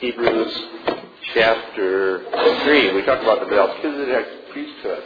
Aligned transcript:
Hebrews 0.00 0.58
chapter 1.34 2.24
3. 2.64 2.94
We 2.94 3.02
talked 3.04 3.22
about 3.22 3.40
the 3.40 3.54
Melchizedek 3.54 4.50
priesthood 4.50 5.02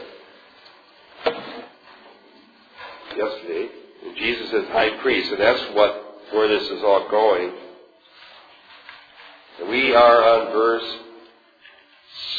yesterday. 3.17 3.69
And 4.07 4.17
Jesus 4.17 4.53
is 4.53 4.69
high 4.69 4.97
priest, 5.03 5.33
and 5.33 5.41
that's 5.41 5.75
what 5.75 6.01
where 6.33 6.47
this 6.47 6.63
is 6.71 6.85
all 6.85 7.09
going. 7.11 7.51
And 9.59 9.69
we 9.69 9.93
are 9.97 10.23
on 10.23 10.53
verse 10.53 10.97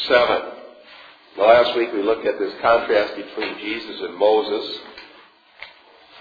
7. 0.08 0.42
Now, 1.38 1.48
last 1.48 1.76
week 1.76 1.90
we 1.92 2.04
looked 2.04 2.26
at 2.26 2.40
this 2.40 2.54
contrast 2.62 3.18
between 3.18 3.60
Jesus 3.60 4.00
and 4.00 4.16
Moses. 4.16 4.80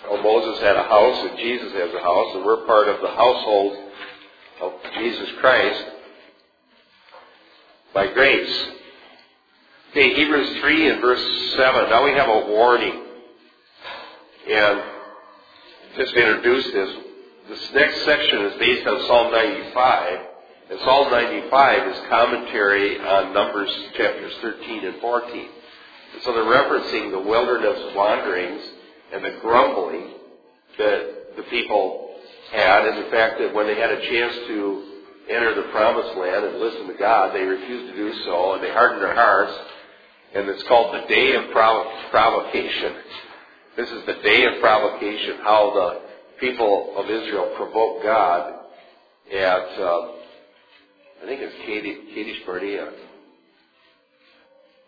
How 0.02 0.20
Moses 0.20 0.60
had 0.64 0.74
a 0.74 0.82
house 0.82 1.30
and 1.30 1.38
Jesus 1.38 1.72
has 1.74 1.94
a 1.94 2.00
house, 2.00 2.34
and 2.34 2.44
we're 2.44 2.66
part 2.66 2.88
of 2.88 3.00
the 3.02 3.10
household 3.10 3.76
of 4.62 4.72
Jesus 4.98 5.28
Christ 5.38 5.93
by 7.94 8.12
grace. 8.12 8.68
Okay, 9.92 10.14
Hebrews 10.14 10.58
3 10.60 10.90
and 10.90 11.00
verse 11.00 11.54
7. 11.56 11.90
Now 11.90 12.04
we 12.04 12.10
have 12.10 12.28
a 12.28 12.46
warning. 12.50 13.04
And 14.50 14.82
just 15.96 16.12
to 16.12 16.20
introduce 16.20 16.64
this, 16.72 16.96
this 17.48 17.70
next 17.72 18.04
section 18.04 18.46
is 18.46 18.58
based 18.58 18.86
on 18.88 19.06
Psalm 19.06 19.32
95. 19.32 20.18
And 20.70 20.80
Psalm 20.80 21.10
95 21.12 21.88
is 21.88 22.08
commentary 22.08 22.98
on 22.98 23.32
Numbers 23.32 23.70
chapters 23.96 24.32
13 24.42 24.86
and 24.86 25.00
14. 25.00 25.48
And 26.14 26.22
so 26.24 26.32
they're 26.32 26.42
referencing 26.42 27.12
the 27.12 27.20
wilderness 27.20 27.94
wanderings 27.94 28.62
and 29.12 29.24
the 29.24 29.38
grumbling 29.40 30.14
that 30.78 31.36
the 31.36 31.44
people 31.44 32.10
had, 32.50 32.86
and 32.86 33.06
the 33.06 33.10
fact 33.10 33.38
that 33.38 33.54
when 33.54 33.68
they 33.68 33.76
had 33.76 33.92
a 33.92 34.00
chance 34.00 34.34
to 34.48 34.93
enter 35.30 35.54
the 35.54 35.70
promised 35.72 36.16
land 36.16 36.44
and 36.44 36.58
listen 36.58 36.88
to 36.88 36.94
God, 36.98 37.34
they 37.34 37.42
refused 37.42 37.92
to 37.92 37.96
do 37.96 38.12
so, 38.24 38.54
and 38.54 38.62
they 38.62 38.70
hardened 38.70 39.02
their 39.02 39.14
hearts. 39.14 39.52
And 40.34 40.48
it's 40.48 40.62
called 40.64 40.94
the 40.94 41.06
day 41.06 41.34
of 41.36 41.50
provocation. 41.52 42.94
This 43.76 43.90
is 43.90 44.06
the 44.06 44.14
day 44.22 44.44
of 44.46 44.60
provocation, 44.60 45.38
how 45.42 45.72
the 45.74 46.00
people 46.40 46.94
of 46.96 47.06
Israel 47.06 47.54
provoked 47.56 48.02
God 48.02 48.54
at, 49.32 49.80
um, 49.80 50.14
I 51.22 51.26
think 51.26 51.40
it's 51.42 51.54
Kadesh 52.14 52.46
Barnea. 52.46 52.90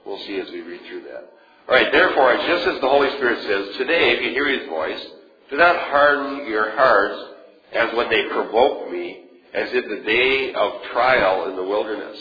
We'll 0.04 0.18
see 0.18 0.38
as 0.38 0.50
we 0.50 0.60
read 0.60 0.80
through 0.88 1.02
that. 1.02 1.30
All 1.68 1.74
right, 1.74 1.90
therefore, 1.90 2.36
just 2.36 2.66
as 2.68 2.80
the 2.80 2.88
Holy 2.88 3.10
Spirit 3.16 3.42
says, 3.42 3.76
today, 3.76 4.12
if 4.12 4.22
you 4.22 4.30
hear 4.30 4.60
His 4.60 4.68
voice, 4.68 5.04
do 5.50 5.56
not 5.56 5.76
harden 5.90 6.46
your 6.46 6.76
hearts 6.76 7.34
as 7.72 7.96
when 7.96 8.08
they 8.08 8.28
provoked 8.30 8.92
me, 8.92 9.25
as 9.56 9.72
in 9.72 9.88
the 9.88 10.04
day 10.04 10.52
of 10.52 10.82
trial 10.92 11.48
in 11.48 11.56
the 11.56 11.64
wilderness, 11.64 12.18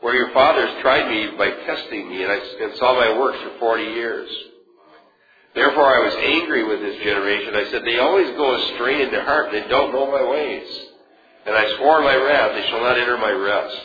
where 0.00 0.14
your 0.14 0.32
fathers 0.32 0.70
tried 0.80 1.08
me 1.08 1.36
by 1.36 1.50
testing 1.66 2.08
me, 2.08 2.22
and 2.22 2.32
I 2.32 2.36
and 2.36 2.76
saw 2.78 2.94
my 2.94 3.18
works 3.18 3.38
for 3.42 3.58
forty 3.58 3.84
years. 3.84 4.30
Therefore 5.54 5.84
I 5.84 6.04
was 6.06 6.14
angry 6.14 6.64
with 6.64 6.80
this 6.80 7.02
generation. 7.02 7.54
I 7.54 7.70
said, 7.70 7.84
They 7.84 7.98
always 7.98 8.36
go 8.36 8.54
astray 8.54 9.02
in 9.02 9.10
their 9.10 9.24
heart, 9.24 9.52
they 9.52 9.66
don't 9.68 9.92
know 9.92 10.10
my 10.10 10.22
ways. 10.30 10.66
And 11.44 11.54
I 11.54 11.76
swore 11.76 12.00
my 12.02 12.14
wrath, 12.14 12.52
They 12.54 12.68
shall 12.68 12.80
not 12.80 12.98
enter 12.98 13.18
my 13.18 13.32
rest. 13.32 13.82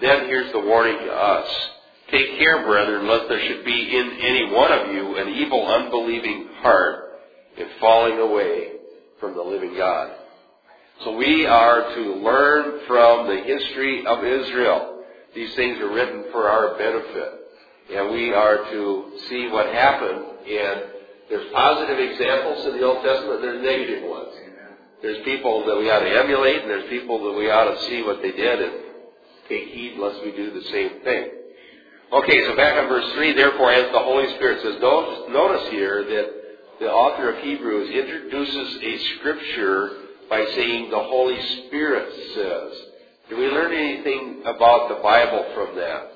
Then 0.00 0.26
here's 0.26 0.52
the 0.52 0.60
warning 0.60 0.98
to 0.98 1.12
us. 1.12 1.48
Take 2.10 2.38
care, 2.38 2.64
brethren, 2.66 3.06
lest 3.06 3.28
there 3.28 3.46
should 3.46 3.64
be 3.64 3.96
in 3.96 4.18
any 4.20 4.52
one 4.52 4.72
of 4.72 4.92
you 4.92 5.16
an 5.16 5.28
evil, 5.28 5.66
unbelieving 5.66 6.48
heart 6.56 7.04
in 7.56 7.68
falling 7.80 8.18
away 8.18 8.72
from 9.20 9.34
the 9.34 9.42
living 9.42 9.76
God. 9.76 10.10
So 11.04 11.16
we 11.16 11.46
are 11.46 11.94
to 11.94 12.14
learn 12.16 12.80
from 12.86 13.26
the 13.26 13.42
history 13.42 14.04
of 14.06 14.22
Israel. 14.22 15.02
These 15.34 15.54
things 15.54 15.78
are 15.80 15.90
written 15.90 16.24
for 16.30 16.48
our 16.48 16.76
benefit. 16.76 17.40
And 17.90 18.10
we 18.10 18.34
are 18.34 18.70
to 18.70 19.12
see 19.28 19.48
what 19.48 19.72
happened. 19.72 20.24
And 20.46 20.80
there's 21.30 21.50
positive 21.52 21.98
examples 21.98 22.66
in 22.66 22.78
the 22.78 22.84
Old 22.84 23.02
Testament, 23.02 23.40
there's 23.40 23.64
negative 23.64 24.10
ones. 24.10 24.34
There's 25.00 25.24
people 25.24 25.64
that 25.64 25.78
we 25.78 25.90
ought 25.90 26.00
to 26.00 26.10
emulate, 26.10 26.60
and 26.60 26.68
there's 26.68 26.90
people 26.90 27.24
that 27.24 27.38
we 27.38 27.50
ought 27.50 27.72
to 27.72 27.80
see 27.86 28.02
what 28.02 28.20
they 28.20 28.32
did 28.32 28.60
and 28.60 28.72
take 29.48 29.68
heed 29.68 29.96
lest 29.96 30.22
we 30.22 30.32
do 30.32 30.52
the 30.52 30.68
same 30.68 31.00
thing. 31.00 31.30
Okay, 32.12 32.46
so 32.46 32.56
back 32.56 32.76
on 32.76 32.88
verse 32.88 33.10
3, 33.14 33.32
therefore, 33.32 33.72
as 33.72 33.90
the 33.92 33.98
Holy 33.98 34.34
Spirit 34.34 34.60
says, 34.62 34.76
notice, 34.82 35.30
notice 35.30 35.70
here 35.70 36.04
that 36.04 36.26
the 36.80 36.90
author 36.90 37.32
of 37.32 37.42
Hebrews 37.42 37.88
introduces 37.88 38.82
a 38.82 38.98
scripture 39.16 39.99
by 40.30 40.46
saying 40.54 40.90
the 40.90 40.98
Holy 41.02 41.38
Spirit 41.66 42.08
says. 42.34 42.86
Do 43.28 43.36
we 43.36 43.46
learn 43.46 43.72
anything 43.72 44.42
about 44.46 44.88
the 44.88 45.02
Bible 45.02 45.44
from 45.54 45.76
that? 45.76 46.12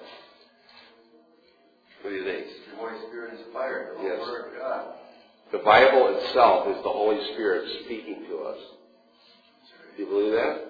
What 2.03 2.11
do 2.11 2.17
you 2.17 2.25
think? 2.25 2.47
The 2.71 2.77
Holy 2.77 2.99
Spirit 3.09 3.35
is 3.35 3.41
fire, 3.53 3.95
the 3.99 4.05
Yes. 4.05 4.19
Word 4.21 4.53
of 4.55 4.59
God. 4.61 4.85
The 5.53 5.59
Bible 5.59 6.17
itself 6.19 6.69
is 6.69 6.83
the 6.83 6.91
Holy 6.91 7.23
Spirit 7.35 7.69
speaking 7.85 8.25
to 8.31 8.39
us. 8.43 8.59
Do 9.97 10.03
you 10.03 10.09
believe 10.09 10.33
that? 10.33 10.63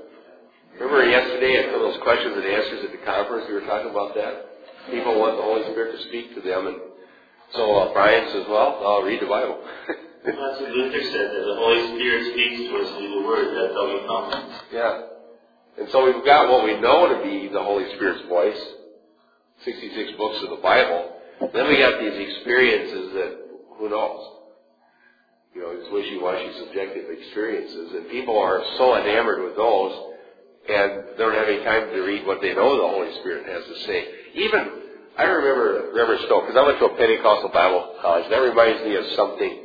Remember 0.81 1.05
yesterday 1.09 1.65
at 1.65 1.73
those 1.73 1.97
questions 2.03 2.35
and 2.37 2.45
answers 2.45 2.85
at 2.85 2.93
the 2.93 3.05
conference, 3.07 3.47
we 3.49 3.55
were 3.55 3.61
talking 3.67 3.91
about 3.91 4.15
that? 4.15 4.91
People 4.91 5.19
want 5.19 5.37
the 5.37 5.43
Holy 5.43 5.63
Spirit 5.73 5.97
to 5.97 6.03
speak 6.09 6.35
to 6.35 6.41
them, 6.43 6.67
and 6.67 6.77
so 7.55 7.75
uh, 7.77 7.93
Brian 7.95 8.29
says, 8.33 8.45
well, 8.49 8.81
I'll 8.85 9.03
read 9.03 9.21
the 9.23 9.27
Bible. 9.27 9.63
That's 10.25 10.61
Luther 10.61 11.03
said, 11.13 11.29
that 11.37 11.45
the 11.45 11.57
Holy 11.61 11.95
Spirit 11.95 12.33
speaks 12.33 12.71
to 12.71 12.77
us 12.81 12.89
through 12.97 13.13
the 13.13 13.27
Word, 13.29 13.47
that's 13.53 13.75
how 13.77 13.87
we 13.93 14.01
come. 14.09 14.61
yeah. 14.73 15.01
And 15.77 15.89
so 15.91 16.07
we've 16.07 16.25
got 16.25 16.49
what 16.49 16.65
we 16.65 16.81
know 16.81 17.13
to 17.13 17.23
be 17.23 17.49
the 17.49 17.63
Holy 17.63 17.85
Spirit's 17.97 18.27
voice, 18.29 18.61
66 19.65 20.13
books 20.17 20.43
of 20.45 20.51
the 20.51 20.63
Bible. 20.63 21.13
Then 21.53 21.69
we 21.69 21.79
got 21.79 22.01
these 22.01 22.15
experiences 22.15 23.13
that, 23.13 23.39
who 23.77 23.91
knows? 23.91 24.23
You 25.55 25.61
know, 25.61 25.77
these 25.77 25.93
wishy-washy 25.93 26.59
subjective 26.65 27.11
experiences, 27.11 27.93
and 27.93 28.09
people 28.09 28.39
are 28.39 28.63
so 28.79 28.97
enamored 28.97 29.45
with 29.45 29.57
those, 29.57 29.93
and 30.71 31.05
they 31.15 31.19
don't 31.19 31.35
have 31.35 31.49
any 31.49 31.63
time 31.65 31.91
to 31.93 32.01
read 32.01 32.27
what 32.27 32.41
they 32.41 32.55
know 32.55 32.81
the 32.81 32.89
Holy 32.89 33.13
Spirit 33.21 33.45
has 33.47 33.63
to 33.67 33.87
say. 33.87 34.09
Even, 34.35 34.73
I 35.19 35.25
remember 35.25 35.93
Reverend 35.95 36.23
Snow, 36.27 36.41
because 36.41 36.57
I 36.57 36.65
went 36.65 36.79
to 36.79 36.87
a 36.87 36.97
Pentecostal 36.97 37.51
Bible 37.51 37.99
college, 38.01 38.31
that 38.31 38.39
reminds 38.39 38.83
me 38.85 38.97
of 38.97 39.05
something 39.17 39.64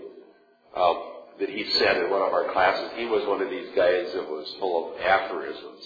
um, 0.79 0.97
that 1.39 1.49
he 1.49 1.63
said 1.79 1.97
in 1.97 2.09
one 2.09 2.21
of 2.21 2.33
our 2.33 2.51
classes. 2.51 2.91
He 2.95 3.05
was 3.05 3.27
one 3.27 3.41
of 3.41 3.49
these 3.49 3.69
guys 3.75 4.11
that 4.15 4.27
was 4.27 4.47
full 4.59 4.91
of 4.93 5.01
aphorisms 5.01 5.83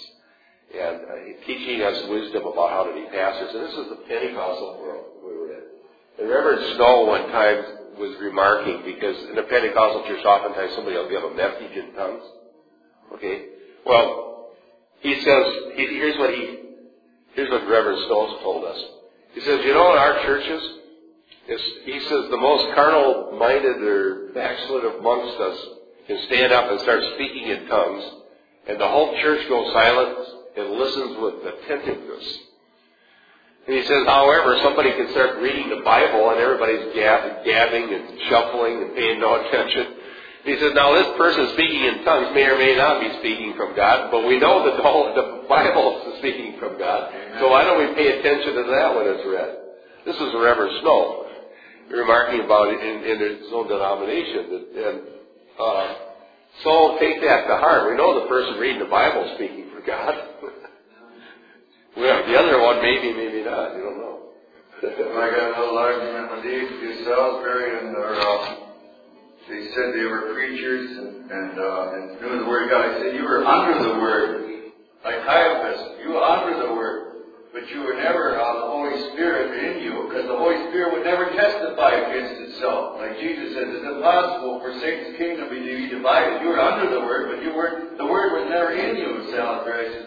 and 0.73 0.97
uh, 1.05 1.45
teaching 1.45 1.81
us 1.81 2.09
wisdom 2.09 2.45
about 2.45 2.69
how 2.71 2.83
to 2.85 2.93
be 2.93 3.05
pastors. 3.09 3.53
And 3.53 3.65
this 3.65 3.77
is 3.77 3.89
the 3.89 4.01
Pentecostal 4.07 4.79
world 4.81 5.05
we 5.21 5.33
were 5.37 5.53
in. 5.53 5.63
And 6.19 6.29
Reverend 6.29 6.75
Snow 6.75 7.05
one 7.05 7.29
time 7.29 7.57
was 7.97 8.17
remarking 8.19 8.81
because 8.85 9.17
in 9.29 9.37
a 9.37 9.43
Pentecostal 9.43 10.05
church, 10.07 10.25
oftentimes 10.25 10.73
somebody 10.75 10.97
will 10.97 11.09
give 11.09 11.23
a 11.23 11.33
message 11.35 11.77
in 11.77 11.93
tongues. 11.93 12.23
Okay, 13.13 13.45
well, 13.85 14.49
he 15.01 15.21
says 15.21 15.43
he, 15.75 15.85
here's 15.85 16.17
what 16.17 16.33
he 16.33 16.59
here's 17.35 17.51
what 17.51 17.69
Reverend 17.69 17.99
Snow 18.07 18.39
told 18.41 18.65
us. 18.65 18.79
He 19.33 19.41
says, 19.41 19.61
you 19.65 19.73
know, 19.73 19.91
in 19.93 19.97
our 19.99 20.23
churches, 20.23 20.61
he 21.47 21.99
says 21.99 22.29
the 22.29 22.37
most 22.37 22.73
carnal-minded 22.75 23.81
or 23.83 24.31
backslid 24.33 24.85
amongst 24.95 25.39
us 25.39 25.59
can 26.07 26.19
stand 26.27 26.53
up 26.53 26.71
and 26.71 26.79
start 26.81 27.03
speaking 27.15 27.47
in 27.47 27.67
tongues, 27.67 28.03
and 28.67 28.79
the 28.79 28.87
whole 28.87 29.15
church 29.21 29.47
goes 29.49 29.73
silent 29.73 30.27
and 30.57 30.69
listens 30.71 31.17
with 31.19 31.35
attentiveness. 31.43 32.39
And 33.67 33.75
he 33.77 33.83
says, 33.83 34.03
however, 34.07 34.59
somebody 34.61 34.91
can 34.91 35.09
start 35.11 35.39
reading 35.39 35.69
the 35.69 35.83
Bible 35.83 36.31
and 36.31 36.39
everybody's 36.39 36.93
gab- 36.95 37.45
gabbing 37.45 37.93
and 37.93 38.19
shuffling 38.29 38.83
and 38.83 38.95
paying 38.95 39.19
no 39.19 39.35
attention. 39.45 39.95
He 40.43 40.59
says, 40.59 40.73
now 40.75 40.91
this 40.91 41.07
person 41.15 41.47
speaking 41.53 41.83
in 41.85 42.03
tongues 42.03 42.35
may 42.35 42.43
or 42.43 42.57
may 42.57 42.75
not 42.75 42.99
be 42.99 43.07
speaking 43.19 43.55
from 43.55 43.75
God, 43.75 44.11
but 44.11 44.27
we 44.27 44.39
know 44.39 44.65
that 44.67 44.75
the, 44.75 44.83
whole, 44.83 45.15
the 45.15 45.47
Bible 45.47 46.11
is 46.11 46.19
speaking 46.19 46.59
from 46.59 46.77
God. 46.77 47.13
So 47.39 47.49
why 47.49 47.63
don't 47.63 47.79
we 47.79 47.95
pay 47.95 48.19
attention 48.19 48.53
to 48.55 48.63
that 48.63 48.95
when 48.95 49.07
it's 49.07 49.23
read? 49.25 49.55
This 50.05 50.17
is 50.19 50.33
Reverend 50.35 50.81
Snow 50.81 51.22
remarking 51.89 52.45
about 52.45 52.69
it 52.69 52.79
in, 52.79 53.03
in 53.03 53.17
his 53.19 53.47
own 53.53 53.67
denomination. 53.67 54.67
And 54.75 55.01
uh, 55.59 55.95
so 56.63 56.97
take 56.99 57.21
that 57.21 57.47
to 57.47 57.57
heart. 57.57 57.89
We 57.89 57.97
know 57.97 58.21
the 58.21 58.27
person 58.27 58.59
reading 58.59 58.79
the 58.79 58.91
Bible 58.91 59.33
speaking 59.35 59.71
for 59.73 59.81
God. 59.85 60.13
well, 61.97 62.27
the 62.27 62.35
other 62.37 62.61
one 62.61 62.81
maybe, 62.81 63.13
maybe 63.13 63.43
not. 63.43 63.75
You 63.75 63.83
don't 63.83 63.97
know. 63.97 64.19
I 64.83 65.31
got 65.31 65.57
a 65.57 65.61
little 65.63 65.77
argument 65.77 66.31
with 66.31 66.43
these 66.43 66.69
two 66.69 67.05
Salisbury 67.05 67.79
and 67.79 67.95
their, 67.95 68.19
uh, 68.19 68.55
they 69.47 69.63
said 69.71 69.93
they 69.95 70.03
were 70.03 70.33
preachers 70.33 70.97
and, 70.97 71.31
and, 71.31 71.59
uh, 71.59 71.91
and 71.93 72.21
knew 72.21 72.39
the 72.39 72.45
Word 72.45 72.65
of 72.65 72.69
God. 72.69 72.89
I 72.89 72.99
said, 72.99 73.15
you 73.15 73.23
were 73.23 73.45
under 73.45 73.81
the 73.81 73.99
Word. 73.99 74.53
Like 75.03 75.23
Caiaphas, 75.23 75.99
you 76.03 76.09
were 76.09 76.23
under 76.23 76.67
the 76.67 76.73
Word. 76.73 77.12
But 77.53 77.69
you 77.69 77.85
were 77.85 77.93
never 77.93 78.33
uh, 78.33 78.65
the 78.65 78.67
Holy 78.73 78.97
Spirit 79.13 79.53
in 79.53 79.85
you, 79.85 80.09
because 80.09 80.25
the 80.25 80.35
Holy 80.35 80.57
Spirit 80.73 80.97
would 80.97 81.05
never 81.05 81.29
testify 81.37 82.01
against 82.01 82.49
itself. 82.49 82.97
Like 82.97 83.21
Jesus 83.21 83.53
says, 83.53 83.69
it's 83.69 83.85
impossible 83.85 84.57
for 84.65 84.73
Satan's 84.81 85.17
kingdom 85.21 85.53
to 85.53 85.53
be 85.53 85.87
divided. 85.87 86.41
You 86.41 86.49
were 86.49 86.59
under 86.59 86.89
the 86.89 86.99
Word, 86.99 87.29
but 87.29 87.45
you 87.45 87.53
weren't, 87.53 87.97
the 88.01 88.09
Word 88.09 88.41
was 88.41 88.49
never 88.49 88.73
in 88.73 88.97
you. 88.97 89.21
I 89.21 89.85
said, 89.93 90.05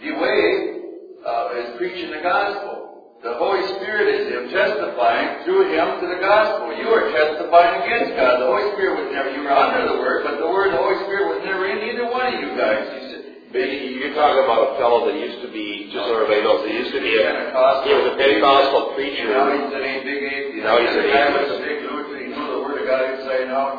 the 0.00 0.12
way 0.16 0.44
uh, 1.22 1.60
is 1.60 1.76
preaching 1.76 2.10
the 2.10 2.24
gospel. 2.24 3.20
The 3.22 3.38
Holy 3.38 3.62
Spirit 3.78 4.08
is 4.18 4.32
Him 4.32 4.50
testifying 4.50 5.44
through 5.44 5.70
Him 5.70 6.00
to 6.00 6.06
the 6.08 6.20
gospel. 6.24 6.74
You 6.74 6.88
are 6.88 7.06
testifying 7.12 7.86
against 7.86 8.16
God. 8.18 8.40
The 8.42 8.48
Holy 8.50 8.72
Spirit 8.74 8.98
was 8.98 9.08
never, 9.14 9.30
you 9.30 9.44
were 9.46 9.54
under 9.54 9.86
the 9.86 9.98
Word, 10.00 10.24
but 10.24 10.42
the 10.42 10.48
Word, 10.48 10.72
the 10.72 10.82
Holy 10.82 10.98
Spirit 11.06 11.36
was 11.36 11.40
never 11.44 11.68
in 11.70 11.71
You 13.52 13.60
said, 13.60 13.68
Maybe 13.68 14.00
you're 14.00 14.16
talking 14.16 14.44
about 14.48 14.72
a 14.72 14.80
fellow 14.80 15.04
that 15.12 15.16
used 15.20 15.44
to 15.44 15.50
be, 15.52 15.92
just 15.92 16.08
so 16.08 16.16
everybody 16.16 16.40
knows, 16.40 16.64
he 16.64 16.72
used 16.72 16.94
to 16.96 17.02
be 17.04 17.12
a, 17.20 17.24
Pentecostal. 17.28 17.84
he 17.84 17.92
was 18.00 18.06
a 18.08 18.16
Pentecostal 18.16 18.82
preacher. 18.96 19.28
Now 19.28 19.52
he's 19.52 19.68
an 19.68 19.84
a 19.84 19.94
big 20.00 20.20
atheist. 20.24 20.64
Now 20.64 20.76
he's 20.80 20.96
an 20.96 21.04
atheist. 21.04 21.36
was 21.36 21.52
a 21.52 21.62
big 21.62 21.78
He 21.84 22.26
knew 22.32 22.46
the 22.48 22.60
Word 22.64 22.76
of 22.80 22.86
God 22.88 23.02
inside 23.12 23.44
and 23.44 23.52
out. 23.52 23.76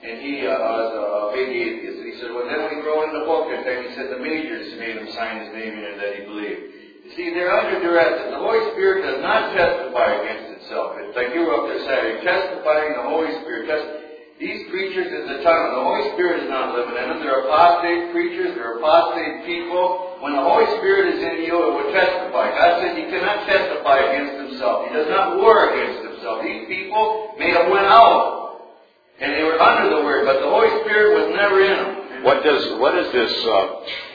And 0.00 0.16
he 0.24 0.48
uh, 0.48 0.56
was 0.56 0.90
a 0.96 1.04
big 1.36 1.48
atheist. 1.52 1.96
And 2.00 2.08
he 2.08 2.14
said, 2.16 2.32
well, 2.32 2.48
then 2.48 2.60
we 2.72 2.80
throw 2.80 3.04
in 3.04 3.12
the 3.12 3.28
book. 3.28 3.52
And 3.52 3.60
then 3.60 3.84
he 3.84 3.88
said 3.92 4.08
the 4.08 4.24
majors 4.24 4.72
made 4.80 4.96
him 4.96 5.08
sign 5.12 5.44
his 5.44 5.52
name 5.52 5.76
in 5.76 5.84
it 5.84 5.96
that 6.00 6.10
he 6.16 6.20
believed. 6.24 6.62
You 7.04 7.10
see, 7.12 7.28
they're 7.36 7.52
under 7.52 7.76
duress. 7.76 8.24
And 8.24 8.32
the 8.32 8.40
Holy 8.40 8.72
Spirit 8.72 9.04
does 9.04 9.20
not 9.20 9.52
testify 9.52 10.08
against 10.24 10.64
itself. 10.64 10.96
It's 11.04 11.12
like 11.12 11.36
you 11.36 11.44
were 11.44 11.60
up 11.60 11.68
there 11.68 11.84
Saturday, 11.84 12.24
testifying 12.24 12.96
the 12.96 13.04
Holy 13.04 13.36
Spirit. 13.44 13.68
Test- 13.68 13.99
these 14.40 14.66
preachers 14.72 15.06
is 15.12 15.24
the 15.28 15.44
tongue. 15.44 15.64
The 15.76 15.84
Holy 15.84 16.10
Spirit 16.16 16.42
is 16.44 16.48
not 16.48 16.72
living 16.74 16.96
in 16.96 17.06
them. 17.12 17.20
They're 17.20 17.44
apostate 17.44 18.10
preachers. 18.10 18.56
They're 18.56 18.80
apostate 18.80 19.44
people. 19.44 20.16
When 20.24 20.32
the 20.32 20.40
Holy 20.42 20.64
Spirit 20.80 21.14
is 21.14 21.20
in 21.20 21.44
you, 21.44 21.54
it 21.60 21.70
will 21.76 21.92
testify. 21.92 22.48
God 22.56 22.80
says 22.80 22.96
he 22.96 23.04
cannot 23.12 23.44
testify 23.44 24.00
against 24.10 24.34
himself. 24.48 24.88
He 24.88 24.96
does 24.96 25.08
not 25.12 25.36
war 25.36 25.70
against 25.76 26.08
himself. 26.08 26.40
These 26.42 26.66
people 26.72 27.36
may 27.38 27.52
have 27.52 27.68
went 27.68 27.84
out, 27.84 28.72
and 29.20 29.32
they 29.36 29.44
were 29.44 29.60
under 29.60 29.96
the 29.96 30.02
Word, 30.04 30.24
but 30.24 30.40
the 30.40 30.48
Holy 30.48 30.72
Spirit 30.84 31.20
was 31.20 31.36
never 31.36 31.60
in 31.60 31.76
them. 31.76 32.24
What 32.24 32.44
does, 32.44 32.64
what 32.80 32.96
is 32.96 33.12
this, 33.12 33.32
uh, 33.44 33.64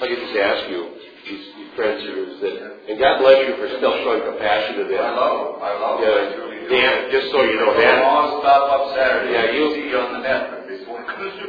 I 0.02 0.06
can 0.10 0.18
just 0.26 0.38
ask 0.38 0.70
you, 0.70 0.90
these, 1.26 1.46
these 1.58 1.72
friends 1.74 2.02
here, 2.06 2.22
is 2.22 2.38
that, 2.42 2.90
and 2.90 2.98
God 3.02 3.18
bless 3.22 3.42
you 3.50 3.58
for 3.58 3.66
still 3.78 3.98
showing 4.06 4.22
compassion 4.30 4.78
to 4.78 4.84
them. 4.86 5.02
I 5.02 5.10
love 5.14 5.38
them. 5.42 5.64
I 5.66 5.72
love 5.82 5.98
them. 6.02 6.10
I 6.10 6.34
truly 6.38 6.54
Yeah, 6.54 6.54
do. 6.54 6.55
Dan, 6.70 7.12
just 7.12 7.32
so 7.32 7.44
you 7.44 7.58
know, 7.60 7.74
Dan, 7.78 8.04
all 8.04 8.42
stop 8.42 8.64
up 8.72 8.96
Saturday. 8.96 9.34
Yeah, 9.34 9.52
you- 9.52 9.74
see 9.76 9.90
you 9.90 9.98
on 10.00 10.14
the 10.14 10.20
net, 10.20 10.50
but 10.52 10.68
this 10.68 10.86
one 10.88 11.06
comes 11.06 11.34
to 11.40 11.46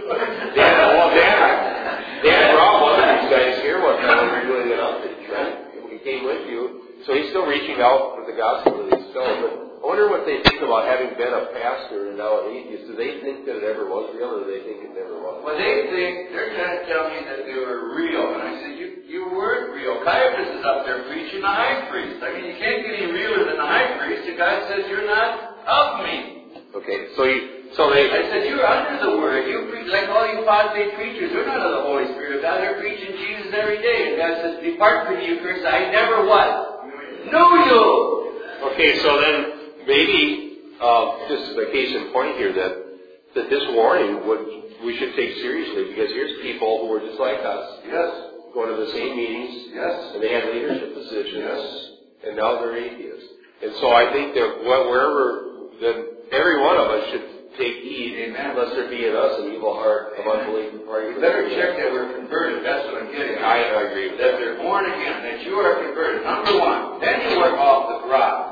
Dan, 0.55 0.75
well, 0.97 1.11
Dan, 1.11 2.23
Dan 2.23 2.55
brought 2.55 2.83
one 2.83 3.01
of 3.01 3.07
these 3.21 3.31
guys 3.31 3.63
here 3.63 3.81
one 3.83 3.97
time 4.03 4.31
when 4.31 4.47
we 4.47 4.53
were 4.53 4.63
doing 4.65 4.73
an 4.73 4.81
outreach, 4.81 5.25
right? 5.33 5.57
He 5.91 5.99
came 5.99 6.25
with 6.25 6.47
you, 6.49 6.83
so 7.07 7.15
he's 7.15 7.31
still 7.31 7.47
reaching 7.47 7.81
out 7.81 8.17
with 8.19 8.27
the 8.27 8.37
gospel 8.41 8.87
fellows. 9.17 9.39
But 9.43 9.66
I 9.77 9.85
wonder 9.85 10.09
what 10.09 10.25
they 10.25 10.41
think 10.41 10.65
about 10.65 10.89
having 10.89 11.13
been 11.21 11.31
a 11.37 11.53
pastor 11.53 12.09
and 12.09 12.17
now 12.17 12.49
an 12.49 12.57
atheist. 12.57 12.89
Do 12.89 12.97
they 12.97 13.21
think 13.21 13.45
that 13.45 13.61
it 13.61 13.65
ever 13.65 13.85
was 13.85 14.09
real, 14.17 14.41
or 14.41 14.41
do 14.43 14.49
they 14.49 14.65
think 14.65 14.89
it 14.89 14.93
never 14.97 15.21
was? 15.21 15.45
Well, 15.45 15.53
they 15.53 15.93
think 15.93 16.33
they're 16.33 16.57
trying 16.57 16.81
to 16.81 16.85
tell 16.89 17.13
me 17.13 17.21
that 17.29 17.45
they 17.45 17.57
were 17.61 17.93
real, 17.93 18.25
and 18.35 18.41
I 18.41 18.53
said, 18.57 18.73
"You 18.81 19.05
you 19.05 19.23
weren't 19.37 19.77
real." 19.77 20.01
Caiaphas 20.01 20.49
is 20.57 20.65
up 20.65 20.89
there 20.89 21.05
preaching 21.13 21.45
the 21.45 21.53
high 21.53 21.93
priest. 21.93 22.25
I 22.25 22.33
mean, 22.33 22.49
you 22.49 22.57
can't 22.57 22.89
get 22.89 22.93
any 22.97 23.13
realer 23.13 23.45
than 23.45 23.61
the 23.61 23.69
high 23.69 24.01
priest. 24.01 24.25
And 24.25 24.37
God 24.41 24.65
says, 24.73 24.89
"You're 24.89 25.07
not 25.07 25.61
of 25.69 26.05
me." 26.05 26.49
Okay, 26.73 27.13
so 27.17 27.25
you, 27.25 27.73
so 27.77 27.93
they, 27.93 28.09
I 28.09 28.33
said, 28.33 28.49
"You're 28.49 28.65
under 28.65 28.97
the 28.97 29.13
word. 29.21 29.45
You 29.45 29.69
preach 29.69 29.93
like 29.93 30.09
all 30.09 30.25
you 30.25 30.41
apostate 30.41 30.97
preachers. 30.97 31.33
They're 31.33 31.47
not 31.47 31.61
of 31.61 31.73
the 31.73 31.85
Holy 31.85 32.09
Spirit 32.17 32.37
of 32.37 32.43
God. 32.43 32.65
They're 32.65 32.81
preaching 32.81 33.13
Jesus 33.13 33.53
every 33.53 33.85
day." 33.85 34.09
And 34.09 34.17
God 34.17 34.35
says, 34.41 34.55
"Depart 34.65 35.07
from 35.07 35.21
me, 35.21 35.29
you 35.29 35.37
curse! 35.45 35.61
I 35.69 35.93
never 35.93 36.25
what 36.25 36.81
knew 37.29 37.51
you." 37.69 37.83
Okay, 38.73 38.99
so 39.01 39.21
then 39.21 39.66
maybe 39.87 40.59
uh, 40.81 41.29
this 41.29 41.41
is 41.41 41.57
a 41.57 41.67
case 41.73 41.95
in 41.97 42.13
point 42.13 42.37
here 42.37 42.53
that 42.53 42.73
that 43.35 43.51
this 43.51 43.65
warning 43.71 44.27
would 44.27 44.43
we 44.85 44.97
should 44.99 45.15
take 45.17 45.37
seriously 45.41 45.93
because 45.95 46.11
here's 46.13 46.41
people 46.43 46.85
who 46.85 46.89
were 46.89 47.01
just 47.01 47.19
like 47.19 47.39
us, 47.41 47.81
Yes, 47.87 48.11
going 48.55 48.69
to 48.73 48.77
the 48.85 48.93
same 48.93 49.17
meetings, 49.17 49.73
yes, 49.73 50.13
and 50.15 50.23
they 50.23 50.33
had 50.33 50.45
leadership 50.53 50.95
positions, 50.95 51.45
yes. 51.45 51.91
and 52.29 52.37
now 52.37 52.61
they're 52.61 52.77
atheists. 52.77 53.29
And 53.63 53.73
so 53.81 53.89
I 53.93 54.13
think 54.13 54.35
that 54.35 54.49
wherever 54.65 55.69
then 55.81 55.97
every 56.33 56.61
one 56.61 56.77
of 56.77 56.89
us 56.93 57.11
should 57.11 57.27
take 57.57 57.77
heed, 57.85 58.29
Amen. 58.29 58.53
unless 58.53 58.77
there 58.77 58.89
be 58.93 59.05
in 59.09 59.17
us 59.17 59.41
an 59.41 59.53
evil 59.53 59.73
heart 59.81 60.13
of 60.17 60.25
unbelief 60.29 60.77
and 60.77 60.85
party. 60.85 61.09
You 61.17 61.21
better 61.21 61.49
check 61.57 61.77
that 61.81 61.89
we're 61.89 62.13
converted. 62.21 62.61
That's 62.65 62.85
what 62.93 63.01
I'm 63.01 63.13
getting. 63.13 63.41
I, 63.41 63.65
I 63.65 63.81
agree 63.89 64.13
that 64.13 64.21
that. 64.21 64.33
they're 64.41 64.61
born 64.61 64.85
again, 64.85 65.25
that 65.25 65.41
you 65.45 65.57
are 65.57 65.81
converted. 65.85 66.21
Number 66.25 66.53
one. 66.61 67.01
Then 67.01 67.33
you 67.33 67.41
work 67.41 67.57
off 67.57 67.89
the 67.89 68.09
rock. 68.13 68.46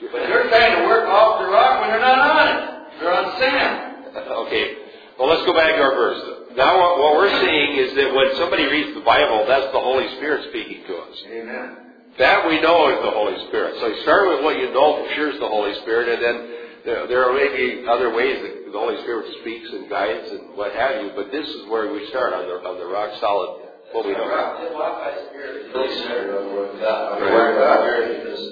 But 0.00 0.24
they're 0.26 0.48
trying 0.48 0.80
to 0.80 0.86
work 0.88 1.08
off 1.08 1.40
the 1.44 1.48
rock 1.52 1.80
when 1.80 1.90
they're 1.90 2.00
not 2.00 2.18
on 2.18 2.44
it. 2.48 2.60
They're 3.00 3.14
on 3.14 3.38
sand. 3.38 3.86
Okay. 4.50 4.74
Well, 5.18 5.28
let's 5.28 5.44
go 5.46 5.52
back 5.54 5.70
to 5.76 5.80
our 5.82 5.94
verse. 5.94 6.22
Now, 6.56 6.74
what, 6.80 6.98
what 6.98 7.12
we're 7.14 7.30
seeing 7.44 7.76
is 7.78 7.94
that 7.94 8.10
when 8.14 8.34
somebody 8.42 8.64
reads 8.66 8.94
the 8.96 9.04
Bible, 9.06 9.44
that's 9.46 9.70
the 9.70 9.78
Holy 9.78 10.08
Spirit 10.16 10.48
speaking 10.50 10.82
to 10.88 10.94
us. 10.96 11.14
Amen. 11.30 11.76
That 12.18 12.48
we 12.48 12.58
know 12.60 12.88
is 12.90 12.98
the 13.04 13.12
Holy 13.14 13.38
Spirit. 13.46 13.76
So 13.78 13.86
you 13.86 14.02
start 14.02 14.28
with 14.34 14.42
what 14.42 14.58
you 14.58 14.72
know 14.74 15.04
for 15.04 15.14
sure 15.14 15.30
is 15.30 15.38
the 15.38 15.46
Holy 15.46 15.74
Spirit, 15.86 16.08
and 16.10 16.18
then 16.24 16.36
there, 16.84 17.06
there 17.06 17.22
are 17.28 17.34
maybe 17.36 17.86
other 17.86 18.10
ways 18.12 18.42
that 18.42 18.72
the 18.72 18.78
Holy 18.78 18.96
Spirit 19.06 19.30
speaks 19.40 19.68
and 19.70 19.88
guides 19.88 20.26
and 20.32 20.56
what 20.58 20.72
have 20.74 21.04
you. 21.04 21.12
But 21.14 21.30
this 21.30 21.46
is 21.46 21.68
where 21.68 21.92
we 21.92 22.08
start 22.08 22.32
on 22.34 22.48
the 22.48 22.56
on 22.66 22.78
the 22.80 22.86
rock 22.90 23.12
solid 23.20 23.62
what 23.92 24.06
we 24.06 24.12
know. 24.12 24.26
Just 24.26 24.74
by 24.74 25.14
the 25.14 25.22
Spirit 25.30 25.70
really 25.70 25.94
centered 26.02 26.34
on 26.34 26.48
the 26.48 26.54
Word 26.54 26.70
of 26.74 26.80
God. 26.80 27.12
On 27.12 27.18
the 27.20 27.26
Right. 27.26 27.34
Word 27.34 27.50
of 27.54 27.62
God, 27.62 27.78
because, 28.18 28.42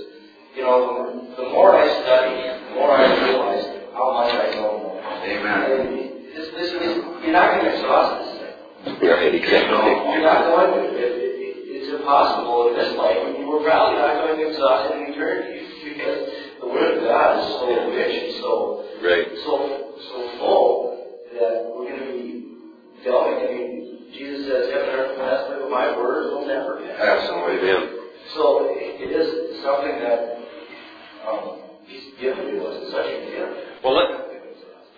you 0.59 0.65
know, 0.67 1.23
the 1.39 1.47
more 1.55 1.79
I 1.79 1.87
study, 2.03 2.35
the 2.43 2.75
more 2.75 2.91
I 2.91 3.07
realize 3.31 3.63
how 3.95 4.11
much 4.11 4.35
I 4.35 4.51
don't 4.59 4.83
know. 4.83 4.99
Amen. 5.23 6.35
This, 6.35 6.51
this, 6.51 6.71
this, 6.75 6.99
you're 7.23 7.31
not 7.31 7.55
going 7.55 7.65
to 7.65 7.75
exhaust 7.79 8.11
this 8.19 8.33
thing. 8.43 9.09
Right, 9.09 9.31
You're 9.39 10.27
not 10.27 10.51
going 10.51 10.83
to. 10.83 10.99
It, 10.99 11.15
it, 11.15 11.55
it's 11.79 11.95
impossible 11.95 12.69
in 12.69 12.75
this 12.75 12.91
life, 12.99 13.23
and 13.23 13.47
we're 13.47 13.63
probably 13.63 14.03
not 14.03 14.27
going 14.27 14.35
to 14.35 14.51
exhaust 14.51 14.91
it 14.91 14.99
in 14.99 15.15
eternity 15.15 15.63
because 15.95 16.27
the 16.59 16.67
Word 16.67 16.99
of 16.99 17.05
God 17.07 17.39
is 17.39 17.47
so 17.63 17.91
rich 17.95 18.15
and 18.19 18.33
so 18.43 18.85
Right. 18.99 19.31
so 19.47 19.95
so 20.11 20.17
full 20.43 20.75
that 21.39 21.71
we're 21.71 21.87
going 21.87 22.03
to 22.03 22.13
be 22.19 23.07
delving. 23.07 23.39
I 23.39 23.47
mean, 23.47 24.11
Jesus 24.11 24.51
says, 24.51 24.75
"Heaven 24.75 24.91
and 24.91 24.99
earth 24.99 25.11
will 25.15 25.23
pass 25.23 25.47
away, 25.47 25.59
but 25.63 25.71
my 25.71 25.95
word 25.97 26.35
will 26.35 26.47
never." 26.47 26.83
pass. 26.83 26.99
Absolutely. 26.99 27.71
Amen. 27.71 27.95
So 28.35 28.75
it 28.75 29.11
is 29.11 29.63
something 29.63 30.03
that 30.03 30.38
Oh, 31.25 31.81
he's 31.87 32.15
given 32.21 32.47
to 32.47 32.65
us. 32.65 32.83
It's 32.83 32.93
such 32.93 33.07
a 33.07 33.21
gift. 33.31 33.85
Well, 33.85 33.95
let, 33.95 34.09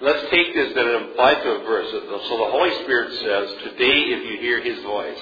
let's 0.00 0.30
take 0.30 0.54
this 0.54 0.74
then 0.74 0.86
and 0.88 1.10
apply 1.10 1.34
to 1.34 1.48
a 1.50 1.58
verse. 1.64 1.90
So 1.90 2.00
the 2.00 2.50
Holy 2.50 2.74
Spirit 2.84 3.12
says, 3.20 3.72
"Today, 3.72 4.12
if 4.16 4.24
you 4.30 4.40
hear 4.40 4.62
His 4.62 4.82
voice." 4.84 5.18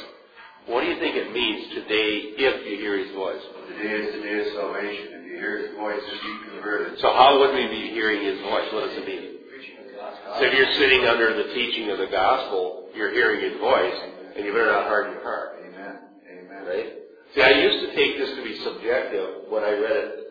What 0.68 0.84
do 0.84 0.92
you 0.92 1.00
think 1.00 1.16
it 1.16 1.32
means 1.32 1.72
today 1.72 2.36
if 2.36 2.68
you 2.68 2.76
hear 2.76 3.00
His 3.00 3.16
voice? 3.16 3.40
Today 3.72 4.04
is 4.04 4.12
the 4.12 4.20
day 4.20 4.36
of 4.36 4.52
salvation. 4.52 5.17
If 5.17 5.24
you 5.24 5.40
hear 5.40 5.64
His 5.64 5.72
voice, 5.72 5.96
be 5.96 6.50
converted. 6.52 7.00
So 7.00 7.08
how 7.08 7.40
would 7.40 7.56
we 7.56 7.72
be 7.72 7.88
hearing 7.88 8.20
His 8.20 8.36
voice? 8.44 8.69
What 8.69 8.84
does 8.84 9.00
it 9.00 9.08
mean? 9.08 9.48
Preaching 9.48 9.81
of 9.81 9.96
God's 9.96 10.20
So 10.36 10.44
if 10.44 10.52
you're 10.52 10.74
sitting 10.76 11.08
under 11.08 11.32
the 11.40 11.56
teaching 11.56 11.88
of 11.88 11.96
the 11.96 12.12
gospel, 12.12 12.93
you're 12.93 13.17
hearing 13.17 13.48
His 13.48 13.56
voice, 13.56 13.96
and 14.36 14.44
you 14.44 14.52
better 14.52 14.69
not 14.69 14.93
harden 14.93 15.17
your 15.17 15.24
heart, 15.24 15.56
Amen. 15.64 16.05
Amen. 16.36 16.60
right? 16.69 16.93
See, 17.32 17.40
I 17.40 17.64
used 17.64 17.88
to 17.88 17.96
take 17.96 18.20
this 18.20 18.36
to 18.36 18.44
be 18.44 18.60
subjective 18.60 19.48
when 19.48 19.64
I 19.64 19.72
read 19.72 19.96
it 20.05 20.28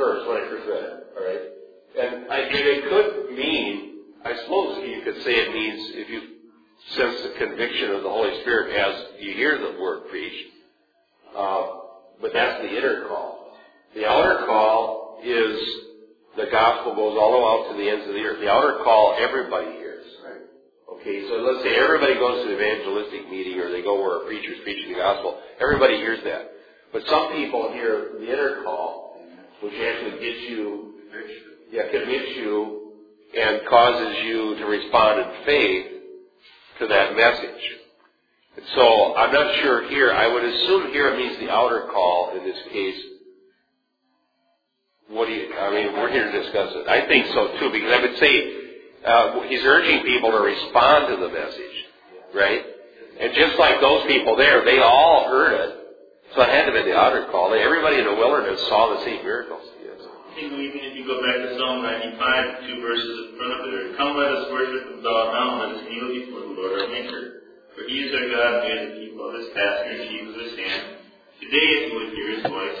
first, 0.00 0.26
when 0.26 0.36
I 0.40 0.44
first 0.48 0.66
read 0.66 0.84
it, 0.84 0.96
all 1.12 1.24
right? 1.28 1.44
And, 2.00 2.32
I, 2.32 2.38
and 2.40 2.64
it 2.72 2.82
could 2.88 3.36
mean, 3.36 4.00
I 4.24 4.32
suppose 4.44 4.80
you 4.88 5.02
could 5.04 5.22
say 5.22 5.32
it 5.36 5.52
means 5.52 5.80
if 5.94 6.08
you 6.08 6.20
sense 6.96 7.20
the 7.22 7.34
conviction 7.38 7.90
of 7.92 8.02
the 8.02 8.08
Holy 8.08 8.40
Spirit 8.40 8.72
as 8.72 9.20
you 9.20 9.34
hear 9.34 9.58
the 9.58 9.80
word 9.80 10.08
preached, 10.08 10.48
uh, 11.36 11.66
but 12.20 12.32
that's 12.32 12.62
the 12.62 12.76
inner 12.76 13.06
call. 13.08 13.56
The 13.94 14.06
outer 14.06 14.46
call 14.46 15.20
is 15.22 15.60
the 16.36 16.46
gospel 16.50 16.94
goes 16.94 17.18
all 17.18 17.32
the 17.32 17.38
way 17.38 17.44
out 17.44 17.72
to 17.72 17.76
the 17.76 17.90
ends 17.90 18.08
of 18.08 18.14
the 18.14 18.22
earth. 18.22 18.40
The 18.40 18.48
outer 18.48 18.80
call 18.84 19.16
everybody 19.20 19.76
hears. 19.76 20.06
Right. 20.24 20.46
Okay, 21.00 21.28
so 21.28 21.34
let's 21.42 21.64
say 21.64 21.74
everybody 21.76 22.14
goes 22.14 22.46
to 22.46 22.48
an 22.48 22.56
evangelistic 22.56 23.28
meeting 23.30 23.58
or 23.58 23.70
they 23.70 23.82
go 23.82 24.00
where 24.00 24.22
a 24.22 24.24
preacher's 24.24 24.60
preaching 24.62 24.92
the 24.92 24.98
gospel. 24.98 25.40
Everybody 25.60 25.96
hears 25.96 26.22
that. 26.24 26.52
But 26.92 27.02
some 27.06 27.32
people 27.32 27.72
hear 27.72 28.12
the 28.18 28.32
inner 28.32 28.62
call, 28.64 29.09
which 29.62 29.74
actually 29.74 30.20
gets 30.20 30.50
you, 30.50 30.94
yeah, 31.70 31.82
convicts 31.90 32.36
you 32.36 32.92
and 33.38 33.60
causes 33.68 34.16
you 34.24 34.56
to 34.56 34.64
respond 34.66 35.20
in 35.20 35.44
faith 35.44 35.86
to 36.80 36.86
that 36.88 37.14
message. 37.14 37.62
And 38.56 38.66
so 38.74 39.14
I'm 39.16 39.32
not 39.32 39.54
sure 39.62 39.88
here. 39.88 40.12
I 40.12 40.26
would 40.26 40.44
assume 40.44 40.92
here 40.92 41.14
it 41.14 41.18
means 41.18 41.38
the 41.38 41.50
outer 41.50 41.88
call 41.92 42.36
in 42.36 42.44
this 42.44 42.58
case. 42.72 43.00
What 45.08 45.26
do 45.26 45.32
you, 45.32 45.54
I 45.54 45.70
mean, 45.70 45.92
we're 45.92 46.10
here 46.10 46.30
to 46.30 46.42
discuss 46.42 46.70
it. 46.74 46.88
I 46.88 47.06
think 47.08 47.26
so 47.34 47.58
too, 47.58 47.70
because 47.72 47.92
I 47.92 48.00
would 48.00 48.18
say 48.18 48.52
uh, 49.04 49.48
he's 49.48 49.62
urging 49.64 50.04
people 50.04 50.30
to 50.30 50.38
respond 50.38 51.08
to 51.08 51.16
the 51.16 51.32
message, 51.32 51.76
right? 52.34 52.62
And 53.20 53.34
just 53.34 53.58
like 53.58 53.80
those 53.80 54.06
people 54.06 54.36
there, 54.36 54.64
they 54.64 54.78
all 54.78 55.28
heard 55.28 55.52
it. 55.60 55.79
So 56.34 56.42
it 56.42 56.48
had 56.50 56.66
to 56.70 56.72
be 56.72 56.82
the 56.86 56.94
outer 56.96 57.26
call. 57.30 57.50
Everybody 57.54 57.98
in 57.98 58.06
the 58.06 58.14
wilderness 58.14 58.60
saw 58.70 58.94
the 58.94 59.02
same 59.04 59.22
miracles. 59.26 59.66
Yes. 59.82 59.98
I 59.98 60.34
think 60.38 60.52
even 60.54 60.78
if 60.78 60.94
you 60.94 61.02
go 61.06 61.18
back 61.18 61.42
to 61.42 61.58
Psalm 61.58 61.82
95, 61.82 62.70
two 62.70 62.78
verses 62.80 63.14
in 63.26 63.30
front 63.34 63.52
of 63.58 63.60
it 63.66 63.72
are, 63.74 63.88
Come 63.98 64.14
let 64.16 64.30
us 64.30 64.44
worship 64.54 64.94
and 64.94 65.02
bow 65.02 65.34
down, 65.34 65.50
let 65.58 65.70
us 65.74 65.82
kneel 65.90 66.08
before 66.14 66.42
the 66.46 66.54
Lord 66.54 66.72
our 66.80 66.88
Maker. 66.88 67.22
For 67.74 67.82
he 67.90 68.06
is 68.06 68.14
our 68.14 68.26
God, 68.30 68.50
and 68.62 68.62
we 68.62 68.70
are 68.70 68.86
the 68.86 68.94
people 69.10 69.22
of 69.26 69.32
his 69.42 69.48
pasture 69.50 69.90
and 69.90 70.02
sheep 70.06 70.24
of 70.30 70.36
his 70.38 70.54
hand. 70.54 70.82
Today 71.42 71.66
is 71.66 71.84
would 71.98 72.10
hear 72.14 72.28
his 72.38 72.44
voice, 72.46 72.80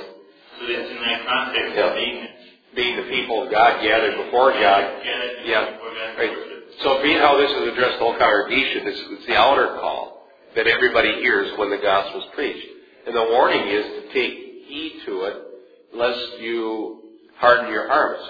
So 0.58 0.60
it's 0.70 0.90
in 0.94 1.00
that 1.02 1.20
context 1.26 1.72
Yeah. 1.74 1.86
of 1.90 1.94
being 1.98 2.18
Being 2.70 2.96
the 3.02 3.08
people 3.10 3.42
of 3.42 3.50
God 3.50 3.82
gathered 3.82 4.14
before 4.30 4.52
God. 4.54 5.02
gathered 5.02 5.42
Yeah. 5.42 5.74
before 5.74 5.90
God 5.90 6.10
Right. 6.22 6.36
So 6.86 7.02
being 7.02 7.18
how 7.18 7.34
this 7.36 7.50
is 7.50 7.66
addressed 7.74 7.98
to 7.98 7.98
the 7.98 8.04
whole 8.04 8.14
congregation, 8.16 8.86
it's, 8.86 9.02
it's 9.10 9.26
the 9.26 9.34
outer 9.36 9.74
call 9.82 10.30
that 10.54 10.68
everybody 10.68 11.18
hears 11.18 11.50
when 11.58 11.68
the 11.70 11.78
gospel 11.82 12.20
is 12.22 12.26
preached. 12.32 12.68
And 13.06 13.16
the 13.16 13.26
warning 13.32 13.68
is 13.68 13.84
to 13.84 14.12
take 14.12 14.34
heed 14.68 15.02
to 15.06 15.22
it, 15.24 15.36
lest 15.94 16.40
you 16.40 17.00
harden 17.36 17.72
your 17.72 17.88
hearts. 17.88 18.22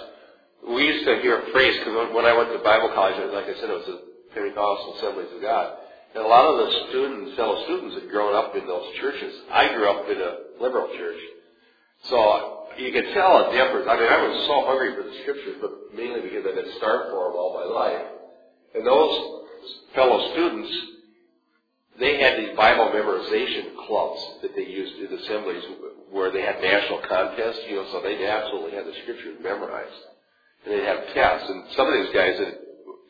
We 0.68 0.84
used 0.84 1.06
to 1.06 1.20
hear 1.22 1.40
a 1.40 1.50
phrase, 1.52 1.76
because 1.78 2.14
when 2.14 2.24
I 2.24 2.36
went 2.36 2.52
to 2.52 2.58
Bible 2.62 2.90
college, 2.94 3.16
like 3.32 3.44
I 3.44 3.54
said, 3.60 3.70
it 3.70 3.80
was 3.80 3.86
the 3.86 4.00
Pentecostal 4.34 4.94
Assemblies 4.98 5.32
of 5.34 5.42
God. 5.42 5.76
And 6.14 6.24
a 6.24 6.26
lot 6.26 6.44
of 6.46 6.56
the 6.58 6.68
students, 6.90 7.36
fellow 7.36 7.64
students 7.64 7.94
had 8.00 8.10
grown 8.10 8.34
up 8.34 8.56
in 8.56 8.66
those 8.66 8.86
churches. 9.00 9.34
I 9.50 9.68
grew 9.74 9.88
up 9.90 10.08
in 10.10 10.18
a 10.18 10.62
liberal 10.62 10.88
church. 10.96 11.20
So 12.10 12.66
you 12.78 12.92
can 12.92 13.14
tell 13.14 13.46
a 13.46 13.52
difference. 13.52 13.86
I 13.88 13.94
mean, 13.94 14.10
I 14.10 14.18
was 14.26 14.46
so 14.46 14.66
hungry 14.66 14.94
for 14.96 15.04
the 15.06 15.14
scriptures, 15.22 15.56
but 15.60 15.94
mainly 15.94 16.22
because 16.22 16.46
I've 16.46 16.56
been 16.56 16.74
starved 16.78 17.10
for 17.10 17.30
them 17.30 17.36
all 17.38 17.54
my 17.54 17.68
life. 17.68 18.06
And 18.74 18.86
those 18.86 19.14
fellow 19.94 20.32
students, 20.32 20.70
they 21.98 22.20
had 22.20 22.38
these 22.38 22.56
Bible 22.56 22.92
memorization 22.94 23.74
clubs 23.86 24.20
that 24.42 24.54
they 24.54 24.66
used 24.66 24.94
in 25.00 25.18
assemblies 25.18 25.64
where 26.10 26.30
they 26.30 26.42
had 26.42 26.60
national 26.60 27.00
contests, 27.08 27.60
you 27.68 27.76
know, 27.76 27.86
so 27.92 28.00
they'd 28.02 28.24
absolutely 28.24 28.72
have 28.72 28.86
the 28.86 28.94
scriptures 29.02 29.38
memorized. 29.42 30.00
And 30.64 30.74
they'd 30.74 30.84
have 30.84 31.14
tests. 31.14 31.48
And 31.48 31.64
some 31.76 31.88
of 31.88 31.94
these 31.94 32.14
guys 32.14 32.38
that 32.38 32.54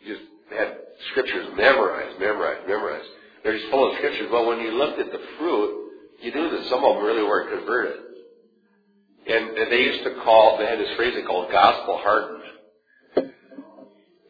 just 0.06 0.22
had 0.56 0.76
scriptures 1.10 1.48
memorized, 1.56 2.18
memorized, 2.18 2.66
memorized. 2.66 3.08
They're 3.42 3.56
just 3.56 3.70
full 3.70 3.90
of 3.90 3.96
scriptures. 3.98 4.28
But 4.30 4.46
when 4.46 4.60
you 4.60 4.72
looked 4.72 4.98
at 4.98 5.12
the 5.12 5.20
fruit, 5.38 5.90
you 6.20 6.34
knew 6.34 6.50
that 6.50 6.68
some 6.68 6.84
of 6.84 6.96
them 6.96 7.04
really 7.04 7.22
weren't 7.22 7.56
converted. 7.56 7.96
And, 9.26 9.56
and 9.56 9.72
they 9.72 9.82
used 9.82 10.04
to 10.04 10.14
call, 10.22 10.58
they 10.58 10.66
had 10.66 10.78
this 10.78 10.94
phrase 10.96 11.14
they 11.14 11.22
called 11.22 11.50
gospel 11.50 11.98
hardened. 12.02 12.39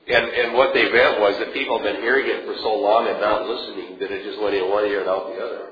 And, 0.09 0.27
and 0.27 0.55
what 0.55 0.75
they 0.75 0.91
meant 0.91 1.21
was 1.21 1.39
that 1.39 1.53
people 1.53 1.79
had 1.79 1.93
been 1.93 2.03
hearing 2.03 2.27
it 2.27 2.47
for 2.47 2.57
so 2.63 2.75
long 2.75 3.07
and 3.07 3.21
not 3.21 3.47
listening 3.47 3.99
that 4.01 4.11
it 4.11 4.25
just 4.25 4.41
went 4.41 4.55
in 4.57 4.69
one 4.71 4.85
ear 4.87 5.01
and 5.01 5.11
out 5.11 5.29
the 5.29 5.39
other. 5.39 5.67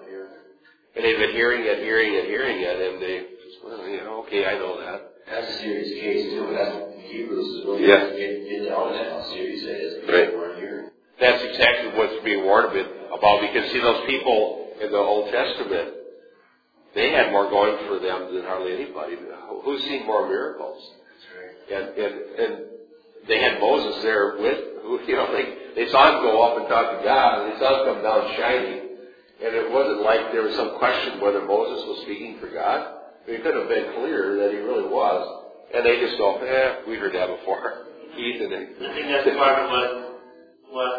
And 0.94 1.04
they've 1.04 1.18
been 1.18 1.32
hearing 1.35 1.62
it, 1.64 1.78
hearing 1.78 2.12
it, 2.14 2.26
hearing 2.26 2.58
it, 2.61 2.76
and 2.76 3.02
they 3.02 3.16
just, 3.44 3.64
well, 3.64 3.87
you 3.88 4.02
know, 4.02 4.23
okay, 4.26 4.47
I 4.47 4.54
know 4.58 4.78
that. 4.80 5.14
That's 5.30 5.49
a 5.49 5.58
serious 5.58 5.90
case 6.00 6.30
too. 6.32 6.50
That's 6.54 6.88
Hebrews 7.08 7.47
is 7.47 7.64
really 7.64 7.87
Yeah. 7.88 8.11
get, 8.11 8.49
get 8.49 8.68
down 8.68 8.92
to 8.92 8.99
that 8.99 9.12
how 9.12 9.23
serious 9.30 9.62
that 9.64 9.78
is. 9.78 9.92
Right. 10.08 10.92
That's 11.20 11.42
exactly 11.42 11.99
what's 11.99 12.23
being 12.25 12.44
warned 12.44 12.75
about 12.76 13.40
because 13.42 13.70
see 13.73 13.80
those 13.80 14.06
people 14.06 14.70
in 14.80 14.92
the 14.92 14.99
Old 14.99 15.30
Testament, 15.32 15.90
they 16.94 17.11
had 17.11 17.32
more 17.32 17.50
going 17.50 17.76
for 17.88 17.99
them 17.99 18.35
than 18.35 18.44
hardly 18.44 18.75
anybody. 18.75 19.16
Who's 19.64 19.82
seen 19.82 20.06
more 20.06 20.28
miracles? 20.28 20.78
That's 21.11 21.26
right. 21.35 21.54
And 21.75 21.85
and 21.99 22.14
and 22.38 22.52
they 23.28 23.38
had 23.38 23.61
Moses 23.61 24.02
there 24.02 24.37
with 24.40 24.58
who 24.82 25.00
you 25.06 25.16
know 25.16 25.30
they 25.32 25.85
they 25.85 25.90
saw 25.92 26.08
him 26.11 26.25
go 26.25 26.42
up 26.42 26.58
and 26.58 26.66
talk 26.68 26.99
to 26.99 27.04
God 27.04 27.44
and 27.44 27.52
they 27.52 27.58
saw 27.61 27.85
him 27.85 27.94
come 27.94 28.02
down 28.02 28.35
shining. 28.37 28.85
And 29.38 29.54
it 29.54 29.70
wasn't 29.70 30.02
like 30.02 30.32
there 30.32 30.42
was 30.42 30.56
some 30.56 30.78
question 30.82 31.20
whether 31.20 31.47
Moses 31.47 31.87
was 31.87 32.02
speaking 32.02 32.40
for 32.40 32.50
God. 32.50 32.99
It 33.28 33.44
could 33.44 33.54
have 33.54 33.68
been 33.68 33.94
clear 33.94 34.35
that 34.42 34.50
he 34.50 34.58
really 34.58 34.88
was. 34.88 35.23
And 35.73 35.87
they 35.87 36.00
just 36.00 36.18
go, 36.18 36.42
eh, 36.42 36.82
we 36.88 36.97
heard 36.97 37.14
that 37.14 37.28
before. 37.38 37.87
Ethan 38.18 38.50
and 38.50 38.66
I 38.82 38.94
think 38.97 39.06
that's 39.06 39.37
part 39.37 39.62
of 39.62 39.70
what 39.70 39.88
what 40.73 40.92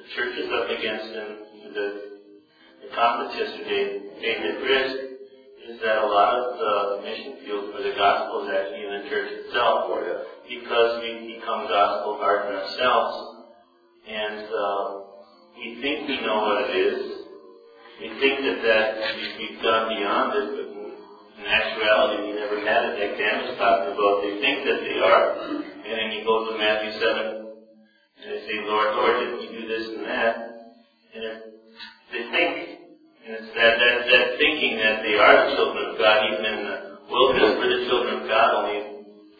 the 0.00 0.04
church 0.16 0.38
is 0.38 0.48
up 0.48 0.70
against 0.70 1.10
and 1.12 1.30
the, 1.74 1.86
the 2.86 2.88
conference 2.94 3.34
yesterday 3.36 4.00
made 4.22 4.40
at 4.48 4.62
risk 4.62 5.13
is 5.68 5.80
that 5.80 5.96
a 5.98 6.06
lot 6.06 6.36
of 6.36 6.58
the 6.60 7.02
mission 7.08 7.36
field 7.44 7.72
for 7.72 7.80
the 7.80 7.94
gospel 7.96 8.44
is 8.44 8.52
actually 8.52 8.84
in 8.84 9.02
the 9.02 9.08
church 9.08 9.30
itself 9.32 9.88
because 10.48 11.00
we 11.00 11.36
become 11.40 11.66
gospel 11.68 12.18
hardened 12.20 12.58
ourselves 12.58 13.48
and 14.06 14.44
uh, 14.44 15.00
we 15.56 15.80
think 15.80 16.08
we 16.08 16.20
know 16.20 16.44
what 16.44 16.68
it 16.68 16.76
is. 16.76 17.24
We 18.00 18.08
think 18.20 18.44
that 18.44 18.60
that 18.60 19.16
we- 19.16 19.36
we've 19.38 19.62
gone 19.62 19.88
beyond 19.88 20.34
it, 20.34 20.48
but 20.52 21.40
in 21.40 21.46
actuality 21.46 22.28
we 22.28 22.32
never 22.36 22.60
had 22.60 22.84
it 22.84 23.00
like 23.00 23.16
Dan 23.16 23.48
was 23.48 23.56
talking 23.56 23.92
about. 23.94 24.22
They 24.22 24.40
think 24.40 24.64
that 24.64 24.80
they 24.84 24.98
are. 25.00 25.24
And 25.48 25.92
then 25.92 26.12
you 26.12 26.24
go 26.24 26.50
to 26.50 26.58
Matthew 26.58 26.92
7 27.00 27.46
and 28.20 28.32
they 28.32 28.40
say, 28.46 28.60
Lord, 28.66 28.94
Lord, 28.96 29.20
didn't 29.20 29.42
you 29.42 29.60
do 29.60 29.68
this 29.68 29.88
and 29.96 30.04
that? 30.06 30.36
And 31.14 31.24
if 31.24 31.38
they 32.12 32.30
think, 32.30 32.73
and 33.24 33.32
it's 33.40 33.48
that, 33.56 33.74
that, 33.80 33.96
that 34.04 34.26
thinking 34.36 34.76
that 34.84 35.00
they 35.00 35.16
are 35.16 35.48
the 35.48 35.56
children 35.56 35.82
of 35.90 35.94
God, 35.96 36.18
even 36.28 36.44
in 36.44 36.58
the 36.60 36.76
wilderness, 37.08 37.52
we're 37.56 37.72
the 37.80 37.84
children 37.88 38.12
of 38.20 38.28
God, 38.28 38.48
only 38.60 38.78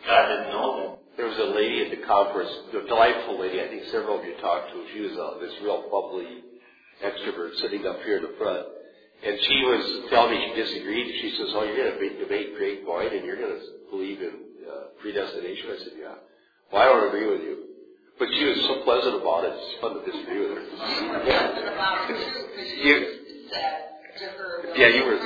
God 0.08 0.22
didn't 0.28 0.50
know 0.56 0.68
them. 0.80 0.90
There 1.16 1.28
was 1.28 1.38
a 1.38 1.50
lady 1.54 1.84
at 1.84 1.90
the 1.92 2.02
conference, 2.06 2.50
a 2.74 2.88
delightful 2.88 3.38
lady. 3.38 3.60
I 3.60 3.68
think 3.68 3.84
several 3.92 4.18
of 4.18 4.24
you 4.24 4.34
talked 4.40 4.72
to. 4.72 4.78
She 4.92 5.00
was 5.04 5.14
uh, 5.14 5.38
this 5.38 5.52
real 5.62 5.86
bubbly 5.92 6.42
extrovert 7.04 7.54
sitting 7.60 7.86
up 7.86 8.00
here 8.02 8.18
in 8.18 8.24
the 8.24 8.34
front. 8.40 8.66
And 9.24 9.38
she 9.40 9.58
was 9.68 10.10
telling 10.10 10.32
me 10.32 10.40
she 10.42 10.52
disagreed. 10.60 11.06
She 11.22 11.30
says, 11.38 11.54
oh, 11.54 11.64
you're 11.64 11.76
going 11.76 11.96
to 11.96 12.18
debate 12.24 12.56
great 12.56 12.84
point 12.84 13.12
and 13.14 13.24
you're 13.24 13.38
going 13.38 13.52
to 13.56 13.62
believe 13.90 14.20
in 14.20 14.34
uh, 14.66 14.90
predestination. 15.00 15.70
I 15.70 15.78
said, 15.84 15.94
yeah. 16.00 16.16
Well, 16.72 16.82
I 16.82 16.86
don't 16.88 17.08
agree 17.08 17.28
with 17.30 17.40
you. 17.40 17.56
But 18.18 18.28
she 18.32 18.44
was 18.44 18.58
so 18.66 18.82
pleasant 18.84 19.22
about 19.22 19.44
it. 19.44 19.54
It's 19.54 19.80
fun 19.80 19.94
to 19.96 20.02
disagree 20.04 20.40
with 20.40 20.50
her. 20.58 20.64
You- 22.82 23.23
Yeah, 24.76 24.88
you 24.88 25.04
were- 25.04 25.18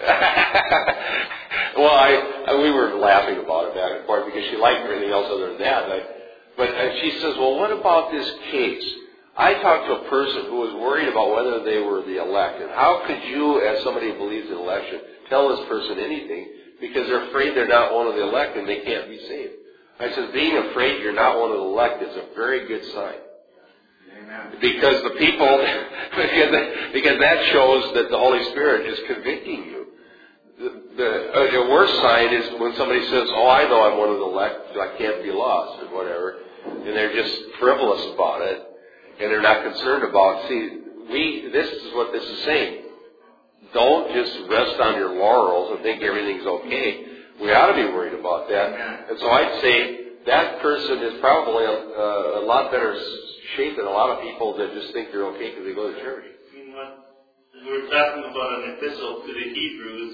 well, 1.78 1.94
I, 1.94 2.44
I 2.48 2.54
we 2.62 2.70
were 2.70 2.94
laughing 2.98 3.38
about 3.38 3.68
it 3.68 3.74
back 3.74 3.92
and 3.98 4.06
forth 4.06 4.26
because 4.26 4.44
she 4.50 4.56
liked 4.56 4.82
everything 4.84 5.10
else 5.10 5.26
other 5.30 5.48
than 5.52 5.58
that. 5.60 5.84
I, 5.90 6.00
but 6.56 6.68
and 6.70 6.90
uh, 6.90 7.00
she 7.00 7.10
says, 7.20 7.34
"Well, 7.38 7.56
what 7.58 7.72
about 7.72 8.10
this 8.12 8.28
case?" 8.50 8.84
I 9.36 9.54
talked 9.62 9.86
to 9.86 9.94
a 10.06 10.08
person 10.10 10.46
who 10.46 10.56
was 10.56 10.74
worried 10.74 11.08
about 11.08 11.32
whether 11.34 11.64
they 11.64 11.80
were 11.80 12.02
the 12.02 12.22
elect, 12.22 12.60
and 12.62 12.70
how 12.70 13.02
could 13.06 13.22
you, 13.24 13.60
as 13.66 13.82
somebody 13.82 14.10
who 14.12 14.18
believes 14.18 14.48
in 14.48 14.54
election, 14.56 15.00
tell 15.28 15.48
this 15.56 15.66
person 15.68 15.98
anything 15.98 16.48
because 16.80 17.08
they're 17.08 17.28
afraid 17.30 17.56
they're 17.56 17.66
not 17.68 17.92
one 17.94 18.06
of 18.06 18.14
the 18.14 18.22
elect 18.22 18.56
and 18.56 18.68
they 18.68 18.80
can't 18.82 19.08
be 19.08 19.18
saved? 19.26 19.52
I 19.98 20.10
said, 20.14 20.32
being 20.32 20.56
afraid 20.56 21.02
you're 21.02 21.14
not 21.14 21.38
one 21.40 21.50
of 21.50 21.58
the 21.58 21.64
elect 21.64 22.02
is 22.02 22.16
a 22.16 22.34
very 22.34 22.66
good 22.68 22.84
sign. 22.94 23.18
Because 24.60 25.02
the 25.02 25.14
people, 25.18 25.46
because, 26.92 27.18
that, 27.18 27.38
shows 27.52 27.94
that 27.94 28.10
the 28.10 28.18
Holy 28.18 28.42
Spirit 28.50 28.86
is 28.86 28.98
convicting 29.06 29.64
you. 29.64 29.86
The, 30.58 30.70
the, 30.96 31.10
uh, 31.34 31.64
the 31.64 31.70
worst 31.70 31.94
sign 32.00 32.32
is 32.32 32.60
when 32.60 32.74
somebody 32.76 33.04
says, 33.10 33.26
"Oh, 33.34 33.48
I 33.48 33.64
know 33.64 33.82
I'm 33.90 33.98
one 33.98 34.10
of 34.10 34.18
the 34.18 34.24
elect, 34.24 34.72
so 34.72 34.80
I 34.80 34.96
can't 34.96 35.22
be 35.22 35.32
lost," 35.32 35.82
or 35.82 35.94
whatever, 35.94 36.38
and 36.64 36.94
they're 36.94 37.12
just 37.12 37.36
frivolous 37.58 38.14
about 38.14 38.40
it, 38.42 38.62
and 39.20 39.30
they're 39.30 39.42
not 39.42 39.64
concerned 39.64 40.04
about. 40.04 40.48
See, 40.48 40.78
we 41.10 41.50
this 41.52 41.66
is 41.66 41.94
what 41.94 42.12
this 42.12 42.22
is 42.22 42.44
saying. 42.44 42.84
Don't 43.74 44.14
just 44.14 44.48
rest 44.48 44.80
on 44.80 44.94
your 44.94 45.18
laurels 45.18 45.72
and 45.72 45.82
think 45.82 46.02
everything's 46.02 46.46
okay. 46.46 47.04
We 47.42 47.52
ought 47.52 47.74
to 47.74 47.74
be 47.74 47.90
worried 47.92 48.14
about 48.14 48.48
that. 48.48 49.10
And 49.10 49.18
so 49.18 49.28
I'd 49.28 49.60
say 49.60 50.04
that 50.26 50.62
person 50.62 50.98
is 51.02 51.20
probably 51.20 51.64
a, 51.64 52.38
a 52.38 52.42
lot 52.46 52.70
better 52.70 52.94
shape 53.56 53.76
than 53.76 53.86
a 53.86 53.94
lot 53.94 54.10
of 54.14 54.22
people 54.22 54.56
that 54.58 54.74
just 54.74 54.92
think 54.92 55.10
they're 55.10 55.26
okay 55.34 55.50
because 55.50 55.64
they 55.64 55.74
go 55.74 55.90
to 55.90 55.96
church. 56.00 56.26
I 56.26 56.50
mean, 56.54 56.74
what, 56.74 56.90
we're 57.64 57.86
talking 57.88 58.26
about 58.26 58.50
an 58.60 58.76
epistle 58.76 59.24
to 59.26 59.30
the 59.30 59.46
Hebrews 59.54 60.12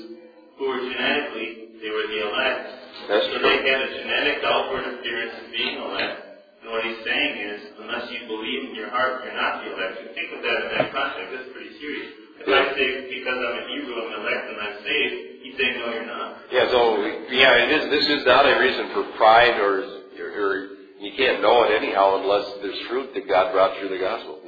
who 0.61 0.65
were 0.69 0.81
genetically, 0.85 1.81
they 1.81 1.91
were 1.91 2.07
the 2.09 2.21
elect. 2.21 2.63
That's 3.09 3.27
so 3.27 3.41
true. 3.41 3.49
they 3.49 3.57
had 3.65 3.81
a 3.81 3.91
genetic 3.97 4.45
outward 4.45 4.85
appearance 5.01 5.35
of 5.41 5.47
being 5.51 5.81
elect. 5.81 6.21
And 6.61 6.69
what 6.69 6.85
he's 6.85 7.01
saying 7.01 7.33
is, 7.41 7.59
unless 7.81 8.13
you 8.13 8.29
believe 8.29 8.69
in 8.69 8.75
your 8.77 8.93
heart, 8.93 9.25
you're 9.25 9.37
not 9.37 9.65
the 9.65 9.73
elect. 9.73 10.05
You 10.05 10.13
think 10.13 10.29
of 10.37 10.41
that 10.45 10.59
in 10.61 10.69
that 10.77 10.89
context, 10.93 11.29
that's 11.33 11.51
pretty 11.57 11.73
serious. 11.81 12.09
If 12.41 12.49
I 12.49 12.73
say, 12.77 12.89
because 13.09 13.39
I'm 13.41 13.57
a 13.57 13.65
Hebrew, 13.73 13.97
I'm 13.97 14.13
elect 14.21 14.45
and 14.49 14.59
I'm 14.61 14.77
saved, 14.85 15.17
he's 15.45 15.57
saying, 15.57 15.77
no, 15.81 15.87
you're 15.93 16.09
not. 16.09 16.45
Yeah, 16.53 16.69
so 16.69 17.01
yeah, 17.33 17.65
it 17.65 17.69
is. 17.73 17.83
This 17.89 18.07
is 18.21 18.23
not 18.29 18.45
a 18.45 18.61
reason 18.61 18.93
for 18.93 19.05
pride, 19.17 19.57
or, 19.61 20.05
or, 20.21 20.29
or 20.37 20.53
you 21.01 21.13
can't 21.17 21.41
know 21.41 21.65
it 21.65 21.83
anyhow 21.83 22.21
unless 22.21 22.47
there's 22.63 22.79
fruit 22.89 23.15
that 23.15 23.27
God 23.29 23.53
brought 23.53 23.79
through 23.79 23.89
the 23.89 23.99
gospel. 23.99 24.39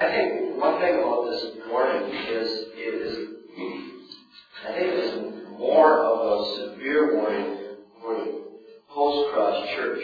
I 0.00 0.06
think 0.06 0.56
one 0.58 0.80
thing 0.80 0.98
about 0.98 1.30
this 1.30 1.44
warning 1.68 2.10
is 2.10 2.48
it 2.74 2.94
is 2.94 3.28
I 4.66 4.72
think 4.72 4.86
it 4.86 4.98
is 4.98 5.58
more 5.58 6.04
of 6.04 6.40
a 6.40 6.56
severe 6.56 7.16
warning 7.16 7.58
for 8.00 8.14
the 8.16 8.42
post-cross 8.88 9.68
church. 9.76 10.02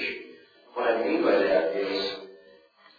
What 0.75 0.91
I 0.91 1.03
mean 1.03 1.23
by 1.23 1.33
that 1.33 1.77
is 1.77 2.13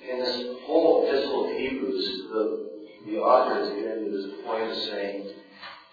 in 0.10 0.20
this 0.20 0.58
whole 0.66 1.08
epistle 1.08 1.50
of 1.50 1.58
Hebrews, 1.58 2.24
the 2.32 2.68
the 3.06 3.18
author 3.20 3.62
is 3.62 3.70
getting 3.70 4.06
to 4.06 4.12
this 4.12 4.46
point 4.46 4.70
of 4.70 4.78
saying 4.78 5.30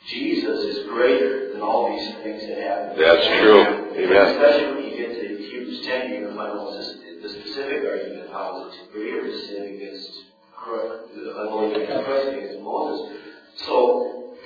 Jesus 0.09 0.59
is 0.64 0.88
greater 0.88 1.52
than 1.52 1.62
all 1.62 1.88
these 1.88 2.14
things 2.23 2.42
that 2.42 2.59
happen. 2.59 2.99
That's 2.99 3.26
true. 3.38 3.62
Amen. 3.94 4.26
Especially 4.35 4.75
when 4.75 4.85
you 4.85 4.97
get 4.99 5.14
to 5.14 5.28
Hebrews 5.38 5.87
10, 5.87 6.11
you're 6.11 6.21
going 6.23 6.33
to 6.33 6.37
find 6.37 6.59
almost 6.59 7.04
the 7.25 7.31
specific 7.31 7.81
argument 7.88 8.28
how 8.31 8.69
it's 8.69 8.93
greater 8.93 9.25
to 9.25 9.47
sin 9.49 9.81
against 9.81 10.12
Christ, 10.52 11.09
unbelief 11.16 11.76
against 11.76 12.04
Christ 12.04 12.28
against 12.28 12.61
Moses. 12.61 13.16
So 13.64 14.37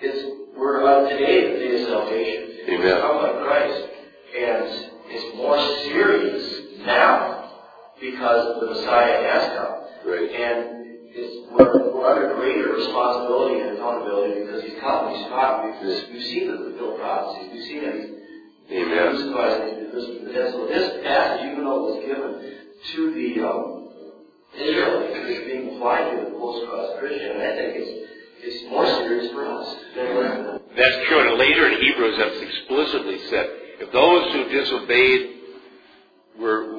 it's 0.00 0.38
we're 0.56 0.86
on 0.86 1.10
today 1.10 1.52
the 1.52 1.58
day 1.58 1.82
of 1.82 1.88
salvation. 1.88 2.70
Amen. 2.70 3.00
Come 3.00 3.16
like 3.22 3.42
Christ. 3.42 3.90
And 4.38 4.62
it's 5.10 5.36
more 5.36 5.58
serious 5.90 6.78
now 6.86 7.58
because 8.00 8.60
the 8.60 8.66
Messiah 8.66 9.18
has 9.34 9.58
come. 9.58 9.74
Right. 10.06 10.30
And 10.30 11.10
it's, 11.10 11.50
we're, 11.50 11.90
we're 11.90 12.06
under 12.06 12.36
greater 12.36 12.70
responsibility 12.74 13.60
and 13.66 13.78
accountability 13.78 14.46
because 14.46 14.62
he's 14.62 14.78
come, 14.78 15.10
he's 15.10 15.26
taught, 15.26 15.64
we've, 15.64 16.10
we've 16.12 16.22
seen 16.22 16.50
the 16.50 16.70
fulfilled 16.70 17.00
prophecies, 17.00 17.50
we've 17.50 17.64
seen 17.64 17.82
that 17.82 17.94
he's 17.98 18.18
Amen. 18.70 19.10
crucified 19.10 19.60
and 19.62 19.92
this, 19.92 20.04
and 20.04 20.52
so 20.52 20.66
this 20.66 21.02
passage, 21.02 21.46
even 21.46 21.64
though 21.64 21.72
it 21.72 21.77
was 21.77 21.77
given 21.77 21.77
to 22.94 23.14
the 23.14 23.46
um, 23.46 23.88
Israelites, 24.56 25.28
is 25.28 25.46
being 25.46 25.76
applied 25.76 26.10
to 26.10 26.16
the 26.24 26.30
post-cross 26.38 26.98
Christian, 26.98 27.30
and 27.32 27.42
I 27.42 27.56
think 27.56 27.72
it's, 27.76 28.10
it's 28.40 28.70
more 28.70 28.86
serious 28.86 29.32
for 29.32 29.46
us 29.46 29.76
than 29.94 30.60
That's 30.76 30.98
true. 31.08 31.28
And 31.28 31.38
later 31.38 31.68
in 31.68 31.80
Hebrews, 31.80 32.16
that's 32.18 32.40
explicitly 32.40 33.18
said. 33.30 33.46
If 33.80 33.92
those 33.92 34.32
who 34.32 34.48
disobeyed 34.48 35.36
were 36.38 36.78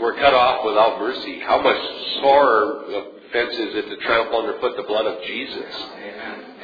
were 0.00 0.14
cut 0.14 0.34
off 0.34 0.64
without 0.66 0.98
mercy, 0.98 1.40
how 1.40 1.62
much 1.62 1.76
sorer 2.20 2.84
offense 3.28 3.54
is 3.54 3.74
it 3.76 3.88
to 3.88 3.96
trample 4.04 4.38
underfoot 4.40 4.76
the 4.76 4.82
blood 4.82 5.06
of 5.06 5.22
Jesus? 5.24 5.74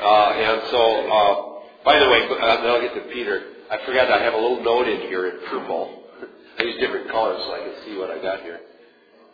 Uh, 0.02 0.30
and 0.34 0.62
so, 0.70 0.82
uh, 1.06 1.84
by 1.84 1.98
the 1.98 2.08
way, 2.10 2.26
uh, 2.30 2.56
then 2.62 2.66
I'll 2.66 2.80
get 2.80 2.94
to 2.94 3.12
Peter. 3.12 3.42
I 3.70 3.78
forgot 3.86 4.10
I 4.10 4.22
have 4.22 4.34
a 4.34 4.36
little 4.36 4.62
note 4.62 4.88
in 4.88 5.02
here 5.02 5.28
in 5.28 5.46
purple. 5.48 6.04
I 6.58 6.62
use 6.64 6.80
different 6.80 7.10
colors 7.10 7.40
so 7.46 7.54
I 7.54 7.58
can 7.58 7.74
see 7.86 7.96
what 7.96 8.10
I 8.10 8.20
got 8.20 8.42
here. 8.42 8.60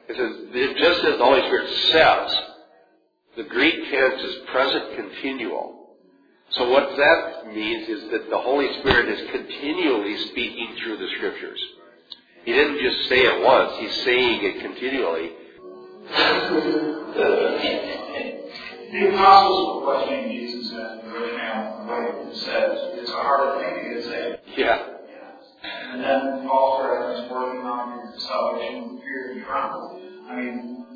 It 0.08 0.16
says, 0.16 0.76
just 0.78 1.04
as 1.04 1.18
the 1.18 1.24
Holy 1.24 1.42
Spirit 1.42 1.68
says, 1.92 2.38
the 3.36 3.44
Greek 3.44 3.90
tense 3.90 4.22
is 4.22 4.36
present 4.50 4.96
continual. 4.96 5.96
So 6.50 6.70
what 6.70 6.96
that 6.96 7.46
means 7.54 7.88
is 7.88 8.10
that 8.10 8.30
the 8.30 8.38
Holy 8.38 8.72
Spirit 8.80 9.08
is 9.08 9.30
continually 9.30 10.16
speaking 10.28 10.76
through 10.82 10.96
the 10.96 11.08
Scriptures. 11.16 11.60
He 12.44 12.52
didn't 12.52 12.80
just 12.80 13.08
say 13.08 13.20
it 13.20 13.44
once, 13.44 13.76
he's 13.78 14.04
saying 14.04 14.42
it 14.42 14.60
continually. 14.62 15.32
The 18.90 19.08
apostles 19.12 19.76
were 19.76 19.82
questioning 19.84 20.30
Jesus 20.32 20.70
and 20.70 21.00
the 21.02 21.14
original 21.14 21.86
way 21.86 22.30
it 22.30 22.36
says. 22.36 22.78
It's 22.94 23.10
a 23.10 23.12
harder 23.12 23.60
thing 23.60 23.94
to 23.94 24.02
say. 24.04 24.40
Yeah. 24.56 24.78
And 25.92 26.02
then 26.02 26.46
Paul 26.46 26.80
started 26.80 27.30
working 27.30 27.66
on 27.66 27.98
your 27.98 28.14
salvation 28.18 28.94
with 28.94 29.02
fear 29.02 29.32
and 29.32 29.44
trembling. 29.44 30.24
I 30.28 30.36
mean, 30.36 30.86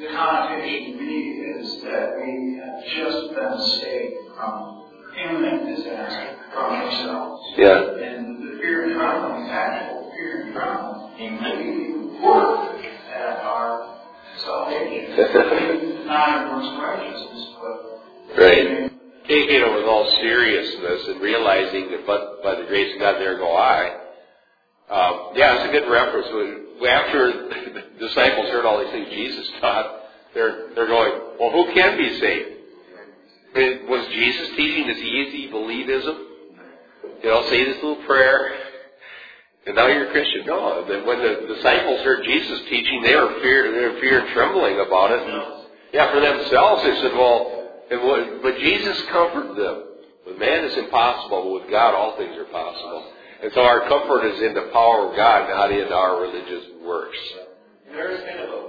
the 0.00 0.06
connotation 0.08 0.98
to 0.98 1.04
me 1.04 1.20
is 1.56 1.82
that 1.84 2.16
we 2.18 2.60
have 2.60 2.80
just 2.84 3.34
been 3.34 3.58
saved 3.80 4.16
from 4.36 4.84
imminent 5.18 5.76
disaster 5.76 6.36
from 6.52 6.72
ourselves. 6.72 7.42
Yeah. 7.56 7.96
And 8.04 8.42
the 8.42 8.58
fear 8.60 8.84
and 8.84 8.94
trembling 8.94 9.44
is 9.44 9.50
actual 9.50 10.12
fear 10.16 10.42
and 10.42 10.52
trembling. 10.52 11.14
We 11.18 12.20
work 12.22 12.84
at 13.14 13.38
our 13.44 13.98
salvation. 14.44 15.16
Not 16.06 16.28
everyone's 16.40 16.80
righteousness, 16.80 17.54
but 17.60 17.94
Right. 18.36 18.93
Taking 19.26 19.56
it 19.56 19.74
with 19.74 19.84
all 19.86 20.06
seriousness 20.20 21.08
and 21.08 21.20
realizing 21.20 21.90
that 21.92 22.06
but 22.06 22.42
by 22.42 22.56
the 22.56 22.66
grace 22.66 22.92
of 22.94 23.00
God 23.00 23.14
there 23.14 23.38
go 23.38 23.56
I. 23.56 23.88
Um, 24.90 25.30
yeah, 25.34 25.56
it's 25.56 25.68
a 25.68 25.72
good 25.72 25.90
reference. 25.90 26.28
When- 26.28 26.88
After 26.88 27.32
the 27.72 27.82
disciples 27.98 28.50
heard 28.50 28.66
all 28.66 28.80
these 28.80 28.90
things 28.92 29.08
Jesus 29.08 29.48
taught, 29.60 30.00
they're 30.34 30.74
they're 30.74 30.86
going, 30.86 31.12
well, 31.40 31.50
who 31.52 31.72
can 31.72 31.96
be 31.96 32.20
saved? 32.20 32.50
I 33.56 33.80
was 33.88 34.06
Jesus 34.08 34.48
teaching 34.56 34.86
this 34.88 34.98
easy 34.98 35.48
believism? 35.48 36.16
You 37.22 37.30
know, 37.30 37.48
say 37.48 37.64
this 37.64 37.76
little 37.76 38.04
prayer, 38.04 38.52
and 39.66 39.76
now 39.76 39.86
you're 39.86 40.08
a 40.08 40.12
Christian. 40.12 40.44
No, 40.44 40.84
then 40.86 41.06
when 41.06 41.22
the 41.22 41.54
disciples 41.54 42.02
heard 42.02 42.24
Jesus 42.24 42.60
teaching, 42.68 43.00
they 43.02 43.14
were 43.14 43.38
fear, 43.40 43.72
they 43.72 43.94
were 43.94 44.00
fear 44.00 44.20
and 44.20 44.28
trembling 44.34 44.80
about 44.84 45.12
it. 45.12 45.22
And, 45.22 45.64
yeah, 45.94 46.12
for 46.12 46.20
themselves, 46.20 46.82
they 46.82 46.96
said, 47.00 47.12
well, 47.14 47.53
and 47.90 48.02
what, 48.02 48.42
but 48.42 48.56
Jesus 48.58 49.02
comforted 49.10 49.56
them. 49.56 49.82
With 50.26 50.38
man 50.38 50.64
it's 50.64 50.76
impossible, 50.76 51.42
but 51.44 51.62
with 51.62 51.70
God 51.70 51.94
all 51.94 52.16
things 52.16 52.36
are 52.36 52.44
possible. 52.44 53.12
And 53.42 53.52
so 53.52 53.60
our 53.60 53.86
comfort 53.88 54.24
is 54.26 54.40
in 54.42 54.54
the 54.54 54.70
power 54.72 55.10
of 55.10 55.16
God, 55.16 55.48
not 55.50 55.70
in 55.70 55.92
our 55.92 56.20
religious 56.22 56.64
works. 56.82 57.18
There 57.92 58.10
is 58.12 58.20
kind 58.24 58.40
of 58.40 58.48
a, 58.48 58.64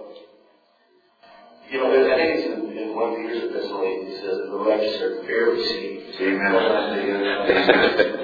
you 1.71 1.77
know, 1.79 1.89
I 1.89 2.15
think 2.17 2.29
it's 2.35 2.45
in, 2.45 2.77
in 2.77 2.93
one 2.95 3.15
Peter's 3.15 3.49
epistle, 3.49 3.81
he 3.81 4.15
says, 4.19 4.37
the 4.51 4.59
righteous 4.67 5.01
are 5.01 5.23
barely 5.23 5.63
saved. 5.65 6.21
Amen. 6.21 6.53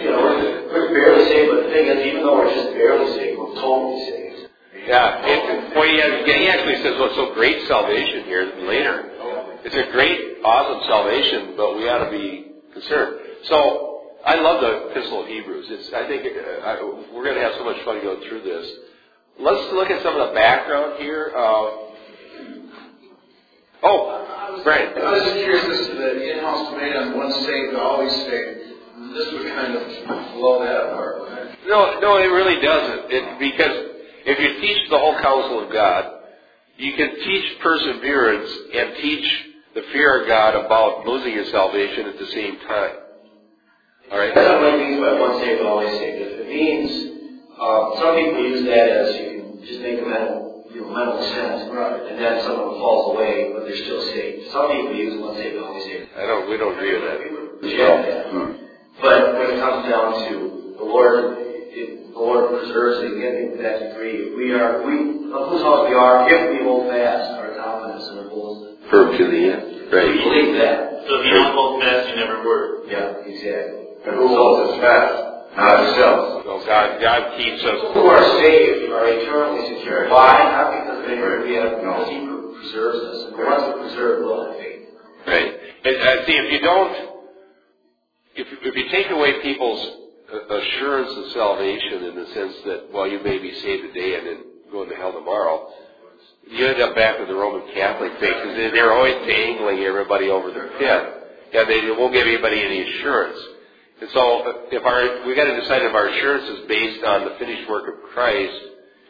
You 0.01 0.11
know, 0.11 0.21
we're, 0.21 0.67
we're 0.69 0.93
barely 0.93 1.25
saved, 1.25 1.49
but 1.55 1.63
the 1.63 1.69
thing 1.73 1.87
is, 1.87 2.05
even 2.05 2.21
though 2.23 2.35
we're 2.37 2.53
just 2.53 2.73
barely 2.75 3.07
saved, 3.15 3.39
we're 3.39 3.55
totally 3.55 4.05
saved. 4.11 4.49
Yeah, 4.87 5.25
it, 5.25 5.75
well, 5.75 5.87
he, 5.87 5.97
has- 5.99 6.25
he 6.25 6.47
actually 6.49 6.83
says 6.83 6.99
what's 6.99 7.15
so 7.15 7.33
great 7.33 7.65
salvation 7.67 8.25
here 8.25 8.51
later. 8.67 9.09
It's 9.63 9.75
a 9.75 9.91
great, 9.91 10.37
awesome 10.43 10.81
salvation, 10.87 11.53
but 11.55 11.77
we 11.77 11.87
ought 11.87 12.05
to 12.05 12.11
be 12.11 12.51
concerned. 12.73 13.19
So, 13.43 14.01
I 14.25 14.35
love 14.35 14.61
the 14.61 14.89
Epistle 14.89 15.21
of 15.21 15.27
Hebrews. 15.27 15.67
It's, 15.69 15.93
I 15.93 16.07
think 16.07 16.25
uh, 16.25 16.65
I, 16.65 16.81
we're 17.13 17.23
going 17.23 17.35
to 17.35 17.41
have 17.41 17.53
so 17.57 17.65
much 17.65 17.77
fun 17.85 18.01
going 18.01 18.27
through 18.27 18.41
this. 18.41 18.67
Let's 19.39 19.73
look 19.73 19.89
at 19.89 20.01
some 20.03 20.19
of 20.19 20.29
the 20.29 20.33
background 20.33 21.01
here. 21.01 21.31
Uh, 21.35 21.69
oh, 23.83 24.61
Brian. 24.63 24.93
I 24.97 25.11
was 25.11 25.33
curious 25.33 25.65
as 25.65 25.87
to 25.87 25.93
the 25.95 26.37
in-house 26.37 26.73
debate 26.73 26.95
on 26.95 27.17
once 27.17 27.35
saved, 27.45 27.75
always 27.75 28.11
saved. 28.11 28.59
This 29.13 29.31
would 29.33 29.47
kind 29.53 29.75
of 29.75 30.33
blow 30.33 30.63
that 30.63 30.93
apart. 30.93 31.21
wouldn't? 31.21 31.67
No, 31.67 31.99
no, 31.99 32.17
it 32.17 32.27
really 32.33 32.61
doesn't. 32.61 33.11
It, 33.11 33.39
because 33.39 33.77
if 34.25 34.39
you 34.39 34.61
teach 34.61 34.89
the 34.89 34.97
whole 34.97 35.19
counsel 35.19 35.65
of 35.65 35.71
God, 35.71 36.19
you 36.77 36.93
can 36.93 37.15
teach 37.15 37.59
perseverance 37.59 38.49
and 38.73 38.95
teach 38.97 39.50
the 39.73 39.81
fear 39.93 40.21
of 40.21 40.27
God 40.27 40.55
about 40.55 41.05
losing 41.05 41.33
your 41.33 41.45
salvation 41.51 42.07
at 42.07 42.19
the 42.19 42.27
same 42.27 42.59
time. 42.67 42.95
All 44.11 44.19
right? 44.19 44.35
That's 44.35 44.47
not 44.47 44.59
what 44.59 44.73
it 44.75 44.79
means 44.83 44.99
by 44.99 45.15
once 45.15 45.39
saved, 45.39 45.61
always 45.63 45.91
saved. 45.95 46.19
If 46.19 46.39
it 46.43 46.49
means, 46.51 46.91
uh, 47.55 47.95
some 47.95 48.15
people 48.19 48.43
use 48.43 48.65
that 48.67 48.87
as 48.91 49.07
you 49.15 49.27
can 49.39 49.63
just 49.63 49.79
make 49.79 50.03
a 50.03 50.05
mental, 50.05 50.67
you 50.75 50.81
know, 50.83 50.91
mental 50.91 51.23
sense, 51.31 51.71
and 51.71 52.19
then 52.19 52.43
someone 52.43 52.75
falls 52.75 53.15
away, 53.15 53.55
but 53.55 53.63
they're 53.63 53.79
still 53.87 54.03
saved. 54.11 54.51
Some 54.51 54.67
people 54.67 54.95
use 54.95 55.15
once 55.23 55.39
saved, 55.39 55.55
always 55.63 55.83
saved. 55.83 56.09
I 56.19 56.27
don't. 56.27 56.49
We 56.49 56.57
don't 56.57 56.75
agree 56.75 56.99
with 56.99 57.07
that. 57.07 57.19
reject 57.63 57.99
that. 58.11 58.25
But 58.99 59.39
when 59.39 59.55
it 59.55 59.59
comes 59.63 59.87
down 59.87 60.27
to 60.27 60.75
the 60.75 60.83
Lord, 60.83 61.39
it, 61.39 62.11
the 62.11 62.19
Lord 62.19 62.59
preserves 62.59 63.07
it. 63.07 63.15
Again, 63.15 63.63
that 63.63 63.95
degree, 63.95 64.35
we 64.35 64.51
are 64.51 64.83
we 64.83 65.31
of 65.31 65.47
whose 65.47 65.63
house 65.63 65.87
we 65.87 65.95
are 65.95 66.27
if 66.27 66.59
we 66.59 66.67
hold 66.67 66.91
fast 66.91 67.39
boldness. 68.91 69.17
Firm 69.17 69.17
to 69.17 69.25
the 69.31 69.43
end. 69.51 69.91
We 69.91 69.97
Right. 69.97 70.23
believe 70.23 70.55
that. 70.55 71.03
So 71.07 71.19
if 71.19 71.25
you 71.25 71.31
don't 71.33 71.53
hold 71.53 71.81
fast, 71.83 72.09
you 72.09 72.15
never 72.15 72.43
work. 72.45 72.83
Yeah, 72.87 73.25
exactly. 73.25 73.87
And 74.05 74.15
who 74.15 74.27
holds 74.27 74.71
us 74.71 74.79
fast? 74.79 75.23
Not 75.57 75.75
ourselves. 75.75 76.45
So 76.45 76.59
God, 76.65 77.01
God 77.01 77.37
keeps 77.37 77.63
us. 77.63 77.93
Who 77.93 78.05
are 78.05 78.23
saved 78.39 78.91
are 78.91 79.07
eternally 79.07 79.67
secure. 79.75 80.09
Why? 80.09 80.37
Not 80.43 80.71
because 80.71 81.03
of 81.03 81.09
any 81.11 81.49
we 81.49 81.55
have, 81.55 81.75
because 81.77 82.09
He 82.09 82.19
preserves 82.59 82.99
us. 82.99 83.23
And 83.25 83.33
the 83.33 83.45
ones 83.45 83.63
who 83.65 83.73
preserve 83.81 84.23
will 84.23 84.45
have 84.45 84.55
faith. 84.57 84.87
Right. 85.27 85.59
And 85.83 85.95
uh, 85.97 86.25
see, 86.25 86.37
if 86.37 86.51
you 86.53 86.59
don't, 86.61 86.93
if 88.35 88.47
if 88.63 88.75
you 88.75 88.89
take 88.89 89.09
away 89.11 89.41
people's 89.41 89.81
uh, 90.33 90.55
assurance 90.55 91.11
of 91.17 91.31
salvation 91.33 92.03
in 92.05 92.15
the 92.15 92.25
sense 92.33 92.55
that, 92.65 92.91
well, 92.93 93.07
you 93.07 93.19
may 93.23 93.37
be 93.39 93.51
saved 93.59 93.93
today 93.93 94.15
and 94.19 94.27
then 94.27 94.37
go 94.71 94.83
into 94.83 94.95
hell 94.95 95.11
tomorrow, 95.11 95.67
you 96.51 96.67
end 96.67 96.81
up 96.81 96.95
back 96.95 97.19
with 97.19 97.29
the 97.29 97.35
Roman 97.35 97.63
Catholic 97.73 98.11
faith 98.19 98.35
because 98.35 98.55
they- 98.55 98.69
they're 98.69 98.93
always 98.93 99.15
dangling 99.25 99.83
everybody 99.83 100.29
over 100.29 100.51
the 100.51 100.69
pit. 100.77 101.13
Yeah, 101.53 101.63
they 101.63 101.89
won't 101.91 102.13
give 102.13 102.27
anybody 102.27 102.61
any 102.61 102.81
assurance. 102.81 103.39
And 104.01 104.09
so, 104.11 104.65
if 104.71 104.85
our 104.85 105.25
we 105.25 105.35
got 105.35 105.45
to 105.45 105.55
decide 105.55 105.83
if 105.83 105.93
our 105.93 106.07
assurance 106.07 106.49
is 106.49 106.59
based 106.67 107.03
on 107.03 107.25
the 107.25 107.31
finished 107.31 107.69
work 107.69 107.87
of 107.87 108.09
Christ 108.11 108.61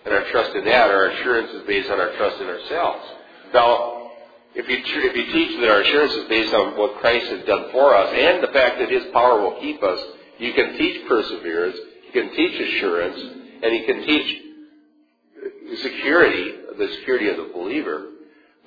and 0.05 0.13
our 0.13 0.23
trust 0.31 0.53
in 0.55 0.65
that, 0.65 0.89
or 0.91 0.97
our 0.97 1.05
assurance 1.07 1.51
is 1.51 1.63
based 1.63 1.89
on 1.89 1.99
our 1.99 2.09
trust 2.17 2.41
in 2.41 2.47
ourselves. 2.47 3.05
Now, 3.53 4.11
if 4.53 4.67
you 4.67 4.77
if 4.77 5.15
you 5.15 5.25
teach 5.31 5.59
that 5.61 5.69
our 5.69 5.81
assurance 5.81 6.13
is 6.13 6.27
based 6.27 6.53
on 6.53 6.77
what 6.77 6.97
Christ 6.99 7.27
has 7.27 7.45
done 7.45 7.71
for 7.71 7.95
us 7.95 8.13
and 8.13 8.43
the 8.43 8.49
fact 8.49 8.79
that 8.79 8.89
His 8.89 9.05
power 9.13 9.39
will 9.41 9.59
keep 9.61 9.81
us, 9.81 9.99
you 10.37 10.53
can 10.53 10.77
teach 10.77 11.07
perseverance, 11.07 11.77
you 12.05 12.21
can 12.21 12.35
teach 12.35 12.59
assurance, 12.59 13.19
and 13.63 13.75
you 13.75 13.85
can 13.85 14.03
teach 14.03 14.41
security, 15.81 16.55
the 16.81 16.93
security 16.95 17.29
of 17.29 17.37
the 17.37 17.53
believer, 17.53 18.09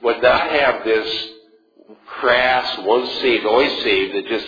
would 0.03 0.22
not 0.22 0.50
have 0.50 0.85
this 0.85 1.29
crass, 2.20 2.79
once 2.81 3.11
saved, 3.20 3.44
always 3.44 3.83
saved, 3.83 4.14
that 4.14 4.27
just 4.29 4.46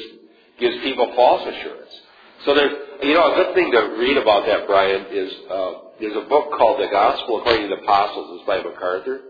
gives 0.58 0.76
people 0.82 1.12
false 1.14 1.42
assurance. 1.42 2.00
So 2.44 2.54
there's, 2.54 2.72
you 3.02 3.14
know, 3.14 3.32
a 3.32 3.36
good 3.36 3.54
thing 3.54 3.72
to 3.72 3.96
read 3.98 4.16
about 4.16 4.46
that, 4.46 4.66
Brian, 4.66 5.06
is 5.10 5.32
uh, 5.50 5.72
there's 6.00 6.16
a 6.16 6.28
book 6.28 6.52
called 6.56 6.80
The 6.80 6.88
Gospel 6.88 7.38
According 7.38 7.68
to 7.68 7.76
the 7.76 7.82
Apostles. 7.82 8.38
It's 8.40 8.46
by 8.46 8.62
MacArthur. 8.62 9.20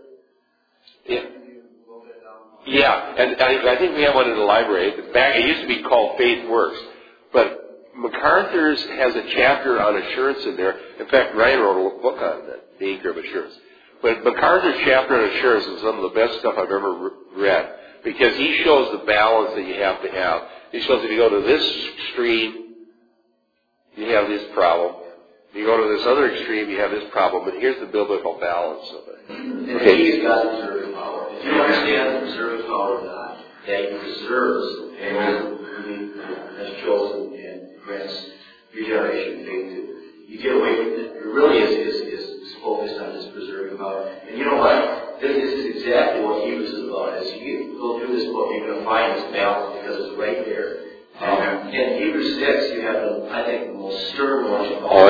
Yeah. 1.07 1.23
Yeah, 2.65 3.15
and 3.17 3.41
I, 3.41 3.75
I 3.75 3.77
think 3.77 3.95
we 3.95 4.03
have 4.03 4.13
one 4.15 4.29
in 4.29 4.35
the 4.35 4.43
library. 4.43 4.91
Back, 5.13 5.37
it 5.37 5.45
used 5.45 5.61
to 5.61 5.67
be 5.67 5.83
called 5.83 6.17
Faith 6.17 6.49
Works, 6.49 6.79
but 7.31 7.93
MacArthur's 7.95 8.81
has 8.83 9.15
a 9.15 9.23
chapter 9.33 9.81
on 9.81 9.95
assurance 9.95 10.45
in 10.45 10.57
there. 10.57 10.77
In 10.99 11.07
fact, 11.07 11.33
Ryan 11.35 11.61
wrote 11.61 11.97
a 11.97 12.01
book 12.01 12.21
on 12.21 12.49
it, 12.49 12.79
The 12.79 12.93
Anchor 12.93 13.11
of 13.11 13.17
Assurance. 13.17 13.53
But 14.01 14.23
MacArthur's 14.23 14.79
chapter 14.85 15.15
on 15.15 15.29
assurance 15.29 15.65
is 15.65 15.81
some 15.81 15.97
of 15.97 16.03
the 16.03 16.19
best 16.19 16.39
stuff 16.39 16.55
I've 16.57 16.71
ever 16.71 17.11
read 17.35 17.73
because 18.03 18.35
he 18.37 18.61
shows 18.63 18.91
the 18.91 19.05
balance 19.05 19.55
that 19.55 19.65
you 19.65 19.75
have 19.75 20.01
to 20.03 20.11
have. 20.11 20.41
He 20.71 20.81
shows 20.81 21.03
if 21.03 21.11
you 21.11 21.17
go 21.17 21.29
to 21.29 21.45
this 21.45 21.63
extreme, 21.95 22.75
you 23.95 24.05
have 24.13 24.27
this 24.27 24.43
problem. 24.53 25.03
If 25.49 25.55
you 25.55 25.65
go 25.65 25.77
to 25.77 25.97
this 25.97 26.05
other 26.05 26.31
extreme, 26.31 26.69
you 26.69 26.79
have 26.79 26.91
this 26.91 27.09
problem. 27.11 27.45
But 27.45 27.55
here's 27.55 27.79
the 27.79 27.87
biblical 27.87 28.37
balance 28.39 28.87
of 28.91 29.03
it. 29.07 29.29
And 29.29 29.69
the 29.69 29.79
key 29.79 30.09
is 30.09 30.23
God's 30.23 30.61
preserving 30.61 30.93
power. 30.93 31.27
If 31.31 31.45
you 31.45 31.51
understand 31.51 32.27
the 32.27 32.63
power 32.67 32.99
of 32.99 33.03
God, 33.03 33.37
that 33.65 33.81
He 33.81 33.97
preserves 33.97 34.67
and 35.01 35.17
has 36.57 36.69
chosen 36.83 37.26
of 54.67 55.06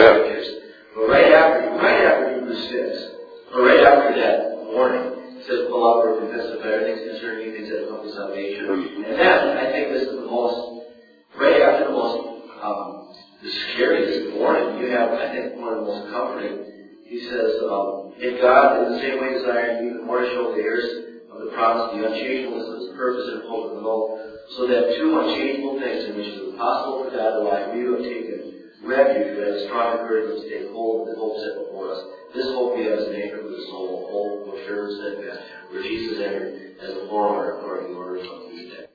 to 31.07 31.15
take 31.15 31.19
hold 31.19 31.39
of 31.39 31.39
the 31.39 31.39
hope 31.39 31.39
set 31.39 31.55
before 31.63 31.87
us. 31.95 32.01
This 32.35 32.47
hope 32.51 32.75
as 32.75 33.07
an 33.07 33.15
anchor 33.15 33.41
for 33.41 33.49
the 33.49 33.63
soul, 33.71 34.07
hope, 34.11 34.53
which 34.53 34.67
sure 34.67 34.87
and 34.87 34.93
steadfast, 34.99 35.41
where 35.71 35.83
Jesus 35.83 36.19
entered 36.19 36.75
as 36.83 36.91
a 36.91 37.07
forerunner 37.07 37.57
according 37.59 37.87
to 37.87 37.93
the 37.93 37.99
order 37.99 38.19
of 38.19 38.51
his 38.51 38.67
death. 38.75 38.91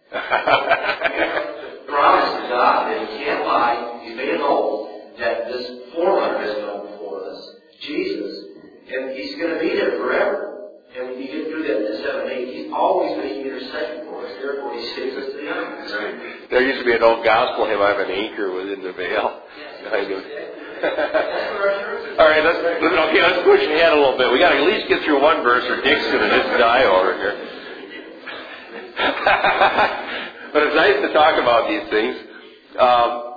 Promise 1.88 2.30
to 2.36 2.44
God 2.48 2.92
that 2.92 3.00
He 3.08 3.24
can't 3.24 3.44
lie, 3.44 4.00
He's 4.04 4.16
made 4.16 4.36
an 4.36 4.40
oath 4.42 4.88
that 5.18 5.48
this 5.48 5.92
forerunner 5.94 6.40
has 6.40 6.54
come 6.60 6.86
before 6.92 7.24
us, 7.24 7.40
Jesus, 7.80 8.32
and 8.88 9.16
He's 9.16 9.34
going 9.36 9.54
to 9.54 9.60
be 9.60 9.72
there 9.76 9.96
forever. 9.98 10.48
And 10.96 11.08
when 11.08 11.18
you 11.20 11.28
get 11.28 11.48
through 11.48 11.64
that 11.68 11.80
to 11.88 12.02
7 12.04 12.28
8, 12.28 12.54
He's 12.54 12.72
always 12.72 13.16
making 13.16 13.48
intercession 13.48 14.04
for 14.06 14.26
us, 14.26 14.32
therefore 14.40 14.74
He 14.76 14.84
saves 14.94 15.16
us 15.16 15.26
to 15.32 15.36
the 15.40 15.48
end. 15.48 16.50
There 16.50 16.62
used 16.62 16.80
to 16.80 16.84
be 16.84 16.92
an 16.92 17.02
old 17.02 17.24
gospel 17.24 17.66
hymn, 17.66 17.80
I 17.80 17.88
have 17.96 18.00
an 18.00 18.10
anchor 18.10 18.52
within 18.52 18.82
the 18.82 18.92
veil. 18.92 19.40
I 19.92 20.04
knew. 20.04 20.61
All 22.18 22.28
right, 22.28 22.42
let's, 22.42 22.58
okay, 22.58 23.22
let's 23.22 23.42
push 23.44 23.62
ahead 23.62 23.92
a 23.92 23.96
little 23.96 24.18
bit. 24.18 24.32
We 24.32 24.38
got 24.38 24.50
to 24.50 24.58
at 24.58 24.66
least 24.66 24.88
get 24.88 25.04
through 25.04 25.22
one 25.22 25.42
verse 25.42 25.64
or 25.70 25.80
Dick's 25.82 26.06
going 26.10 26.28
to 26.28 26.30
just 26.30 26.58
die 26.58 26.84
over 26.84 27.14
here. 27.16 27.36
but 30.52 30.62
it's 30.66 30.76
nice 30.76 30.98
to 31.06 31.12
talk 31.12 31.38
about 31.38 31.68
these 31.68 31.88
things. 31.90 32.16
Um, 32.78 33.32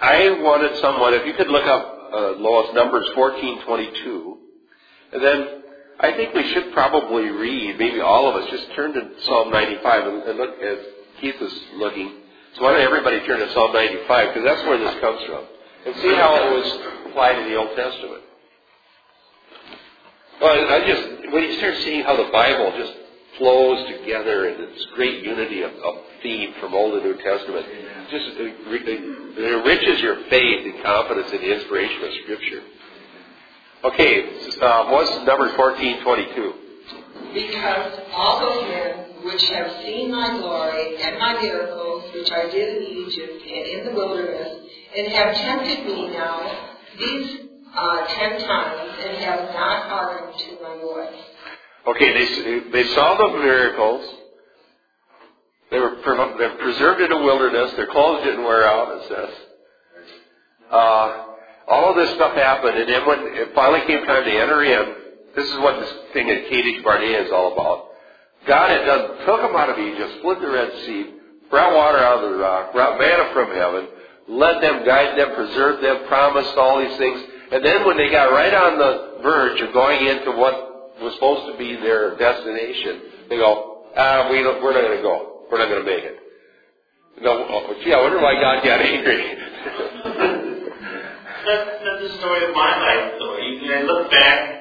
I 0.00 0.30
wanted 0.42 0.80
someone, 0.80 1.14
if 1.14 1.26
you 1.26 1.34
could 1.34 1.48
look 1.48 1.66
up 1.66 2.10
uh, 2.12 2.30
Lois 2.42 2.74
Numbers 2.74 3.06
1422, 3.14 4.38
and 5.12 5.22
then 5.22 5.62
I 6.00 6.12
think 6.12 6.34
we 6.34 6.52
should 6.52 6.72
probably 6.72 7.30
read, 7.30 7.78
maybe 7.78 8.00
all 8.00 8.28
of 8.28 8.34
us, 8.42 8.50
just 8.50 8.72
turn 8.74 8.94
to 8.94 9.22
Psalm 9.24 9.50
95 9.50 10.06
and, 10.06 10.22
and 10.24 10.38
look 10.38 10.58
as 10.60 10.78
Keith 11.20 11.36
is 11.40 11.52
looking. 11.76 12.12
So 12.56 12.64
why 12.64 12.72
don't 12.72 12.82
everybody 12.82 13.20
turn 13.26 13.38
to 13.38 13.52
Psalm 13.52 13.72
95 13.72 14.34
because 14.34 14.44
that's 14.44 14.66
where 14.66 14.78
this 14.78 15.00
comes 15.00 15.22
from, 15.26 15.44
and 15.86 15.94
see 15.96 16.14
how 16.14 16.34
it 16.36 16.50
was 16.54 16.78
applied 17.06 17.38
in 17.38 17.48
the 17.48 17.56
Old 17.56 17.76
Testament. 17.76 18.22
Well, 20.40 20.72
I 20.72 20.86
just 20.86 21.32
when 21.32 21.44
you 21.44 21.58
start 21.58 21.76
seeing 21.78 22.02
how 22.02 22.16
the 22.16 22.30
Bible 22.32 22.72
just 22.76 22.94
flows 23.38 23.86
together 23.88 24.48
in 24.48 24.60
this 24.60 24.86
great 24.94 25.24
unity 25.24 25.62
of, 25.62 25.72
of 25.72 25.94
theme 26.22 26.54
from 26.60 26.74
Old 26.74 26.94
and 26.94 27.04
New 27.04 27.16
Testament, 27.22 27.66
just 28.10 28.26
it 28.36 29.38
enriches 29.38 30.00
your 30.00 30.16
faith 30.28 30.66
and 30.66 30.82
confidence 30.82 31.30
in 31.32 31.40
the 31.40 31.54
inspiration 31.54 32.04
of 32.04 32.12
Scripture. 32.24 32.62
Okay, 33.84 34.28
uh, 34.60 34.90
what's 34.90 35.24
Numbers 35.24 35.52
fourteen 35.56 36.02
twenty-two? 36.02 36.54
Because 37.32 38.00
all 38.12 38.40
those 38.40 38.68
men 38.68 39.24
which 39.24 39.42
have 39.50 39.72
seen 39.82 40.10
my 40.10 40.38
glory 40.38 40.96
and 41.02 41.18
my 41.18 41.40
miracles 41.40 42.04
which 42.14 42.30
I 42.32 42.48
did 42.50 42.76
in 42.76 42.82
Egypt 42.82 43.42
and 43.42 43.66
in 43.66 43.84
the 43.86 43.92
wilderness, 43.92 44.69
and 44.96 45.12
have 45.12 45.34
tempted 45.34 45.86
me 45.86 46.08
now 46.10 46.68
these 46.98 47.40
uh, 47.74 48.06
ten 48.06 48.40
times, 48.40 48.90
and 49.04 49.16
have 49.24 49.54
not 49.54 49.88
hearkened 49.88 50.38
to 50.38 50.62
my 50.62 50.76
voice. 50.80 51.22
Okay, 51.86 52.12
they 52.12 52.70
they 52.70 52.94
saw 52.94 53.16
the 53.16 53.38
miracles. 53.38 54.14
They 55.70 55.78
were 55.78 55.96
pre- 56.02 56.38
they're 56.38 56.58
preserved 56.58 57.00
in 57.00 57.10
the 57.10 57.18
wilderness. 57.18 57.72
Their 57.76 57.86
clothes 57.86 58.24
didn't 58.24 58.42
wear 58.42 58.66
out. 58.66 59.00
It 59.00 59.08
says. 59.08 59.36
Uh, 60.70 61.26
all 61.68 61.90
of 61.90 61.96
this 61.96 62.14
stuff 62.16 62.34
happened, 62.34 62.76
and 62.76 62.88
then 62.88 63.06
when 63.06 63.20
it 63.34 63.54
finally 63.54 63.86
came 63.86 64.04
time 64.04 64.24
to 64.24 64.30
enter 64.30 64.62
in, 64.64 64.94
this 65.36 65.48
is 65.48 65.58
what 65.58 65.78
this 65.78 65.92
thing 66.12 66.28
at 66.28 66.48
Kadesh 66.50 66.82
Barnea 66.82 67.22
is 67.22 67.30
all 67.30 67.52
about. 67.52 67.86
God 68.46 68.70
had 68.70 68.84
done 68.84 69.18
took 69.26 69.40
them 69.42 69.54
out 69.54 69.70
of 69.70 69.78
Egypt, 69.78 70.18
split 70.18 70.40
the 70.40 70.50
Red 70.50 70.72
Sea, 70.84 71.14
brought 71.48 71.74
water 71.74 71.98
out 71.98 72.24
of 72.24 72.30
the 72.30 72.36
rock, 72.38 72.72
brought 72.72 72.98
manna 72.98 73.30
from 73.32 73.54
heaven, 73.54 73.86
led 74.30 74.62
them, 74.62 74.86
guided 74.86 75.18
them, 75.18 75.34
preserved 75.34 75.82
them, 75.82 76.06
promised 76.06 76.56
all 76.56 76.78
these 76.78 76.96
things, 76.96 77.20
and 77.52 77.64
then 77.64 77.84
when 77.84 77.96
they 77.96 78.10
got 78.10 78.30
right 78.30 78.54
on 78.54 78.78
the 78.78 79.22
verge 79.22 79.60
of 79.60 79.72
going 79.72 80.06
into 80.06 80.30
what 80.32 81.02
was 81.02 81.14
supposed 81.14 81.52
to 81.52 81.58
be 81.58 81.76
their 81.76 82.16
destination, 82.16 83.28
they 83.28 83.36
go, 83.36 83.86
ah, 83.96 84.30
we 84.30 84.42
don't, 84.42 84.62
we're 84.62 84.72
not 84.72 84.82
going 84.82 84.96
to 84.96 85.02
go. 85.02 85.46
We're 85.50 85.58
not 85.58 85.68
going 85.68 85.84
to 85.84 85.90
make 85.90 86.04
it. 86.04 86.16
No, 87.22 87.44
oh, 87.50 87.74
gee, 87.82 87.92
I 87.92 88.00
wonder 88.00 88.20
why 88.20 88.34
God 88.40 88.64
got 88.64 88.80
angry. 88.80 89.36
That's, 91.40 91.70
that's 91.82 92.02
the 92.04 92.18
story 92.18 92.44
of 92.44 92.54
my 92.54 92.68
life, 92.68 93.14
though. 93.18 93.38
You 93.38 93.60
can 93.60 93.86
look 93.86 94.10
back, 94.10 94.59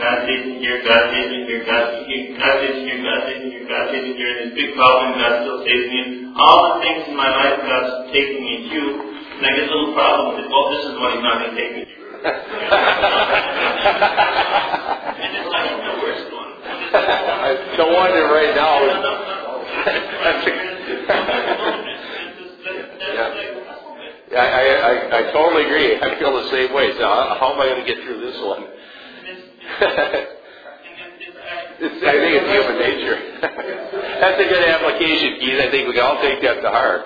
God 0.00 0.24
in 0.32 0.64
here, 0.64 0.80
God 0.80 1.12
in 1.12 1.44
here, 1.44 1.60
God 1.68 2.08
here, 2.08 2.32
God 2.40 2.64
in 2.64 2.88
here, 2.88 3.04
God 3.04 3.28
in 3.36 3.52
here, 3.52 3.68
God 3.68 3.92
in 3.92 4.16
here, 4.16 4.32
and 4.32 4.48
this 4.48 4.56
big 4.56 4.72
problem, 4.72 5.12
God 5.20 5.44
still 5.44 5.60
saves 5.60 5.92
me. 5.92 6.32
All 6.40 6.56
the 6.72 6.80
things 6.80 7.04
in 7.04 7.16
my 7.20 7.28
life, 7.28 7.60
God's 7.60 8.08
taking 8.08 8.40
me 8.40 8.72
to, 8.72 8.80
and 9.36 9.44
I 9.44 9.60
get 9.60 9.68
a 9.68 9.76
little 9.76 9.92
problem 9.92 10.32
with 10.32 10.40
it. 10.40 10.48
Well, 10.48 10.72
this 10.72 10.88
is 10.88 10.96
what 10.96 11.12
He's 11.12 11.20
not 11.20 11.44
going 11.44 11.52
to 11.52 11.56
take 11.60 11.72
me 11.76 11.84
through. 11.84 12.16
and 15.20 15.36
it's 15.36 15.52
like 15.52 15.68
the 15.68 15.92
worst 16.00 16.32
one. 16.32 16.48
I 16.96 17.60
don't 17.76 17.92
want 17.92 18.16
it 18.16 18.24
right 18.24 18.56
now. 18.56 18.80
That's 19.84 20.48
That's 23.20 23.36
I, 24.32 24.46
I, 24.48 24.64
I, 24.64 24.92
I 25.12 25.22
totally 25.32 25.68
agree. 25.68 26.00
I 26.00 26.16
feel 26.16 26.32
the 26.32 26.48
same 26.48 26.72
way. 26.72 26.96
So 26.96 27.04
how, 27.04 27.36
how 27.36 27.52
am 27.52 27.60
I 27.60 27.66
going 27.68 27.84
to 27.84 27.88
get 27.88 28.00
through 28.00 28.24
this 28.24 28.40
one? 28.40 28.79
It's, 31.80 31.98
I 32.04 32.12
think 32.20 32.32
it's 32.36 32.50
human 32.52 32.76
nature. 32.78 33.16
That's 34.20 34.40
a 34.40 34.48
good 34.48 34.64
application, 34.68 35.40
Keith. 35.40 35.60
I 35.60 35.70
think 35.70 35.88
we 35.88 35.94
can 35.94 36.04
all 36.04 36.20
take 36.20 36.42
that 36.42 36.60
to 36.60 36.70
heart. 36.70 37.02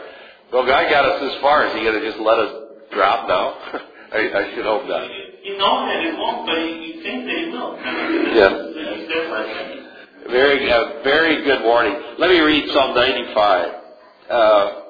Well, 0.53 0.67
God 0.67 0.91
got 0.91 1.05
us 1.05 1.21
this 1.23 1.41
far. 1.41 1.67
Is 1.67 1.75
He 1.75 1.83
going 1.87 2.01
to 2.01 2.05
just 2.05 2.19
let 2.19 2.39
us 2.39 2.53
drop 2.93 3.29
now? 3.29 3.55
I, 4.15 4.19
I 4.31 4.55
should 4.55 4.65
hope 4.65 4.87
not. 4.87 5.03
You 5.43 5.59
know 5.59 5.87
that 5.87 6.03
it 6.03 6.15
won't, 6.19 6.47
but 6.47 6.59
you 6.59 7.03
think 7.03 7.27
that 7.27 7.39
it 7.39 7.51
will. 7.51 7.75
Yeah. 8.35 8.51
He's 8.99 9.09
there 9.09 9.27
for 9.29 9.37
us. 9.39 9.51
Very, 10.31 10.71
uh, 10.73 11.03
very 11.03 11.45
good 11.45 11.63
warning. 11.65 11.95
Let 12.19 12.31
me 12.31 12.41
read 12.41 12.71
Psalm 12.73 12.95
95. 12.95 13.69
Uh, 14.31 14.81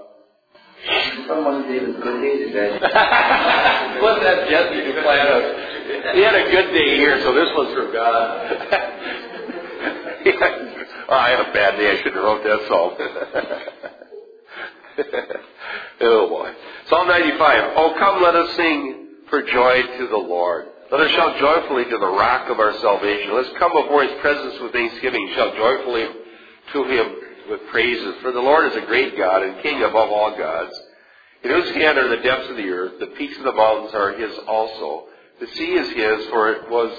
Someone 1.27 1.63
David 1.63 1.97
good 2.03 2.21
day 2.21 2.45
today. 2.45 2.71
Wasn't 2.77 4.23
that 4.23 4.47
Jesse 4.51 4.85
who 4.85 4.93
planned 5.03 5.29
us? 5.29 5.64
He 5.85 6.23
had 6.23 6.35
a 6.35 6.51
good 6.51 6.73
day 6.73 6.97
here, 6.97 7.21
so 7.21 7.35
this 7.35 7.51
one's 7.55 7.75
from 7.75 7.93
God. 7.93 8.15
oh, 11.09 11.15
I 11.15 11.29
had 11.29 11.41
a 11.41 11.53
bad 11.53 11.77
day. 11.77 11.91
I 11.93 11.97
should 12.03 12.15
have 12.15 12.25
wrote 12.25 12.43
that 12.43 12.67
song. 12.69 12.97
oh 16.01 16.29
boy. 16.31 16.55
Psalm 16.89 17.07
95. 17.07 17.73
Oh, 17.77 17.95
come, 17.99 18.23
let 18.23 18.35
us 18.35 18.57
sing 18.57 19.09
for 19.29 19.43
joy 19.43 19.83
to 19.99 20.07
the 20.09 20.17
Lord. 20.17 20.69
Let 20.91 21.03
us 21.03 21.11
shout 21.11 21.39
joyfully 21.39 21.85
to 21.85 21.99
the 21.99 22.09
rock 22.09 22.49
of 22.49 22.61
our 22.61 22.73
salvation. 22.79 23.35
Let's 23.35 23.53
come 23.59 23.73
before 23.73 24.05
his 24.05 24.19
presence 24.23 24.59
with 24.63 24.73
thanksgiving. 24.73 25.33
Shout 25.35 25.55
joyfully 25.55 26.09
to 26.73 26.85
him 26.85 27.17
with 27.51 27.61
praises. 27.71 28.15
For 28.23 28.33
the 28.33 28.41
Lord 28.41 28.73
is 28.73 28.77
a 28.83 28.87
great 28.87 29.19
God 29.19 29.43
and 29.43 29.63
King 29.63 29.83
above 29.83 30.09
all 30.09 30.35
gods. 30.39 30.73
In 31.43 31.51
whose 31.51 31.75
hand 31.75 31.99
are 31.99 32.09
the 32.09 32.23
depths 32.23 32.49
of 32.49 32.57
the 32.57 32.71
earth, 32.71 32.99
the 33.01 33.09
peaks 33.19 33.37
of 33.37 33.45
the 33.45 33.53
mountains 33.53 33.93
are 33.93 34.13
his 34.13 34.33
also. 34.49 35.09
The 35.41 35.47
sea 35.49 35.73
is 35.75 35.89
his, 35.91 36.27
for 36.31 36.53
it 36.53 36.71
was 36.71 36.93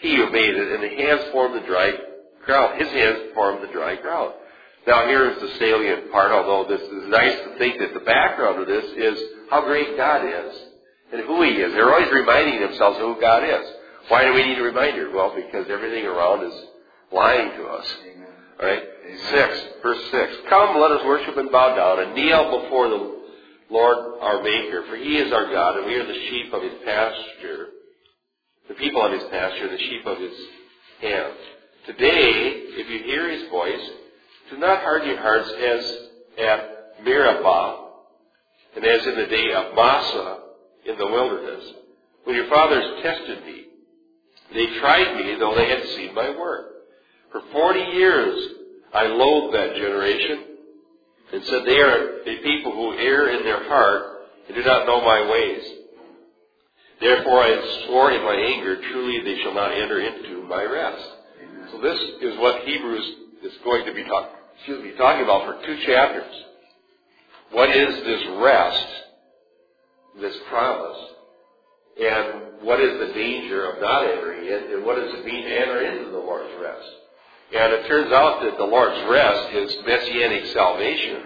he 0.00 0.16
who 0.16 0.30
made 0.30 0.54
it, 0.54 0.72
and 0.72 0.82
the 0.82 1.02
hands 1.02 1.30
formed 1.32 1.54
the 1.54 1.66
dry 1.66 1.92
ground. 2.44 2.80
His 2.80 2.88
hands 2.88 3.32
formed 3.34 3.62
the 3.62 3.72
dry 3.72 3.96
ground. 3.96 4.34
Now 4.86 5.06
here 5.06 5.30
is 5.30 5.40
the 5.40 5.58
salient 5.58 6.12
part, 6.12 6.30
although 6.30 6.68
this 6.68 6.80
is 6.80 7.08
nice 7.08 7.34
to 7.42 7.58
think 7.58 7.78
that 7.80 7.92
the 7.92 8.00
background 8.00 8.60
of 8.60 8.68
this 8.68 8.84
is 8.96 9.20
how 9.50 9.64
great 9.64 9.96
God 9.96 10.24
is 10.24 10.56
and 11.12 11.22
who 11.22 11.42
He 11.42 11.50
is. 11.50 11.72
They're 11.72 11.92
always 11.92 12.12
reminding 12.12 12.60
themselves 12.60 12.98
of 12.98 13.14
who 13.14 13.20
God 13.20 13.42
is. 13.42 13.66
Why 14.08 14.24
do 14.24 14.32
we 14.32 14.44
need 14.44 14.58
a 14.58 14.62
reminder? 14.62 15.10
Well, 15.10 15.34
because 15.34 15.68
everything 15.68 16.06
around 16.06 16.44
is 16.44 16.54
lying 17.12 17.50
to 17.58 17.66
us. 17.66 17.96
All 18.60 18.66
right? 18.66 18.82
Six, 19.30 19.64
verse 19.82 20.10
six. 20.10 20.32
Come, 20.48 20.80
let 20.80 20.92
us 20.92 21.04
worship 21.04 21.36
and 21.36 21.50
bow 21.50 21.74
down 21.74 22.06
and 22.06 22.14
kneel 22.14 22.62
before 22.62 22.88
the 22.88 23.16
Lord 23.70 24.20
our 24.20 24.42
Maker, 24.42 24.84
for 24.88 24.96
He 24.96 25.16
is 25.18 25.32
our 25.32 25.50
God, 25.50 25.78
and 25.78 25.86
we 25.86 25.94
are 25.94 26.06
the 26.06 26.28
sheep 26.28 26.52
of 26.52 26.62
His 26.62 26.74
pasture, 26.84 27.68
the 28.68 28.74
people 28.74 29.04
of 29.04 29.12
His 29.12 29.24
pasture, 29.30 29.68
the 29.68 29.78
sheep 29.78 30.06
of 30.06 30.18
His 30.18 30.36
hand. 31.00 31.32
Today, 31.86 32.52
if 32.76 32.90
you 32.90 33.04
hear 33.04 33.30
His 33.30 33.48
voice, 33.50 33.90
do 34.50 34.58
not 34.58 34.82
harden 34.82 35.08
your 35.08 35.20
hearts 35.20 35.50
as 35.50 36.08
at 36.38 37.04
Meribah, 37.04 37.84
and 38.76 38.84
as 38.84 39.06
in 39.06 39.16
the 39.16 39.26
day 39.26 39.52
of 39.52 39.74
Massah 39.74 40.38
in 40.84 40.98
the 40.98 41.06
wilderness, 41.06 41.64
when 42.24 42.36
your 42.36 42.48
fathers 42.48 43.02
tested 43.02 43.44
me. 43.44 43.64
They 44.52 44.78
tried 44.78 45.16
me, 45.16 45.36
though 45.38 45.54
they 45.56 45.68
had 45.68 45.82
seen 45.96 46.14
my 46.14 46.30
work. 46.30 46.66
For 47.32 47.42
forty 47.52 47.80
years 47.80 48.48
I 48.94 49.06
loathed 49.06 49.54
that 49.54 49.74
generation, 49.76 50.44
and 51.32 51.44
said, 51.44 51.62
They 51.66 51.78
are 51.78 52.20
a 52.22 52.36
people 52.42 52.72
who 52.72 52.98
err 52.98 53.28
in 53.36 53.44
their 53.44 53.68
heart 53.68 54.02
and 54.46 54.56
do 54.56 54.62
not 54.62 54.86
know 54.86 55.00
my 55.00 55.28
ways. 55.30 55.64
Therefore 57.00 57.42
I 57.42 57.84
swore 57.86 58.12
in 58.12 58.22
my 58.22 58.34
anger, 58.34 58.80
truly 58.92 59.20
they 59.22 59.42
shall 59.42 59.54
not 59.54 59.72
enter 59.72 60.00
into 60.00 60.42
my 60.48 60.64
rest. 60.64 61.08
So 61.72 61.80
this 61.80 61.98
is 62.22 62.38
what 62.38 62.64
Hebrews 62.64 63.16
is 63.42 63.52
going 63.64 63.84
to 63.86 63.92
be 63.92 64.04
talk, 64.04 64.30
excuse 64.56 64.82
me, 64.82 64.92
talking 64.96 65.24
about 65.24 65.44
for 65.44 65.66
two 65.66 65.76
chapters. 65.84 66.32
What 67.50 67.70
is 67.70 68.04
this 68.04 68.22
rest, 68.38 68.86
this 70.20 70.36
promise, 70.48 70.98
and 72.00 72.62
what 72.62 72.80
is 72.80 72.98
the 72.98 73.14
danger 73.14 73.70
of 73.70 73.80
not 73.80 74.04
entering 74.04 74.44
it, 74.44 74.74
and 74.74 74.84
what 74.84 74.96
does 74.96 75.12
it 75.14 75.24
mean 75.24 75.44
to 75.44 75.60
enter 75.60 75.80
into 75.82 76.10
the 76.10 76.18
Lord's 76.18 76.52
rest? 76.60 76.88
And 77.54 77.72
it 77.72 77.86
turns 77.86 78.12
out 78.12 78.42
that 78.42 78.58
the 78.58 78.64
Lord's 78.64 79.08
rest 79.08 79.54
is 79.54 79.76
messianic 79.86 80.46
salvation. 80.52 81.22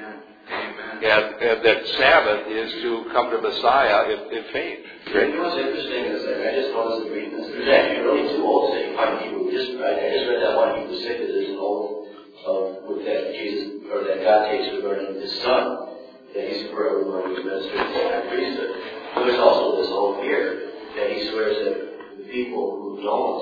And, 1.00 1.24
and 1.40 1.64
that 1.64 1.80
Sabbath 1.96 2.44
is 2.52 2.72
to 2.84 3.08
come 3.12 3.32
to 3.32 3.40
Messiah 3.40 4.04
in, 4.12 4.36
in 4.36 4.44
faith. 4.52 4.80
You 5.08 5.32
know 5.32 5.48
what's 5.48 5.56
interesting 5.56 6.12
is 6.12 6.20
that 6.28 6.44
I 6.44 6.60
just 6.60 6.76
noticed 6.76 7.08
in 7.08 7.12
reading 7.16 7.40
this. 7.40 7.48
There's 7.48 7.72
actually 7.72 8.04
really 8.04 8.28
two 8.36 8.44
you 8.44 8.92
find 9.00 9.16
in 9.16 9.32
Hebrew. 9.32 9.48
Just 9.48 9.80
I, 9.80 9.96
just 9.96 10.28
read 10.28 10.44
that 10.44 10.54
one 10.60 10.76
Hebrew 10.76 11.00
six 11.00 11.16
that 11.24 11.32
there's 11.32 11.56
an 11.56 11.58
oath 11.58 12.04
of 12.44 12.84
with 12.84 13.00
um, 13.00 13.04
that 13.08 13.32
Jesus 13.32 13.80
or 13.88 14.04
that 14.04 14.20
God 14.20 14.52
takes 14.52 14.76
regarding 14.76 15.16
His 15.16 15.32
Son 15.40 15.96
that 16.36 16.44
He's 16.44 16.68
forever 16.68 17.00
going 17.00 17.32
to 17.32 17.42
minister 17.48 17.72
to 17.72 17.80
the 17.80 18.04
high 18.04 18.28
priesthood. 18.28 18.70
But 19.16 19.24
there's 19.24 19.40
also 19.40 19.80
this 19.80 19.88
oath 19.88 20.20
here 20.20 20.68
that 21.00 21.06
He 21.16 21.32
swears 21.32 21.56
that 21.64 21.76
the 22.20 22.26
people 22.28 22.76
who 22.76 23.00
don't 23.00 23.40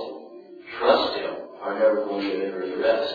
trust 0.79 1.19
Him 1.19 1.35
are 1.59 1.75
never 1.75 2.07
going 2.07 2.23
to 2.23 2.35
enter 2.39 2.71
the 2.71 2.79
rest. 2.79 3.15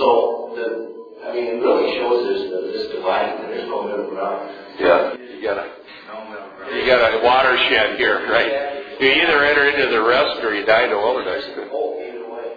So 0.00 0.56
the 0.56 0.89
I 1.20 1.32
mean, 1.32 1.46
it 1.46 1.58
really 1.60 1.94
shows 2.00 2.24
there's 2.24 2.44
the, 2.48 2.58
this 2.72 2.86
divide. 2.96 3.38
There's 3.48 3.68
no 3.68 3.84
middle 3.84 4.08
ground. 4.08 4.48
Yeah, 4.80 5.16
you 5.20 5.42
got 5.44 5.58
a 5.60 5.68
you 6.72 6.86
got 6.86 7.00
a 7.12 7.20
watershed 7.24 7.98
here, 7.98 8.24
right? 8.30 8.80
You 9.00 9.08
either 9.08 9.44
enter 9.44 9.64
into 9.68 9.88
the 9.90 10.02
rest 10.04 10.44
or 10.44 10.54
you 10.54 10.64
die 10.64 10.84
in 10.84 10.90
the 10.90 11.00
wilderness. 11.00 11.44
Oh, 11.72 11.96
either 11.96 12.24
way. 12.28 12.48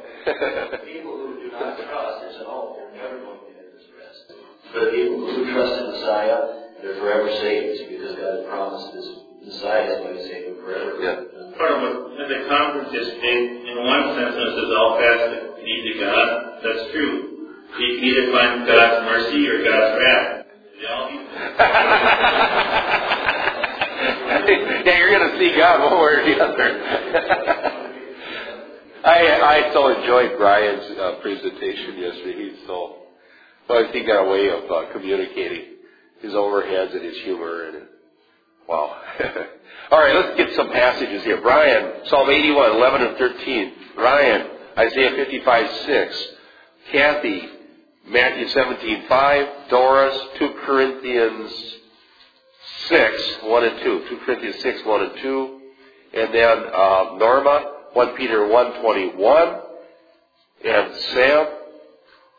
people 0.84 1.16
who 1.16 1.40
do 1.40 1.48
not 1.52 1.80
trust, 1.80 2.20
there's 2.20 2.36
an 2.40 2.48
oath. 2.48 2.76
They're 2.76 3.00
never 3.00 3.20
going 3.24 3.40
to 3.40 3.48
enter 3.48 3.72
this 3.72 3.88
rest. 3.96 4.28
But 4.76 4.92
people 4.92 5.24
who 5.24 5.48
trust 5.56 5.74
in 5.80 5.86
Messiah, 5.92 6.40
they're 6.84 7.00
forever 7.00 7.32
saved 7.40 7.80
it's 7.80 7.84
because 7.88 8.16
God 8.20 8.32
has 8.40 8.44
promised 8.52 8.88
this 8.92 9.08
Messiah 9.56 9.88
is 9.88 10.00
going 10.04 10.18
to 10.20 10.24
save 10.28 10.44
them 10.52 10.58
forever. 10.64 11.00
Yeah. 11.00 11.56
Part 11.56 11.72
of 11.72 11.80
what 11.80 11.94
in 12.20 12.28
the 12.28 12.42
conference 12.52 12.92
yesterday, 12.92 13.40
in 13.72 13.76
one 13.88 14.04
sense, 14.20 14.36
it 14.36 14.52
says 14.52 14.72
all 14.76 15.00
paths 15.00 15.24
that 15.32 15.64
lead 15.64 15.82
to 15.88 15.94
God. 16.00 16.28
That's 16.60 16.84
true. 16.92 17.23
Either 18.04 18.32
find 18.32 18.68
God's 18.68 19.06
mercy 19.06 19.48
or 19.48 19.64
God's 19.64 20.00
wrath. 20.00 20.40
Yeah, 24.86 24.98
you're 24.98 25.12
going 25.12 25.32
to 25.32 25.38
see 25.40 25.56
God 25.58 25.80
one 25.80 25.94
way 25.94 26.12
or 26.12 26.24
the 26.26 26.44
other. 26.44 26.84
I 29.06 29.42
I 29.42 29.72
so 29.74 29.88
enjoyed 29.98 30.38
Brian's 30.38 30.98
uh, 30.98 31.16
presentation 31.22 31.98
yesterday. 31.98 32.50
He's 32.50 32.60
so 32.68 32.98
well, 33.70 33.86
he 33.92 34.04
got 34.04 34.26
a 34.26 34.30
way 34.30 34.50
of 34.50 34.70
uh, 34.70 34.92
communicating 34.92 35.78
his 36.22 36.34
overheads 36.34 36.94
and 36.94 37.04
his 37.04 37.18
humor 37.20 37.70
and 37.70 37.88
wow. 38.68 38.98
All 39.92 40.00
right, 40.00 40.16
let's 40.16 40.38
get 40.38 40.54
some 40.56 40.70
passages 40.72 41.24
here. 41.24 41.42
Brian, 41.42 42.06
Psalm 42.08 42.30
81, 42.30 42.72
11 42.72 43.02
and 43.02 43.18
13. 43.18 43.74
Ryan, 43.98 44.48
Isaiah 44.78 45.12
55, 45.16 45.72
6. 45.86 46.28
Kathy, 46.92 47.50
Matthew 48.08 48.48
17, 48.50 49.08
5. 49.08 49.48
Doris, 49.70 50.20
2 50.38 50.54
Corinthians 50.66 51.52
6, 52.88 53.38
1 53.44 53.64
and 53.64 53.80
2. 53.80 54.06
2 54.10 54.18
Corinthians 54.26 54.62
6, 54.62 54.86
1 54.86 55.02
and 55.04 55.18
2. 55.20 55.62
And 56.16 56.34
then 56.34 56.58
uh, 56.74 57.16
Norma, 57.18 57.72
1 57.94 58.16
Peter 58.16 58.48
1, 58.48 58.82
21. 58.82 59.60
And 60.66 60.96
Sam, 61.14 61.48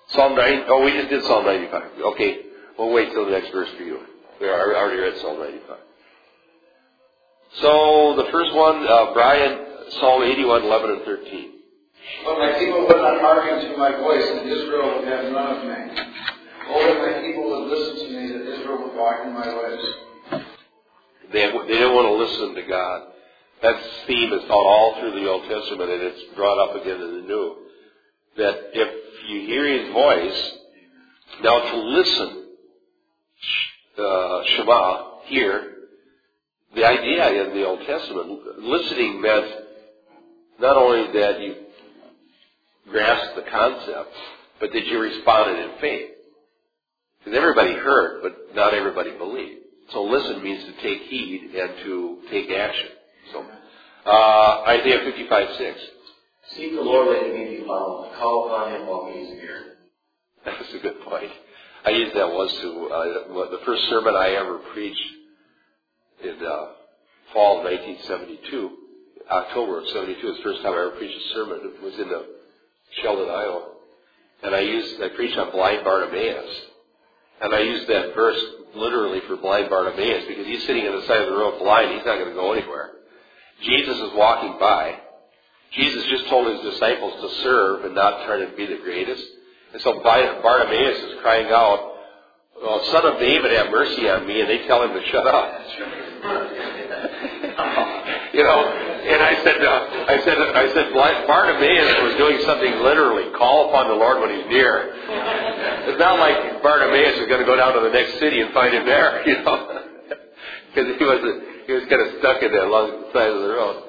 Psalm 0.09 0.37
9. 0.37 0.64
Oh, 0.68 0.85
we 0.85 0.92
just 0.92 1.11
did 1.11 1.24
Psalm 1.24 1.44
95. 1.44 1.83
Okay, 2.12 2.40
we'll 2.79 2.92
wait 2.92 3.11
till 3.12 3.24
the 3.24 3.33
next 3.33 3.50
verse 3.50 3.68
for 3.77 3.83
you. 3.83 4.00
We 4.40 4.48
already 4.48 5.00
read 5.00 5.18
Psalm 5.20 5.38
95. 5.38 5.77
So 7.61 8.16
the 8.16 8.31
first 8.31 8.55
one, 8.55 8.87
uh, 8.87 9.12
Brian, 9.12 9.66
Psalm 10.00 10.22
81, 10.22 10.62
11 10.64 10.90
and 10.90 11.03
13. 11.05 11.53
But 12.24 12.38
my 12.38 12.58
people 12.58 12.86
would 12.86 12.96
not 12.96 13.20
hearken 13.20 13.70
to 13.70 13.76
my 13.76 13.96
voice, 13.96 14.24
and 14.30 14.48
Israel 14.50 14.98
would 14.98 15.08
have 15.08 15.32
none 15.32 15.56
of 15.56 15.64
me. 15.64 16.02
That 16.64 16.98
my 16.98 17.20
people 17.20 17.44
would 17.48 17.70
listen 17.70 18.06
to 18.06 18.12
me, 18.12 18.32
that 18.32 18.60
Israel 18.60 18.82
would 18.84 18.96
walk 18.96 19.26
in 19.26 19.32
my 19.32 19.48
ways. 19.48 19.84
They, 21.32 21.46
they 21.68 21.78
don't 21.80 21.94
want 21.94 22.08
to 22.08 22.14
listen 22.14 22.54
to 22.54 22.62
God. 22.62 23.02
That 23.62 23.76
theme 24.06 24.32
is 24.32 24.40
found 24.42 24.52
all 24.52 24.96
through 25.00 25.20
the 25.20 25.28
Old 25.28 25.48
Testament, 25.48 25.90
and 25.90 26.02
it's 26.02 26.34
brought 26.34 26.58
up 26.58 26.80
again 26.80 27.00
in 27.00 27.22
the 27.22 27.26
New. 27.26 27.56
That 28.36 28.70
if 28.72 29.28
you 29.28 29.40
hear 29.46 29.66
His 29.66 29.92
voice, 29.92 30.52
now 31.42 31.58
to 31.58 31.76
listen, 31.76 32.44
uh, 33.98 34.42
Shema, 34.56 35.20
here, 35.24 35.70
the 36.74 36.84
idea 36.84 37.44
in 37.44 37.54
the 37.54 37.64
Old 37.64 37.80
Testament, 37.86 38.58
listening 38.58 39.20
meant 39.20 39.46
not 40.60 40.76
only 40.76 41.12
that 41.18 41.40
you 41.40 41.63
grasped 42.90 43.36
the 43.36 43.50
concept, 43.50 44.10
but 44.60 44.72
did 44.72 44.86
you 44.86 45.00
responded 45.00 45.58
in 45.58 45.80
faith. 45.80 46.10
Because 47.18 47.38
everybody 47.38 47.72
heard, 47.72 48.22
but 48.22 48.54
not 48.54 48.74
everybody 48.74 49.16
believed. 49.16 49.60
So 49.90 50.02
listen 50.02 50.42
means 50.42 50.64
to 50.64 50.82
take 50.82 51.02
heed 51.02 51.54
and 51.54 51.70
to 51.84 52.18
take 52.30 52.50
action. 52.50 52.88
So, 53.32 53.44
uh, 54.06 54.64
Isaiah 54.68 55.00
55, 55.04 55.48
6. 55.56 55.80
Seek 56.56 56.72
the 56.74 56.82
Lord 56.82 57.06
while 57.06 57.24
he 57.24 57.32
may 57.32 57.56
be 57.56 57.58
found. 57.60 58.14
Call 58.16 58.46
upon 58.46 58.72
him 58.74 58.86
while 58.86 59.10
he 59.12 59.20
is 59.20 59.30
near. 59.40 59.62
That's 60.44 60.74
a 60.74 60.78
good 60.78 61.00
point. 61.08 61.30
I 61.84 61.90
used 61.90 62.16
that 62.16 62.32
once 62.32 62.52
to, 62.52 62.88
uh, 62.88 63.48
the 63.50 63.60
first 63.64 63.82
sermon 63.88 64.14
I 64.14 64.30
ever 64.30 64.58
preached 64.72 65.00
in 66.22 66.36
uh, 66.44 66.66
fall 67.32 67.58
of 67.58 67.64
1972, 67.64 68.70
October 69.30 69.80
of 69.80 69.88
72, 69.88 70.26
was 70.26 70.36
the 70.36 70.42
first 70.42 70.62
time 70.62 70.72
I 70.72 70.80
ever 70.80 70.96
preached 70.96 71.16
a 71.16 71.34
sermon. 71.34 71.60
It 71.62 71.82
was 71.82 71.94
in 71.94 72.08
the 72.08 72.26
Sheldon, 73.02 73.28
Iowa. 73.28 73.68
And 74.42 74.54
I 74.54 74.61
used, 74.61 75.02
I 75.02 75.09
preached 75.09 75.38
on 75.38 75.50
blind 75.52 75.85
Bartimaeus. 75.85 76.61
And 77.40 77.54
I 77.54 77.61
used 77.61 77.88
that 77.88 78.14
verse 78.14 78.42
literally 78.74 79.20
for 79.26 79.37
blind 79.37 79.70
Bartimaeus 79.70 80.26
because 80.28 80.46
he's 80.46 80.66
sitting 80.66 80.87
on 80.87 81.00
the 81.00 81.07
side 81.07 81.22
of 81.22 81.28
the 81.28 81.37
road 81.37 81.59
blind. 81.59 81.92
He's 81.96 82.04
not 82.04 82.18
going 82.18 82.28
to 82.28 82.35
go 82.35 82.52
anywhere. 82.52 82.90
Jesus 83.62 83.96
is 83.96 84.12
walking 84.14 84.59
by. 84.59 85.00
Jesus 85.72 86.04
just 86.07 86.28
told 86.28 86.46
his 86.52 86.72
disciples 86.72 87.20
to 87.20 87.42
serve 87.42 87.85
and 87.85 87.94
not 87.94 88.26
try 88.26 88.38
to 88.44 88.57
be 88.57 88.66
the 88.66 88.78
greatest. 88.83 89.24
And 89.72 89.83
so 89.83 90.00
Bartimaeus 90.02 90.98
is 90.98 91.20
crying 91.20 91.50
out, 91.50 91.92
well, 92.62 92.85
son 92.92 93.07
of 93.07 93.18
David, 93.18 93.50
have 93.52 93.70
mercy 93.70 94.09
on 94.09 94.26
me, 94.26 94.40
and 94.40 94.48
they 94.48 94.66
tell 94.66 94.83
him 94.85 94.92
to 94.92 95.04
shut 95.11 95.26
up. 95.26 95.61
you 98.35 98.42
know, 98.44 98.83
and 99.04 99.20
I 99.22 99.34
said, 99.44 99.60
uh, 99.60 100.04
I 100.08 100.16
said, 100.24 100.38
I 100.38 100.66
said, 100.72 100.86
Bartimaeus 101.26 102.02
was 102.02 102.14
doing 102.16 102.38
something 102.46 102.72
literally. 102.80 103.32
Call 103.36 103.68
upon 103.68 103.88
the 103.88 103.94
Lord 103.94 104.20
when 104.20 104.30
He's 104.34 104.48
near. 104.48 104.96
It's 105.88 106.00
not 106.00 106.18
like 106.18 106.62
Bartimaeus 106.62 107.20
is 107.20 107.28
going 107.28 107.40
to 107.40 107.46
go 107.46 107.56
down 107.56 107.74
to 107.74 107.80
the 107.80 107.90
next 107.92 108.18
city 108.18 108.40
and 108.40 108.52
find 108.52 108.74
Him 108.74 108.86
there. 108.86 109.22
You 109.28 109.42
know. 109.44 109.80
because 110.74 110.98
he 110.98 111.04
was 111.04 111.20
he 111.66 111.72
was 111.72 111.84
kind 111.86 112.02
of 112.02 112.18
stuck 112.18 112.42
in 112.42 112.52
that 112.52 112.64
along 112.64 112.90
the 112.90 113.12
side 113.12 113.30
of 113.30 113.40
the 113.40 113.48
road. 113.48 113.84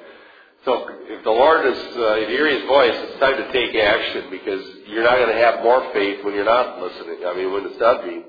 So 0.64 0.88
if 1.06 1.22
the 1.24 1.30
Lord 1.30 1.66
is, 1.66 1.78
uh, 1.96 2.22
if 2.22 2.30
you 2.30 2.36
hear 2.36 2.50
His 2.50 2.66
voice, 2.66 2.94
it's 2.94 3.20
time 3.20 3.36
to 3.36 3.52
take 3.52 3.74
action 3.76 4.30
because 4.30 4.64
you're 4.88 5.04
not 5.04 5.16
going 5.16 5.30
to 5.34 5.40
have 5.40 5.62
more 5.62 5.92
faith 5.92 6.24
when 6.24 6.34
you're 6.34 6.44
not 6.48 6.80
listening. 6.80 7.24
I 7.26 7.34
mean, 7.34 7.52
when 7.52 7.66
it's 7.66 7.80
not 7.80 8.04
being 8.04 8.24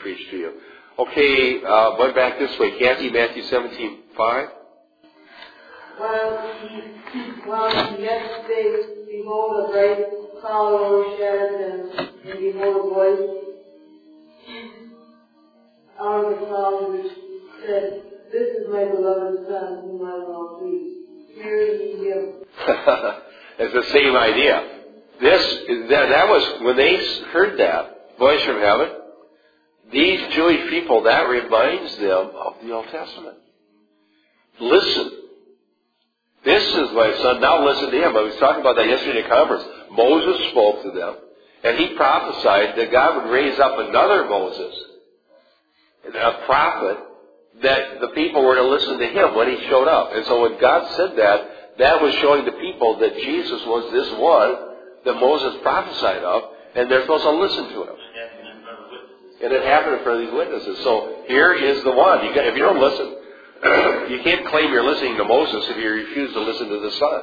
preached 0.00 0.30
to 0.30 0.36
you. 0.36 0.52
Okay, 0.98 1.62
uh, 1.64 1.96
going 1.96 2.14
back 2.14 2.38
this 2.38 2.56
way, 2.58 2.78
Kathy, 2.78 3.10
Matthew 3.10 3.42
17, 3.44 3.98
5. 4.16 4.48
While 5.96 6.50
he, 6.60 7.20
while 7.46 7.70
he 7.70 8.02
yet 8.02 8.44
spake, 8.44 9.06
behold, 9.06 9.68
a 9.68 9.72
bright 9.72 10.06
cloud 10.40 10.74
overshadowed 10.74 11.60
them, 11.60 12.08
and 12.24 12.38
behold, 12.40 12.76
a 12.76 12.94
voice 12.94 13.44
out 16.00 16.24
of 16.24 16.30
the 16.30 16.46
cloud 16.46 16.92
which 16.92 17.12
said, 17.64 18.02
This 18.32 18.56
is 18.56 18.68
my 18.70 18.84
beloved 18.84 19.46
Son, 19.48 19.82
whom 19.82 20.06
I 20.06 20.14
will 20.18 20.58
please. 20.58 21.04
Hear 21.34 21.66
ye 21.66 22.10
him. 22.10 22.32
it's 23.58 23.74
the 23.74 23.92
same 23.92 24.16
idea. 24.16 24.70
This 25.20 25.42
that, 25.90 26.08
that 26.08 26.28
was 26.28 26.62
when 26.62 26.76
they 26.76 26.96
heard 27.32 27.58
that 27.58 28.18
voice 28.18 28.42
from 28.42 28.60
heaven. 28.60 28.88
These 29.92 30.34
Jewish 30.34 30.70
people 30.70 31.04
that 31.04 31.28
reminds 31.28 31.96
them 31.98 32.30
of 32.34 32.54
the 32.62 32.72
Old 32.72 32.86
Testament. 32.88 33.36
Listen. 34.60 35.23
This 36.44 36.62
is 36.62 36.92
my 36.92 37.10
son. 37.22 37.40
Now 37.40 37.64
listen 37.64 37.90
to 37.90 37.96
him. 37.96 38.16
I 38.16 38.20
was 38.20 38.36
talking 38.36 38.60
about 38.60 38.76
that 38.76 38.86
yesterday 38.86 39.24
in 39.24 39.28
conference. 39.28 39.64
Moses 39.92 40.50
spoke 40.50 40.82
to 40.82 40.90
them, 40.90 41.16
and 41.64 41.78
he 41.78 41.94
prophesied 41.96 42.76
that 42.76 42.92
God 42.92 43.24
would 43.24 43.32
raise 43.32 43.58
up 43.58 43.78
another 43.78 44.28
Moses, 44.28 44.74
a 46.06 46.32
prophet, 46.44 46.98
that 47.62 48.00
the 48.00 48.08
people 48.08 48.44
were 48.44 48.56
to 48.56 48.66
listen 48.66 48.98
to 48.98 49.06
him 49.06 49.34
when 49.34 49.48
he 49.48 49.56
showed 49.68 49.88
up. 49.88 50.12
And 50.12 50.26
so 50.26 50.42
when 50.42 50.60
God 50.60 50.96
said 50.96 51.16
that, 51.16 51.78
that 51.78 52.02
was 52.02 52.14
showing 52.16 52.44
the 52.44 52.52
people 52.52 52.98
that 52.98 53.16
Jesus 53.16 53.62
was 53.66 53.90
this 53.92 54.10
one 54.20 54.74
that 55.04 55.20
Moses 55.20 55.60
prophesied 55.62 56.22
of, 56.22 56.42
and 56.74 56.90
they're 56.90 57.02
supposed 57.02 57.24
to 57.24 57.30
listen 57.30 57.68
to 57.70 57.82
him. 57.82 57.96
And 59.42 59.52
it 59.52 59.62
happened 59.64 59.96
in 59.96 60.02
front 60.04 60.20
of 60.20 60.26
these 60.26 60.34
witnesses. 60.34 60.78
So 60.84 61.24
here 61.26 61.52
is 61.54 61.82
the 61.84 61.92
one. 61.92 62.24
You 62.24 62.34
got, 62.34 62.46
if 62.46 62.56
you 62.56 62.62
don't 62.62 62.80
listen, 62.80 63.16
you 64.10 64.20
can't 64.22 64.46
claim 64.48 64.72
you're 64.72 64.84
listening 64.84 65.16
to 65.16 65.24
Moses 65.24 65.64
if 65.70 65.76
you 65.76 65.90
refuse 65.90 66.32
to 66.32 66.40
listen 66.40 66.68
to 66.68 66.80
the 66.80 66.90
Son. 66.92 67.22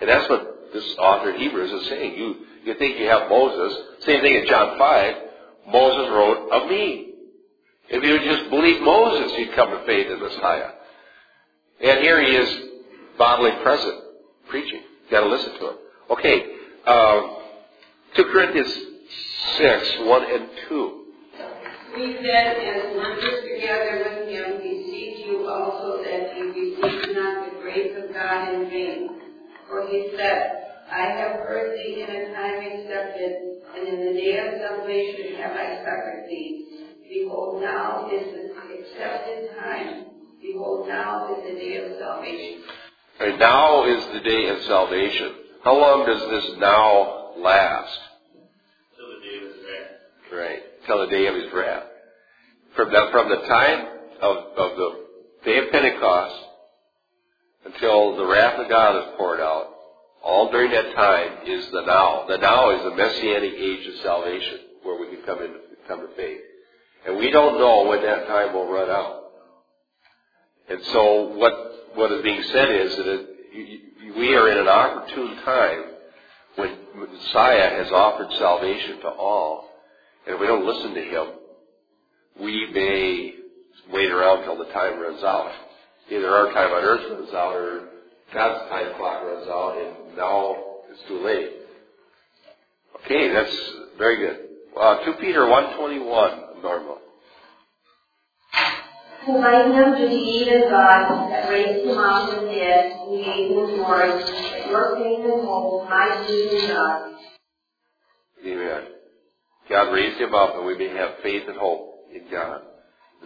And 0.00 0.10
that's 0.10 0.28
what 0.28 0.72
this 0.72 0.84
author 0.98 1.30
of 1.30 1.36
Hebrews 1.36 1.72
is 1.72 1.88
saying. 1.88 2.18
You, 2.18 2.34
you 2.64 2.74
think 2.74 2.98
you 2.98 3.06
have 3.08 3.28
Moses. 3.30 3.78
Same 4.00 4.20
thing 4.20 4.34
in 4.34 4.46
John 4.46 4.78
5. 4.78 5.14
Moses 5.68 6.10
wrote 6.10 6.50
of 6.50 6.70
me. 6.70 7.12
If 7.88 8.02
you 8.02 8.12
would 8.12 8.24
just 8.24 8.50
believe 8.50 8.82
Moses, 8.82 9.38
you'd 9.38 9.54
come 9.54 9.70
to 9.70 9.84
faith 9.86 10.10
in 10.10 10.20
Messiah. 10.20 10.70
And 11.80 12.00
here 12.00 12.20
he 12.20 12.34
is, 12.34 12.68
bodily 13.18 13.52
present, 13.62 13.94
preaching. 14.48 14.80
You've 15.02 15.10
got 15.10 15.20
to 15.20 15.28
listen 15.28 15.52
to 15.52 15.68
him. 15.68 15.76
Okay, 16.10 16.46
um, 16.86 17.36
2 18.16 18.24
Corinthians 18.24 18.72
6, 19.58 19.96
1 20.00 20.32
and 20.32 20.48
2. 20.68 21.02
We 21.96 22.12
then, 22.12 22.56
as 22.56 22.96
workers 22.96 23.44
together 23.54 24.04
with 24.04 24.28
him, 24.28 24.58
beseech 24.58 24.85
you 24.85 24.85
also 25.56 26.02
that 26.04 26.36
you 26.36 26.52
receive 26.52 27.16
not 27.16 27.48
the 27.48 27.60
grace 27.60 27.92
of 27.96 28.12
God 28.12 28.54
in 28.54 28.68
vain. 28.68 29.20
For 29.68 29.88
he 29.88 30.12
said, 30.16 30.66
I 30.92 31.10
have 31.18 31.40
heard 31.40 31.76
thee 31.76 32.04
in 32.06 32.10
a 32.14 32.34
time 32.34 32.60
accepted, 32.62 33.32
and 33.74 33.88
in 33.88 34.06
the 34.06 34.20
day 34.20 34.38
of 34.38 34.60
salvation 34.60 35.40
have 35.42 35.52
I 35.52 35.78
succored 35.80 36.28
thee. 36.28 36.66
Behold, 37.08 37.62
now 37.62 38.08
is 38.12 38.26
the 38.32 38.46
accepted 38.78 39.50
time. 39.58 40.06
Behold, 40.40 40.88
now 40.88 41.34
is 41.34 41.42
the 41.44 41.58
day 41.58 41.76
of 41.78 41.98
salvation. 41.98 42.62
And 43.18 43.38
now 43.38 43.84
is 43.84 44.04
the 44.12 44.20
day 44.20 44.48
of 44.48 44.62
salvation. 44.64 45.32
How 45.64 45.76
long 45.76 46.06
does 46.06 46.20
this 46.30 46.58
now 46.58 47.32
last? 47.38 47.98
Till 48.96 49.08
the 49.08 49.20
day 49.24 49.36
of 49.38 49.54
his 49.54 49.64
wrath. 49.64 50.38
Right. 50.38 50.62
Till 50.86 51.00
the 51.00 51.10
day 51.10 51.26
of 51.26 51.34
his 51.34 51.52
wrath. 51.52 51.84
From 52.76 52.90
the, 52.90 53.08
from 53.10 53.28
the 53.30 53.46
time 53.48 53.86
of, 54.20 54.36
of 54.56 54.76
the 54.76 55.05
day 55.46 55.58
of 55.58 55.70
Pentecost 55.70 56.34
until 57.64 58.16
the 58.16 58.26
wrath 58.26 58.58
of 58.58 58.68
God 58.68 58.96
is 58.96 59.14
poured 59.16 59.40
out, 59.40 59.68
all 60.22 60.50
during 60.50 60.72
that 60.72 60.94
time 60.94 61.46
is 61.46 61.70
the 61.70 61.82
now. 61.82 62.26
The 62.28 62.36
now 62.38 62.70
is 62.76 62.82
the 62.82 62.96
messianic 62.96 63.54
age 63.54 63.86
of 63.86 63.94
salvation 64.02 64.58
where 64.82 65.00
we 65.00 65.14
can 65.14 65.24
come 65.24 65.38
in, 65.38 65.54
come 65.86 66.00
to 66.00 66.14
faith. 66.16 66.40
And 67.06 67.16
we 67.16 67.30
don't 67.30 67.58
know 67.58 67.86
when 67.88 68.02
that 68.02 68.26
time 68.26 68.52
will 68.52 68.70
run 68.70 68.90
out. 68.90 69.22
And 70.68 70.80
so 70.92 71.36
what, 71.36 71.52
what 71.94 72.10
is 72.10 72.22
being 72.22 72.42
said 72.42 72.70
is 72.70 72.96
that 72.96 73.06
it, 73.06 74.16
we 74.18 74.34
are 74.34 74.50
in 74.50 74.58
an 74.58 74.68
opportune 74.68 75.36
time 75.44 75.84
when 76.56 76.76
Messiah 76.96 77.84
has 77.84 77.92
offered 77.92 78.32
salvation 78.38 79.00
to 79.00 79.08
all. 79.08 79.68
And 80.26 80.34
if 80.34 80.40
we 80.40 80.46
don't 80.48 80.66
listen 80.66 80.94
to 80.94 81.02
Him, 81.02 81.26
we 82.40 82.68
may 82.72 83.35
wait 83.92 84.10
around 84.10 84.44
till 84.44 84.58
the 84.58 84.72
time 84.72 85.00
runs 85.00 85.22
out. 85.22 85.52
Either 86.10 86.28
our 86.28 86.52
time 86.52 86.72
on 86.72 86.84
earth 86.84 87.10
runs 87.10 87.34
out 87.34 87.54
or 87.54 87.88
God's 88.32 88.70
time 88.70 88.94
clock 88.96 89.22
runs 89.24 89.48
out 89.48 89.78
and 89.78 90.16
now 90.16 90.56
it's 90.90 91.02
too 91.08 91.24
late. 91.24 91.50
Okay, 93.04 93.32
that's 93.32 93.72
very 93.98 94.16
good. 94.18 94.38
Uh, 94.78 95.04
2 95.04 95.12
Peter 95.20 95.46
121, 95.48 96.62
normal. 96.62 96.98
Who 99.26 99.40
by 99.40 99.64
him 99.64 99.96
to 99.96 100.06
the 100.06 100.14
even 100.14 100.68
God 100.70 101.30
that 101.30 101.48
raised 101.48 101.86
him 101.88 101.98
out 101.98 102.28
of 102.32 102.42
the 102.42 102.46
dead 102.46 102.92
and 102.92 103.24
gave 103.24 103.50
him 103.50 103.76
glory, 103.76 104.08
that 104.08 104.66
your 104.68 104.96
faith 104.96 105.24
and 105.24 105.42
hope 105.46 105.88
might 105.88 106.24
be 106.28 106.58
in 106.60 106.68
God. 106.68 107.12
Amen. 108.46 108.82
God 109.68 109.92
raised 109.92 110.20
him 110.20 110.34
up 110.34 110.54
and 110.54 110.66
we 110.66 110.78
may 110.78 110.88
have 110.90 111.16
faith 111.22 111.42
and 111.48 111.56
hope 111.56 112.06
in 112.14 112.30
God. 112.30 112.62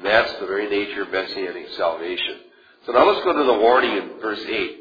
That's 0.02 0.32
the 0.40 0.46
very 0.46 0.68
nature 0.68 1.02
of 1.02 1.10
messianic 1.10 1.68
salvation. 1.76 2.36
So 2.86 2.92
now 2.92 3.10
let's 3.10 3.24
go 3.24 3.32
to 3.36 3.44
the 3.44 3.58
warning 3.58 3.96
in 3.96 4.20
verse 4.20 4.40
8. 4.46 4.76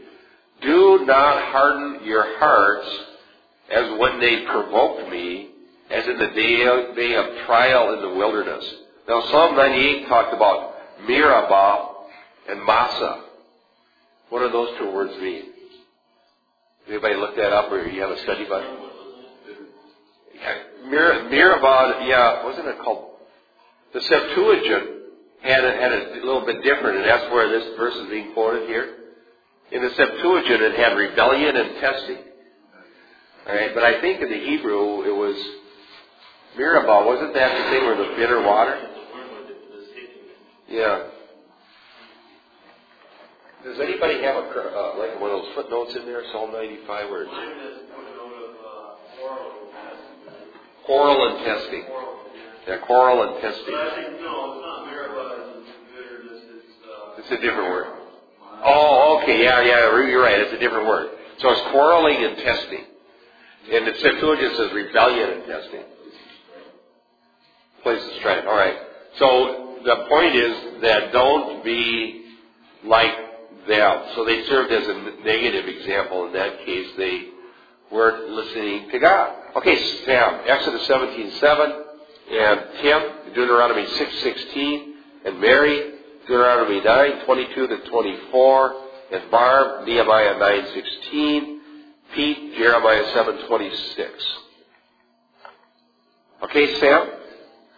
Do 0.61 1.05
not 1.05 1.43
harden 1.51 2.05
your 2.05 2.37
hearts 2.37 2.87
as 3.71 3.99
when 3.99 4.19
they 4.19 4.45
provoked 4.45 5.09
me, 5.11 5.49
as 5.89 6.05
in 6.07 6.17
the 6.17 6.27
day 6.27 6.65
of, 6.65 6.95
day 6.95 7.15
of 7.15 7.45
trial 7.45 7.93
in 7.95 8.01
the 8.01 8.15
wilderness. 8.17 8.65
Now 9.07 9.21
Psalm 9.31 9.55
98 9.55 10.07
talked 10.07 10.33
about 10.33 10.73
Meribah 11.07 11.87
and 12.49 12.63
Massah. 12.65 13.23
What 14.29 14.39
do 14.39 14.51
those 14.51 14.77
two 14.77 14.91
words 14.93 15.13
mean? 15.21 15.45
Anybody 16.87 17.15
look 17.15 17.35
that 17.35 17.51
up 17.51 17.71
or 17.71 17.85
you 17.85 18.01
have 18.01 18.11
a 18.11 18.19
study 18.21 18.45
Bible? 18.45 18.89
Mir- 20.89 21.29
Meribah, 21.29 22.05
yeah, 22.05 22.45
wasn't 22.45 22.67
it 22.67 22.79
called? 22.79 23.11
The 23.93 24.01
Septuagint 24.01 24.98
had 25.41 25.63
it, 25.63 25.79
had 25.79 25.91
it 25.91 26.21
a 26.21 26.25
little 26.25 26.45
bit 26.45 26.63
different, 26.63 26.97
and 26.97 27.05
that's 27.05 27.31
where 27.31 27.49
this 27.49 27.77
verse 27.77 27.95
is 27.95 28.09
being 28.09 28.33
quoted 28.33 28.67
here. 28.67 28.95
In 29.71 29.81
the 29.81 29.89
Septuagint, 29.95 30.61
it 30.61 30.75
had 30.75 30.93
rebellion 30.93 31.55
and 31.55 31.79
testing. 31.79 32.17
All 33.47 33.55
right, 33.55 33.71
but 33.73 33.83
I 33.83 34.01
think 34.01 34.21
in 34.21 34.29
the 34.29 34.39
Hebrew, 34.39 35.03
it 35.05 35.15
was 35.15 35.35
Meribah. 36.57 37.05
Wasn't 37.05 37.33
that 37.33 37.57
the 37.57 37.63
thing 37.69 37.85
where 37.85 37.97
the 37.97 38.15
bitter 38.15 38.41
water? 38.41 38.89
Yeah. 40.67 41.03
Does 43.63 43.79
anybody 43.79 44.21
have 44.23 44.35
a 44.35 44.47
uh, 44.47 44.97
like 44.97 45.19
one 45.19 45.31
of 45.31 45.41
those 45.41 45.51
footnotes 45.55 45.95
in 45.95 46.05
there? 46.05 46.23
Psalm 46.31 46.51
95 46.51 47.09
words. 47.09 47.29
Quarrel 50.85 51.27
and 51.27 51.45
testing. 51.45 51.83
Yeah, 52.67 52.77
quarrel 52.85 53.21
and 53.23 53.41
testing. 53.41 53.73
But 53.73 53.81
I 53.81 53.95
think, 53.95 54.21
no, 54.21 54.53
it's 54.53 54.61
not 54.61 54.85
Meribah, 54.85 55.57
it's 55.57 55.69
bitterness, 55.89 56.43
it's, 57.19 57.31
a 57.31 57.41
different 57.41 57.69
word. 57.69 57.87
Oh, 58.63 59.21
okay, 59.21 59.43
yeah, 59.43 59.61
yeah, 59.61 60.07
you're 60.07 60.21
right. 60.21 60.39
It's 60.39 60.53
a 60.53 60.59
different 60.59 60.87
word. 60.87 61.09
So 61.39 61.51
it's 61.51 61.61
quarreling 61.71 62.23
and 62.23 62.37
testing. 62.37 62.85
And 63.71 63.87
the 63.87 63.93
Septuagint 63.99 64.57
says 64.57 64.71
rebellion 64.73 65.29
and 65.29 65.45
testing. 65.45 65.83
Place 67.83 68.03
of 68.03 68.13
strength. 68.19 68.47
All 68.47 68.55
right. 68.55 68.75
So 69.17 69.77
the 69.85 70.05
point 70.09 70.35
is 70.35 70.81
that 70.81 71.11
don't 71.13 71.63
be 71.63 72.25
like 72.83 73.13
them. 73.67 74.03
So 74.15 74.25
they 74.25 74.43
served 74.45 74.71
as 74.71 74.87
a 74.87 75.23
negative 75.23 75.67
example. 75.67 76.27
In 76.27 76.33
that 76.33 76.65
case, 76.65 76.87
they 76.97 77.25
weren't 77.91 78.29
listening 78.29 78.89
to 78.91 78.99
God. 78.99 79.35
Okay, 79.57 79.77
Sam, 80.05 80.41
Exodus 80.45 80.87
17:7, 80.87 81.85
and 82.31 82.61
Tim, 82.81 83.33
Deuteronomy 83.33 83.85
6:16, 83.85 84.93
and 85.25 85.39
Mary, 85.39 85.98
Deuteronomy 86.29 86.79
9, 86.83 87.25
22 87.25 87.67
to 87.69 87.89
24, 87.89 88.75
and 89.13 89.31
Barb, 89.31 89.87
Nehemiah 89.87 90.37
9, 90.37 90.65
16, 90.75 91.61
Pete, 92.13 92.55
Jeremiah 92.55 93.03
7, 93.15 93.47
26. 93.47 94.37
Okay, 96.43 96.79
Sam? 96.79 97.09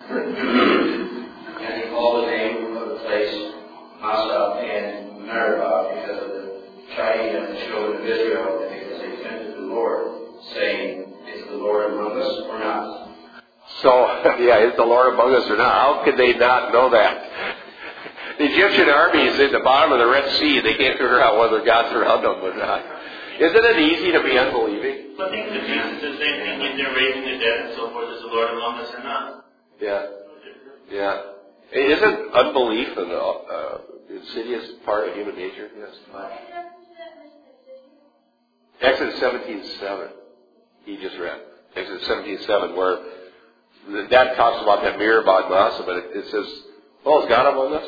and 0.10 0.36
he 1.82 1.89
called 1.91 2.28
the 2.28 2.32
name 2.32 2.76
of 2.76 2.89
the 2.89 2.95
place 3.06 3.54
Massah 4.02 4.60
and 4.60 5.26
Meribah 5.26 5.95
because 5.95 6.22
of 6.22 6.30
the 6.32 6.93
chiding 6.93 7.36
of 7.41 7.47
the 7.47 7.56
children 7.68 8.02
of 8.02 8.06
Israel 8.06 8.68
because 8.70 8.99
they 8.99 9.14
offended 9.22 9.56
the 9.56 9.62
Lord, 9.62 10.12
saying, 10.54 11.14
Is 11.34 11.45
the 11.47 11.56
Lord 11.56 11.93
among 11.93 12.22
us 12.22 12.41
or 12.49 12.60
not? 12.60 13.12
So, 13.82 13.89
yeah, 14.43 14.68
is 14.68 14.76
the 14.76 14.84
Lord 14.84 15.14
among 15.14 15.34
us 15.36 15.49
or 15.49 15.56
not? 15.56 15.72
How 15.72 16.04
could 16.04 16.18
they 16.18 16.34
not 16.34 16.74
know 16.74 16.89
that? 16.89 17.61
The 18.38 18.46
Egyptian 18.46 18.90
army 18.90 19.28
is 19.28 19.40
in 19.40 19.52
the 19.52 19.60
bottom 19.60 19.92
of 19.92 20.00
the 20.00 20.08
Red 20.08 20.30
Sea. 20.40 20.62
They 20.62 20.76
can't 20.76 20.98
figure 20.98 21.22
out 21.22 21.38
whether 21.38 21.64
God's 21.64 21.94
around 21.94 22.24
them 22.24 22.44
or 22.44 22.56
not. 22.56 22.86
Isn't 23.40 23.66
it 23.66 23.80
easy 23.80 24.12
to 24.12 24.24
be 24.24 24.38
unbelieving? 24.38 25.16
But 25.18 25.30
I 25.30 25.32
think 25.32 25.50
the 25.50 25.60
Jesus 25.66 25.94
is 25.98 26.02
the 26.02 26.24
same 26.24 26.38
thing 26.46 26.60
when 26.60 26.78
they're 26.78 26.94
raising 26.94 27.24
the 27.24 27.38
dead 27.44 27.66
and 27.66 27.76
so 27.76 27.90
forth. 27.92 28.10
Is 28.14 28.22
the 28.22 28.28
Lord 28.28 28.50
among 28.52 28.80
us 28.80 28.94
or 28.94 29.04
not? 29.04 29.46
Yeah. 29.80 30.06
Yeah. 30.92 31.22
Isn't 31.72 32.34
unbelief 32.34 32.98
an 32.98 33.12
uh, 33.12 33.78
insidious 34.10 34.72
part 34.86 35.08
of 35.08 35.16
human 35.16 35.36
nature? 35.36 35.70
Yes. 35.78 35.96
Exodus 38.82 39.20
17:7. 39.20 40.10
He 40.86 40.98
just 40.98 41.18
read 41.18 41.40
Exodus 41.76 42.08
17:7, 42.08 42.76
where 42.76 42.98
that 44.10 44.36
talks 44.36 44.62
about 44.62 44.84
that 44.84 44.98
mirror 44.98 45.22
about 45.22 45.50
Massah, 45.50 45.84
but 45.86 45.98
it, 45.98 46.06
it 46.14 46.26
says, 46.32 46.64
"Oh, 47.06 47.24
is 47.24 47.30
God 47.30 47.54
among 47.54 47.74
us?" 47.74 47.88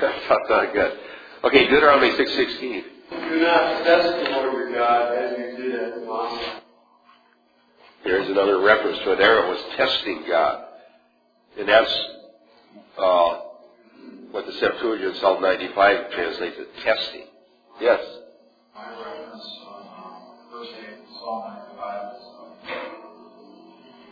That's 0.00 0.48
not 0.48 0.72
good. 0.72 0.98
Okay, 1.44 1.68
Deuteronomy 1.68 2.10
6:16. 2.12 2.84
Do 3.10 3.40
not 3.40 3.84
test 3.84 4.24
the 4.24 4.30
Lord 4.30 4.52
your 4.52 4.72
God 4.74 5.14
as 5.14 5.38
you 5.38 5.56
did 5.56 5.74
at 5.74 6.06
Massah. 6.06 6.62
There's 8.04 8.28
another 8.28 8.60
reference 8.60 8.98
to 9.00 9.12
it. 9.12 9.16
There 9.18 9.44
it 9.44 9.48
was 9.48 9.76
testing 9.76 10.24
God. 10.26 10.64
And 11.58 11.68
that's 11.68 12.06
uh, 12.96 13.40
what 14.30 14.46
the 14.46 14.52
Septuagint 14.52 15.16
Psalm 15.16 15.42
95 15.42 16.10
translates 16.12 16.56
as 16.58 16.82
testing. 16.82 17.26
Yes? 17.80 18.00
My 18.74 18.88
reference 18.90 19.44
on 19.66 20.36
verse 20.52 20.68
8 20.78 20.84
Psalm 21.18 21.54
95 21.76 22.12
is 22.14 22.22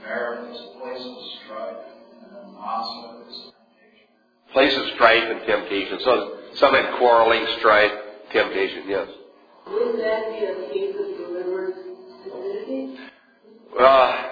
Merit 0.03 0.51
is 0.51 0.61
a 0.61 0.79
place 0.81 1.05
of 1.05 1.17
strife, 1.45 1.85
and 2.23 2.37
then 2.37 2.55
Massah 2.55 3.25
is. 3.29 3.53
Place 4.53 4.77
of 4.77 4.87
strife 4.95 5.25
and 5.25 5.47
temptation. 5.47 6.01
So 6.01 6.39
some 6.55 6.75
had 6.75 6.99
quarreling, 6.99 7.47
strife, 7.59 7.93
temptation, 8.33 8.85
yes. 8.89 9.09
Wouldn't 9.67 9.99
that 9.99 10.31
be 10.31 10.45
a 10.45 10.69
case 10.73 10.97
of 10.99 11.17
delivered 11.19 11.75
stupidity? 12.23 12.97
Uh, 13.79 14.25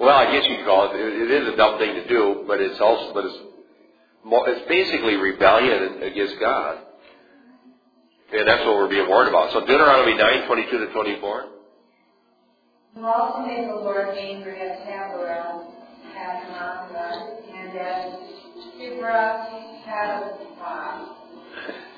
well, 0.00 0.16
I 0.16 0.32
guess 0.32 0.48
you 0.48 0.56
could 0.56 0.66
call 0.66 0.90
it. 0.94 0.98
it. 0.98 1.30
It 1.30 1.30
is 1.30 1.48
a 1.52 1.56
dumb 1.56 1.78
thing 1.78 1.94
to 1.94 2.08
do, 2.08 2.44
but 2.46 2.60
it's 2.60 2.80
also, 2.80 3.12
but 3.12 3.26
it's, 3.26 3.38
mo- 4.24 4.44
it's 4.46 4.66
basically 4.66 5.16
rebellion 5.16 6.02
against 6.02 6.40
God. 6.40 6.78
And 8.32 8.48
that's 8.48 8.64
what 8.64 8.76
we're 8.76 8.88
being 8.88 9.08
warned 9.08 9.28
about. 9.28 9.52
So 9.52 9.60
Deuteronomy 9.60 10.16
9, 10.16 10.46
22 10.46 10.78
to 10.78 10.92
24. 10.92 11.44
You 12.96 13.06
also 13.06 13.46
made 13.46 13.68
the 13.68 13.74
Lord 13.74 14.16
angry 14.16 14.60
at 14.60 14.80
Taberah, 14.86 15.64
at 16.16 16.48
Massah, 16.48 17.36
and 17.52 17.78
at 17.78 18.20
Kibroth 18.76 19.48
Hattaavah. 19.86 21.16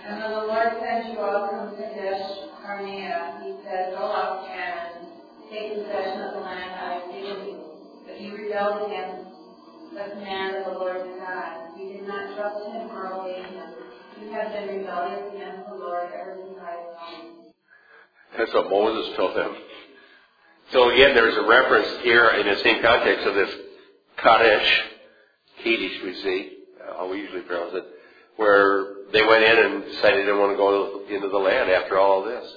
And 0.06 0.20
when 0.20 0.30
the 0.30 0.46
Lord 0.46 0.68
sent 0.80 1.12
you 1.12 1.20
out 1.20 1.50
from 1.50 1.76
Kadesh 1.76 2.22
Barnea, 2.62 3.40
he 3.44 3.54
said, 3.64 3.94
Go 3.94 4.04
up 4.04 4.46
and 4.48 5.06
take 5.50 5.74
possession 5.74 6.22
of 6.22 6.34
the 6.34 6.40
land 6.40 6.70
I 6.74 6.94
have 6.94 7.12
given 7.12 7.46
you. 7.46 7.60
But 8.06 8.20
you 8.20 8.36
rebelled 8.36 8.90
against 8.90 9.30
the 9.94 10.14
command 10.14 10.56
of 10.56 10.72
the 10.72 10.78
Lord 10.78 11.06
your 11.06 11.18
God. 11.18 11.78
You 11.78 11.92
did 11.92 12.08
not 12.08 12.36
trust 12.36 12.66
him 12.66 12.90
or 12.90 13.12
obey 13.14 13.42
him. 13.42 13.68
You 14.22 14.32
have 14.32 14.52
been 14.52 14.78
rebellious 14.78 15.34
against 15.34 15.68
the 15.68 15.74
Lord 15.74 16.10
ever 16.14 16.36
since. 16.36 16.52
That's 18.38 18.54
what 18.54 18.70
Moses 18.70 19.14
told 19.16 19.36
them. 19.36 19.54
So 20.72 20.90
again, 20.90 21.14
there's 21.14 21.36
a 21.36 21.46
reference 21.46 22.02
here 22.02 22.28
in 22.30 22.46
the 22.46 22.56
same 22.62 22.82
context 22.82 23.26
of 23.26 23.34
this 23.34 23.50
Kadesh, 24.16 24.82
Kadesh 25.62 26.02
we 26.02 26.14
see, 26.22 26.51
how 26.96 27.10
we 27.10 27.18
usually 27.18 27.42
pronounce 27.42 27.74
it, 27.74 27.84
where 28.36 29.08
they 29.12 29.24
went 29.24 29.44
in 29.44 29.58
and 29.58 29.84
decided 29.84 30.20
they 30.20 30.24
didn't 30.24 30.40
want 30.40 30.52
to 30.52 30.56
go 30.56 31.04
into 31.08 31.28
the 31.28 31.38
land 31.38 31.70
after 31.70 31.98
all 31.98 32.24
of 32.24 32.28
this. 32.28 32.56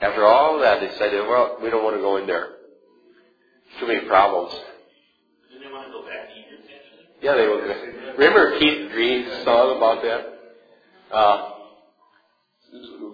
After 0.00 0.24
all 0.24 0.56
of 0.56 0.62
that, 0.62 0.80
they 0.80 0.88
decided, 0.88 1.26
well, 1.26 1.58
we 1.62 1.70
don't 1.70 1.84
want 1.84 1.96
to 1.96 2.00
go 2.02 2.16
in 2.16 2.26
there. 2.26 2.56
Too 3.78 3.86
many 3.86 4.06
problems. 4.06 4.52
Didn't 5.50 5.68
they 5.68 5.72
want 5.72 5.86
to 5.86 5.92
go 5.92 6.02
back 6.02 6.28
to 6.28 6.34
Egypt? 6.34 6.68
Yeah, 7.22 7.34
they 7.36 7.46
were. 7.46 8.14
Remember 8.16 8.58
Keith 8.58 8.90
Green's 8.92 9.44
song 9.44 9.76
about 9.76 10.02
that? 10.02 11.14
Uh, 11.14 11.50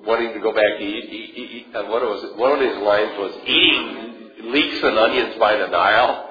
wanting 0.06 0.32
to 0.34 0.40
go 0.40 0.52
back 0.52 0.78
to 0.78 0.84
eat, 0.84 1.10
eat, 1.10 1.34
eat, 1.36 1.50
eat 1.50 1.76
uh, 1.76 1.84
what 1.84 2.02
was 2.02 2.22
it? 2.24 2.36
One 2.36 2.52
of 2.52 2.60
his 2.60 2.76
lines 2.78 3.12
was 3.18 3.34
eating 3.44 4.52
leeks 4.52 4.82
and 4.82 4.98
onions 4.98 5.36
by 5.38 5.56
the 5.56 5.66
Nile. 5.66 6.30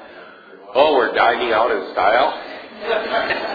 Oh, 0.74 0.96
we're 0.96 1.14
dining 1.14 1.52
out 1.52 1.72
in 1.72 1.92
style. 1.92 3.52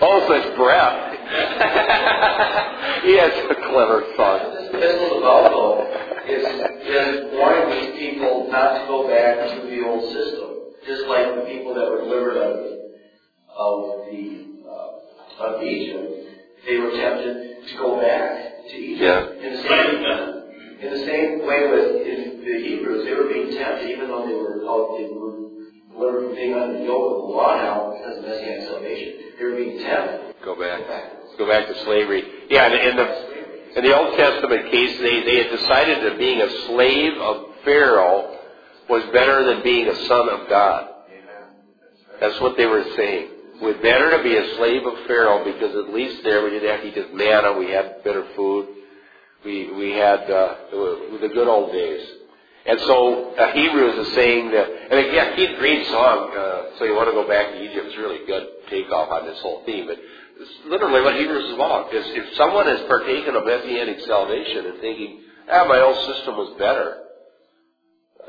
oh, 0.00 0.26
such 0.28 0.56
breath. 0.56 1.12
he 3.04 3.18
has 3.18 3.32
a 3.50 3.54
clever 3.54 4.04
song. 4.16 4.40
This 4.72 4.94
is 4.94 5.12
about 5.18 5.50
though 5.50 6.04
is, 6.28 6.44
is 6.44 7.32
warning 7.32 7.68
these 7.70 7.92
people 7.98 8.48
not 8.50 8.80
to 8.80 8.86
go 8.88 9.08
back 9.08 9.48
to 9.50 9.66
the 9.66 9.84
old 9.84 10.04
system, 10.12 10.72
just 10.86 11.06
like 11.06 11.34
the 11.36 11.44
people 11.46 11.74
that 11.74 11.90
were 11.90 12.00
delivered 12.00 12.38
out 12.38 12.64
of, 13.54 14.08
the 14.10 14.44
uh, 14.66 15.44
of 15.44 15.62
Egypt, 15.62 16.10
they 16.66 16.78
were 16.78 16.90
tempted 16.90 17.68
to 17.68 17.76
go 17.76 18.00
back 18.00 18.64
to 18.70 18.76
Egypt. 18.76 19.00
Yeah. 19.00 19.46
In 19.46 19.52
the 19.52 19.62
same 19.62 20.40
in 20.80 20.90
the 20.92 21.06
same 21.06 21.46
way 21.46 21.70
with 21.70 22.04
the 22.44 22.56
Hebrews, 22.60 23.04
they 23.06 23.14
were 23.14 23.28
being 23.28 23.56
tempted, 23.56 23.88
even 23.88 24.08
though 24.08 24.26
they 24.26 24.34
were 24.34 24.60
out, 24.68 24.98
they 24.98 25.08
from 25.96 26.34
being 26.34 26.54
under 26.54 26.78
the 26.78 26.84
yoke 26.84 27.22
of 27.22 27.28
the 27.28 27.34
law 27.34 27.56
now 27.56 27.94
because 27.96 28.18
of 28.18 28.24
messianic 28.24 28.68
salvation. 28.68 29.12
They 29.38 29.44
were 29.44 29.56
being 29.56 29.78
tempted. 29.78 30.34
Go 30.44 30.58
back. 30.58 30.80
Go 31.38 31.48
back 31.48 31.66
to 31.68 31.84
slavery. 31.84 32.24
Yeah, 32.50 32.66
and 32.66 32.74
in 32.74 32.96
the 32.96 33.34
in 33.78 33.84
the 33.84 33.96
Old 33.96 34.16
Testament 34.16 34.70
case, 34.70 34.98
they, 35.00 35.24
they 35.24 35.42
had 35.42 35.50
decided 35.50 36.04
that 36.04 36.18
being 36.18 36.40
a 36.40 36.50
slave 36.66 37.14
of 37.20 37.46
Pharaoh 37.64 38.38
was 38.88 39.02
better 39.12 39.44
than 39.44 39.64
being 39.64 39.88
a 39.88 40.06
son 40.06 40.28
of 40.28 40.48
God. 40.48 40.90
That's 42.20 42.40
what 42.40 42.56
they 42.56 42.66
were 42.66 42.84
saying. 42.96 43.28
It 43.56 43.62
was 43.62 43.76
better 43.82 44.16
to 44.16 44.22
be 44.22 44.36
a 44.36 44.56
slave 44.56 44.86
of 44.86 45.06
Pharaoh 45.06 45.44
because 45.44 45.74
at 45.74 45.92
least 45.92 46.22
there 46.22 46.44
we 46.44 46.50
didn't 46.50 46.70
have 46.70 46.82
to 46.82 46.88
eat 46.88 46.94
just 46.94 47.12
manna, 47.14 47.58
we 47.58 47.70
had 47.70 48.04
better 48.04 48.26
food, 48.36 48.68
we 49.44 49.72
we 49.72 49.92
had 49.92 50.30
uh, 50.30 50.54
the 50.70 51.30
good 51.32 51.48
old 51.48 51.72
days. 51.72 52.06
And 52.66 52.80
so 52.80 53.34
uh, 53.36 53.52
Hebrews 53.52 54.06
is 54.06 54.14
saying 54.14 54.50
that, 54.52 54.66
and 54.90 54.98
again, 55.06 55.36
Keith 55.36 55.58
Green's 55.58 55.88
song, 55.88 56.32
uh, 56.32 56.78
"So 56.78 56.84
You 56.84 56.96
Want 56.96 57.08
to 57.08 57.12
Go 57.12 57.28
Back 57.28 57.52
to 57.52 57.62
Egypt" 57.62 57.88
is 57.88 57.96
really 57.96 58.22
a 58.22 58.26
good 58.26 58.48
takeoff 58.70 59.10
on 59.10 59.26
this 59.26 59.38
whole 59.40 59.62
theme. 59.66 59.86
But 59.86 59.98
it's 59.98 60.50
literally 60.66 61.02
what 61.02 61.14
Hebrews 61.14 61.44
is 61.44 61.54
about. 61.54 61.92
Is 61.92 62.04
if 62.08 62.34
someone 62.36 62.66
has 62.66 62.80
partaken 62.88 63.36
of 63.36 63.44
messianic 63.44 64.00
salvation 64.06 64.66
and 64.66 64.80
thinking, 64.80 65.20
"Ah, 65.50 65.64
my 65.68 65.80
old 65.80 65.96
system 66.06 66.36
was 66.36 66.56
better," 66.58 67.04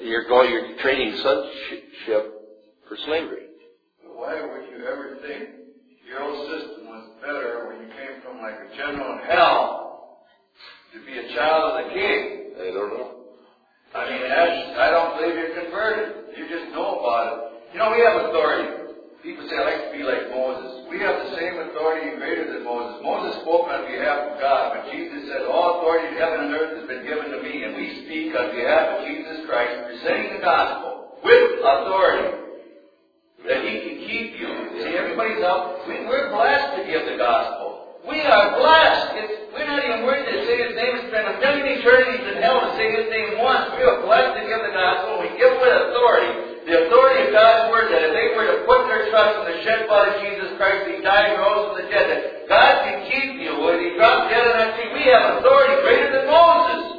you're 0.02 0.28
going, 0.28 0.52
you're 0.52 0.78
trading 0.80 1.16
sonship 1.16 2.34
for 2.88 2.98
slavery. 3.06 3.48
But 4.04 4.18
why 4.18 4.42
would 4.42 4.70
you 4.70 4.86
ever 4.86 5.18
think 5.22 5.50
your 6.08 6.22
old 6.22 6.50
system 6.52 6.88
was 6.88 7.10
better 7.22 7.70
when 7.70 7.88
you 7.88 7.94
came 7.96 8.22
from 8.22 8.42
like 8.42 8.56
a 8.56 8.76
general 8.76 9.18
in 9.18 9.26
hell 9.26 10.28
to 10.94 11.06
be 11.06 11.18
a 11.18 11.34
child 11.34 11.80
of 11.80 11.88
the 11.88 11.94
king? 11.94 12.54
I 12.60 12.66
don't 12.74 12.98
know. 12.98 13.15
I 13.96 14.12
mean, 14.12 14.28
that's, 14.28 14.76
I 14.76 14.88
don't 14.92 15.16
believe 15.16 15.40
you're 15.40 15.56
converted. 15.56 16.36
You 16.36 16.52
just 16.52 16.68
know 16.76 17.00
about 17.00 17.24
it. 17.32 17.38
You 17.72 17.80
know, 17.80 17.96
we 17.96 18.04
have 18.04 18.28
authority. 18.28 18.92
People 19.24 19.48
say, 19.48 19.56
I 19.56 19.64
like 19.64 19.82
to 19.88 19.92
be 19.96 20.04
like 20.04 20.28
Moses. 20.36 20.84
We 20.92 21.00
have 21.00 21.16
the 21.16 21.32
same 21.40 21.56
authority 21.64 22.12
greater 22.20 22.44
than 22.44 22.68
Moses. 22.68 23.00
Moses 23.00 23.40
spoke 23.42 23.72
on 23.72 23.88
behalf 23.88 24.36
of 24.36 24.44
God, 24.44 24.76
but 24.76 24.92
Jesus 24.92 25.32
said, 25.32 25.48
All 25.48 25.80
authority 25.80 26.12
in 26.12 26.16
heaven 26.20 26.46
and 26.46 26.52
earth 26.54 26.76
has 26.84 26.88
been 26.92 27.08
given 27.08 27.32
to 27.34 27.40
me, 27.40 27.64
and 27.64 27.74
we 27.74 28.06
speak 28.06 28.36
on 28.36 28.52
behalf 28.52 29.00
of 29.00 29.08
Jesus 29.08 29.48
Christ, 29.48 29.74
presenting 29.88 30.38
the 30.38 30.44
gospel 30.44 31.18
with 31.24 31.64
authority 31.64 32.46
that 33.48 33.64
he 33.64 33.74
can 33.80 33.96
keep 34.04 34.28
you. 34.38 34.52
See, 34.84 34.94
everybody's 34.94 35.42
out. 35.42 35.88
We, 35.88 36.04
we're 36.04 36.36
blessed 36.36 36.78
to 36.78 36.82
give 36.84 37.08
the 37.08 37.18
gospel. 37.18 38.04
We 38.06 38.20
are 38.22 38.60
blessed. 38.60 39.08
It's, 39.24 39.45
we're 39.56 39.72
not 39.72 39.80
even 39.80 40.04
worthy 40.04 40.36
to 40.36 40.44
say 40.44 40.60
his 40.60 40.76
name 40.76 41.00
and 41.00 41.08
spend 41.08 41.32
a 41.32 41.36
million 41.40 41.80
eternities 41.80 42.28
in 42.28 42.44
hell 42.44 42.60
to 42.60 42.76
say 42.76 42.92
his 42.92 43.08
name 43.08 43.40
once. 43.40 43.72
We 43.80 43.88
are 43.88 44.04
blessed 44.04 44.36
to 44.36 44.44
give 44.44 44.62
the 44.68 44.76
gospel. 44.76 45.24
We 45.24 45.32
give 45.40 45.48
it 45.48 45.60
with 45.64 45.72
authority. 45.72 46.60
The 46.68 46.76
authority 46.92 47.20
of 47.24 47.30
God's 47.32 47.72
word 47.72 47.88
that 47.88 48.04
if 48.04 48.12
they 48.12 48.36
were 48.36 48.52
to 48.52 48.68
put 48.68 48.92
their 48.92 49.08
trust 49.08 49.34
in 49.40 49.44
the 49.48 49.58
shed 49.64 49.88
blood 49.88 50.12
of 50.12 50.16
Jesus 50.20 50.60
Christ, 50.60 50.92
he 50.92 51.00
died 51.00 51.32
and 51.32 51.40
rose 51.40 51.72
from 51.72 51.76
the 51.80 51.88
dead, 51.88 52.06
that 52.12 52.52
God 52.52 52.74
can 52.84 53.08
keep 53.08 53.40
you. 53.40 53.56
When 53.64 53.80
he 53.80 53.96
dropped 53.96 54.28
dead 54.28 54.44
on 54.44 54.56
that 54.60 54.76
tree, 54.76 54.92
we 54.92 55.08
have 55.08 55.40
authority 55.40 55.80
greater 55.88 56.12
than 56.12 56.28
Moses. 56.28 56.95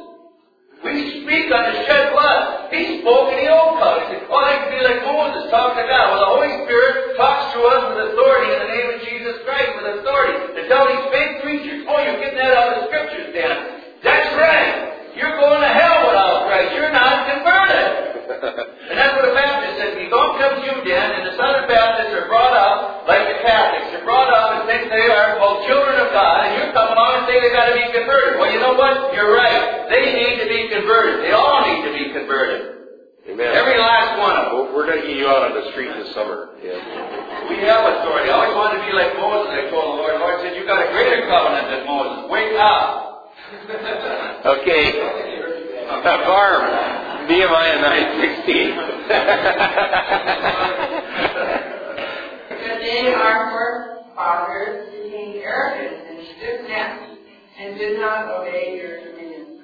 We 0.87 1.27
speak 1.27 1.51
on 1.51 1.67
the 1.67 1.83
shed 1.83 2.15
blood. 2.15 2.71
He 2.71 3.03
spoke 3.03 3.35
in 3.35 3.43
the 3.43 3.51
old 3.51 3.83
covenant. 3.83 4.31
Oh, 4.31 4.39
I 4.39 4.55
can 4.55 4.71
be 4.71 4.81
like 4.87 5.03
Moses, 5.03 5.51
talk 5.51 5.75
to 5.75 5.83
God. 5.83 6.05
Well, 6.15 6.23
the 6.23 6.31
Holy 6.39 6.53
Spirit 6.63 7.19
talks 7.19 7.51
to 7.55 7.61
us 7.67 7.81
with 7.91 8.15
authority 8.15 8.55
in 8.55 8.59
the 8.63 8.71
name 8.71 8.89
of 8.95 8.99
Jesus 9.03 9.35
Christ, 9.43 9.71
with 9.83 9.99
authority 9.99 10.35
to 10.55 10.63
tell 10.71 10.87
these 10.87 11.07
fake 11.11 11.43
preachers, 11.43 11.83
oh, 11.91 11.99
you're 12.07 12.23
getting 12.23 12.39
that 12.39 12.55
out 12.55 12.71
of 12.71 12.75
the 12.79 12.85
scriptures, 12.87 13.35
Dan. 13.35 13.99
That's 14.07 14.31
right. 14.39 15.13
You're 15.19 15.35
going 15.35 15.59
to 15.59 15.73
hell 15.75 16.07
without 16.07 16.47
Christ. 16.47 16.71
You're 16.79 16.95
not 16.95 17.27
converted 17.35 18.16
and 18.43 18.95
that's 18.97 19.15
what 19.17 19.27
a 19.29 19.35
Baptist 19.35 19.75
says. 19.81 19.93
You 20.01 20.11
don't 20.13 20.35
come 20.37 20.61
Jude 20.61 20.87
in, 20.87 21.09
and 21.17 21.25
the 21.27 21.35
Southern 21.41 21.67
Baptists 21.71 22.13
are 22.17 22.29
brought 22.29 22.53
up 22.53 23.09
like 23.09 23.25
the 23.27 23.39
Catholics. 23.43 23.95
They're 23.95 24.07
brought 24.07 24.29
up 24.29 24.59
and 24.59 24.61
think 24.69 24.91
they 24.93 25.07
are, 25.09 25.41
called 25.41 25.65
children 25.67 25.97
of 26.01 26.13
God, 26.13 26.47
and 26.47 26.51
you 26.57 26.63
come 26.77 26.91
along 26.93 27.23
and 27.23 27.25
say 27.31 27.41
they've 27.41 27.57
got 27.57 27.73
to 27.73 27.77
be 27.77 27.87
converted. 27.93 28.39
Well, 28.39 28.51
you 28.53 28.61
know 28.61 28.75
what? 28.75 29.15
You're 29.15 29.33
right. 29.33 29.89
They 29.89 30.05
need 30.13 30.43
to 30.43 30.49
be 30.49 30.69
converted. 30.69 31.25
They 31.25 31.33
all 31.33 31.65
need 31.65 31.83
to 31.87 31.93
be 31.93 32.05
converted. 32.13 32.77
Amen. 33.27 33.51
Every 33.59 33.75
last 33.75 34.23
one 34.23 34.37
of 34.39 34.47
them. 34.55 34.75
We're 34.75 34.87
going 34.87 35.03
to 35.03 35.07
get 35.07 35.19
you 35.19 35.27
out 35.27 35.51
on 35.51 35.53
the 35.59 35.67
street 35.75 35.91
this 35.99 36.15
summer. 36.15 36.55
Yeah. 36.63 36.79
We 37.51 37.59
have 37.67 37.83
authority. 37.83 38.31
I 38.31 38.39
always 38.39 38.55
wanted 38.55 38.79
to 38.81 38.87
be 38.87 38.95
like 38.95 39.19
Moses. 39.19 39.51
I 39.51 39.67
told 39.71 39.99
the 39.99 39.99
Lord, 39.99 40.15
Lord 40.23 40.37
said, 40.47 40.55
you've 40.55 40.71
got 40.71 40.79
a 40.79 40.91
greater 40.95 41.27
covenant 41.27 41.67
than 41.67 41.83
Moses. 41.91 42.31
Wake 42.31 42.55
up. 42.55 43.35
okay. 44.47 44.85
Farm. 46.07 47.16
Nehemiah 47.29 47.79
9.16. 47.79 48.77
But 52.49 52.79
they, 52.81 53.13
our 53.15 53.51
forefathers, 53.51 54.91
became 54.93 55.43
arrogant 55.43 55.97
and 56.09 56.19
stiff-necked 56.37 57.03
and 57.59 57.79
did 57.79 58.01
not 58.01 58.29
obey 58.31 58.77
your 58.77 59.01
dominion. 59.01 59.61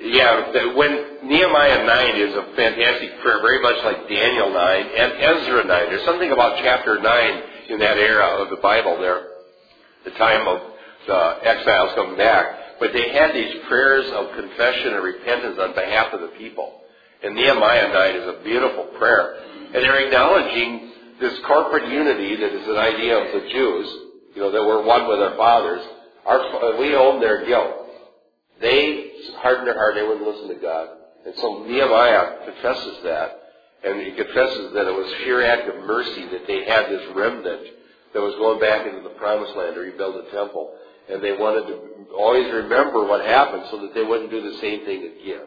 Yeah, 0.00 0.74
when 0.74 1.28
Nehemiah 1.28 1.84
9 1.84 2.16
is 2.16 2.34
a 2.34 2.42
fantastic 2.54 3.20
prayer, 3.20 3.40
very 3.42 3.60
much 3.62 3.84
like 3.84 4.08
Daniel 4.08 4.50
9 4.52 4.86
and 4.96 5.12
Ezra 5.12 5.64
9. 5.64 5.88
There's 5.90 6.04
something 6.04 6.32
about 6.32 6.58
chapter 6.62 6.98
9 7.00 7.42
in 7.70 7.78
that 7.80 7.96
era 7.98 8.42
of 8.42 8.50
the 8.50 8.56
Bible 8.56 8.98
there, 9.00 9.26
the 10.04 10.10
time 10.12 10.46
of 10.48 10.60
the 11.06 11.38
exiles 11.42 11.94
coming 11.94 12.16
back. 12.16 12.78
But 12.80 12.92
they 12.92 13.10
had 13.10 13.34
these 13.34 13.54
prayers 13.66 14.08
of 14.12 14.32
confession 14.36 14.94
and 14.94 15.02
repentance 15.02 15.58
on 15.58 15.74
behalf 15.74 16.12
of 16.12 16.20
the 16.20 16.28
people. 16.38 16.77
And 17.22 17.34
Nehemiah 17.34 17.92
9 17.92 18.16
is 18.16 18.28
a 18.28 18.44
beautiful 18.44 18.84
prayer. 18.98 19.34
And 19.74 19.74
they're 19.74 20.06
acknowledging 20.06 20.92
this 21.20 21.38
corporate 21.46 21.90
unity 21.90 22.36
that 22.36 22.52
is 22.52 22.68
an 22.68 22.76
idea 22.76 23.18
of 23.18 23.42
the 23.42 23.48
Jews, 23.50 23.88
you 24.34 24.42
know, 24.42 24.50
that 24.50 24.62
we're 24.62 24.84
one 24.84 25.08
with 25.08 25.18
our 25.18 25.36
fathers. 25.36 25.84
Our, 26.24 26.78
we 26.78 26.94
own 26.94 27.20
their 27.20 27.44
guilt. 27.44 27.86
They 28.60 29.10
hardened 29.36 29.66
their 29.66 29.74
heart, 29.74 29.94
they 29.94 30.02
wouldn't 30.02 30.26
listen 30.26 30.48
to 30.48 30.60
God. 30.62 30.88
And 31.26 31.34
so 31.36 31.64
Nehemiah 31.64 32.44
confesses 32.46 32.98
that. 33.04 33.42
And 33.84 34.00
he 34.00 34.12
confesses 34.12 34.72
that 34.74 34.86
it 34.86 34.94
was 34.94 35.06
sheer 35.22 35.44
act 35.44 35.68
of 35.68 35.84
mercy 35.86 36.26
that 36.32 36.46
they 36.46 36.64
had 36.64 36.86
this 36.88 37.02
remnant 37.14 37.62
that 38.14 38.20
was 38.20 38.34
going 38.36 38.58
back 38.58 38.86
into 38.86 39.02
the 39.02 39.14
promised 39.14 39.54
land 39.54 39.74
to 39.74 39.80
rebuild 39.80 40.16
the 40.16 40.30
temple. 40.30 40.74
And 41.10 41.22
they 41.22 41.32
wanted 41.32 41.66
to 41.68 42.12
always 42.14 42.52
remember 42.52 43.06
what 43.06 43.24
happened 43.24 43.64
so 43.70 43.80
that 43.82 43.94
they 43.94 44.02
wouldn't 44.02 44.30
do 44.30 44.42
the 44.42 44.58
same 44.58 44.84
thing 44.84 45.10
again. 45.20 45.46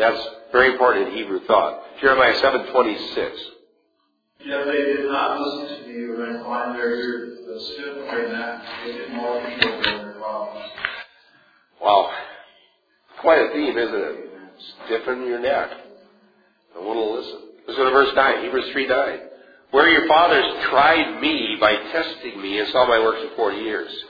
That's 0.00 0.28
very 0.50 0.72
important 0.72 1.08
in 1.08 1.14
Hebrew 1.14 1.40
thought. 1.46 1.82
Jeremiah 2.00 2.32
7.26. 2.40 3.36
Yet 4.46 4.64
they 4.64 4.72
did 4.72 5.04
not 5.10 5.38
listen 5.38 5.82
to 5.82 5.88
me 5.88 6.04
or 6.04 6.36
incline 6.38 6.72
their 6.72 6.94
ears, 6.94 7.38
but 7.46 7.60
stood 7.60 8.32
that 8.32 8.64
they 8.86 8.92
did 8.92 9.12
more 9.12 9.36
evil 9.46 9.82
than 9.82 9.82
their 9.82 10.16
fathers. 10.18 10.70
Wow. 11.82 12.10
Quite 13.20 13.42
a 13.42 13.52
theme, 13.52 13.76
isn't 13.76 13.94
it? 13.94 14.30
Stiffen 14.86 15.26
your 15.26 15.38
neck. 15.38 15.68
I 16.74 16.78
want 16.78 16.96
to 16.98 17.20
listen. 17.20 17.48
Listen 17.68 17.84
to 17.84 17.90
verse 17.90 18.14
9, 18.16 18.44
Hebrews 18.44 18.72
3 18.72 18.86
9. 18.86 19.18
Where 19.72 19.88
your 19.90 20.08
fathers 20.08 20.46
tried 20.70 21.20
me 21.20 21.58
by 21.60 21.76
testing 21.92 22.40
me 22.40 22.58
and 22.58 22.68
saw 22.70 22.86
my 22.86 22.98
works 23.00 23.20
for 23.28 23.36
40 23.36 23.58
years. 23.58 24.04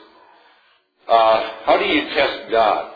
Uh, 1.07 1.49
how 1.65 1.77
do 1.77 1.85
you 1.85 2.07
test 2.15 2.49
God? 2.49 2.93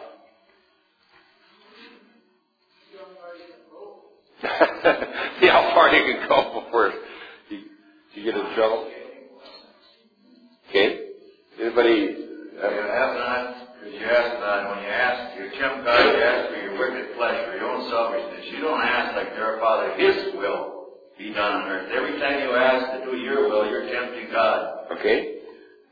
See 5.39 5.47
how 5.47 5.71
far 5.73 5.89
you 5.95 6.13
can 6.13 6.27
go 6.27 6.61
before 6.65 6.93
you, 7.49 7.59
you 8.13 8.23
get 8.23 8.36
in 8.36 8.55
trouble. 8.55 8.91
Okay? 10.69 10.99
Anybody? 11.59 12.27
Yeah, 12.55 12.71
you 12.71 12.83
have 12.83 13.13
not, 13.15 13.79
because 13.79 13.93
you 13.95 14.05
ask 14.05 14.39
not, 14.39 14.75
when 14.75 14.83
you 14.83 14.91
ask, 14.91 15.39
you 15.39 15.43
tempt 15.59 15.86
God, 15.86 16.03
you 16.03 16.21
ask 16.23 16.51
for 16.51 16.59
your 16.61 16.75
wicked 16.79 17.15
flesh, 17.15 17.45
for 17.47 17.55
your 17.55 17.71
own 17.71 17.89
selfishness. 17.89 18.45
You 18.51 18.61
don't 18.61 18.81
ask 18.81 19.15
like 19.15 19.31
their 19.36 19.59
Father, 19.59 19.95
His 19.95 20.36
will 20.36 20.75
be 21.17 21.31
done 21.33 21.63
on 21.63 21.69
earth. 21.69 21.91
Every 21.95 22.19
time 22.19 22.39
you 22.43 22.55
ask 22.55 22.99
to 22.99 23.05
do 23.11 23.17
your 23.17 23.49
will, 23.49 23.69
you're 23.69 23.88
tempting 23.88 24.31
God. 24.31 24.91
Okay? 24.99 25.39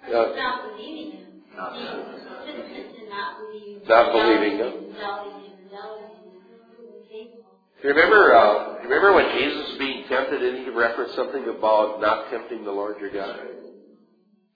Uh, 0.07 0.35
not 0.35 0.75
believing 0.75 1.19
him. 1.19 1.27
Not 1.55 1.73
so. 1.75 2.11
It's 2.11 3.09
not 3.09 3.39
believing. 3.39 3.87
Not 3.87 4.11
believing 4.11 4.57
him. 4.57 5.42
Faithful. 7.83 7.89
You 7.89 7.95
remember, 7.95 8.35
uh, 8.35 8.83
you 8.83 8.89
remember 8.89 9.13
when 9.13 9.37
Jesus 9.37 9.69
was 9.69 9.77
being 9.77 10.07
tempted 10.07 10.41
and 10.41 10.65
he 10.65 10.69
referenced 10.69 11.15
something 11.15 11.43
about 11.43 12.01
not 12.01 12.29
tempting 12.31 12.63
the 12.63 12.71
Lord 12.71 12.99
your 12.99 13.11
God? 13.11 13.39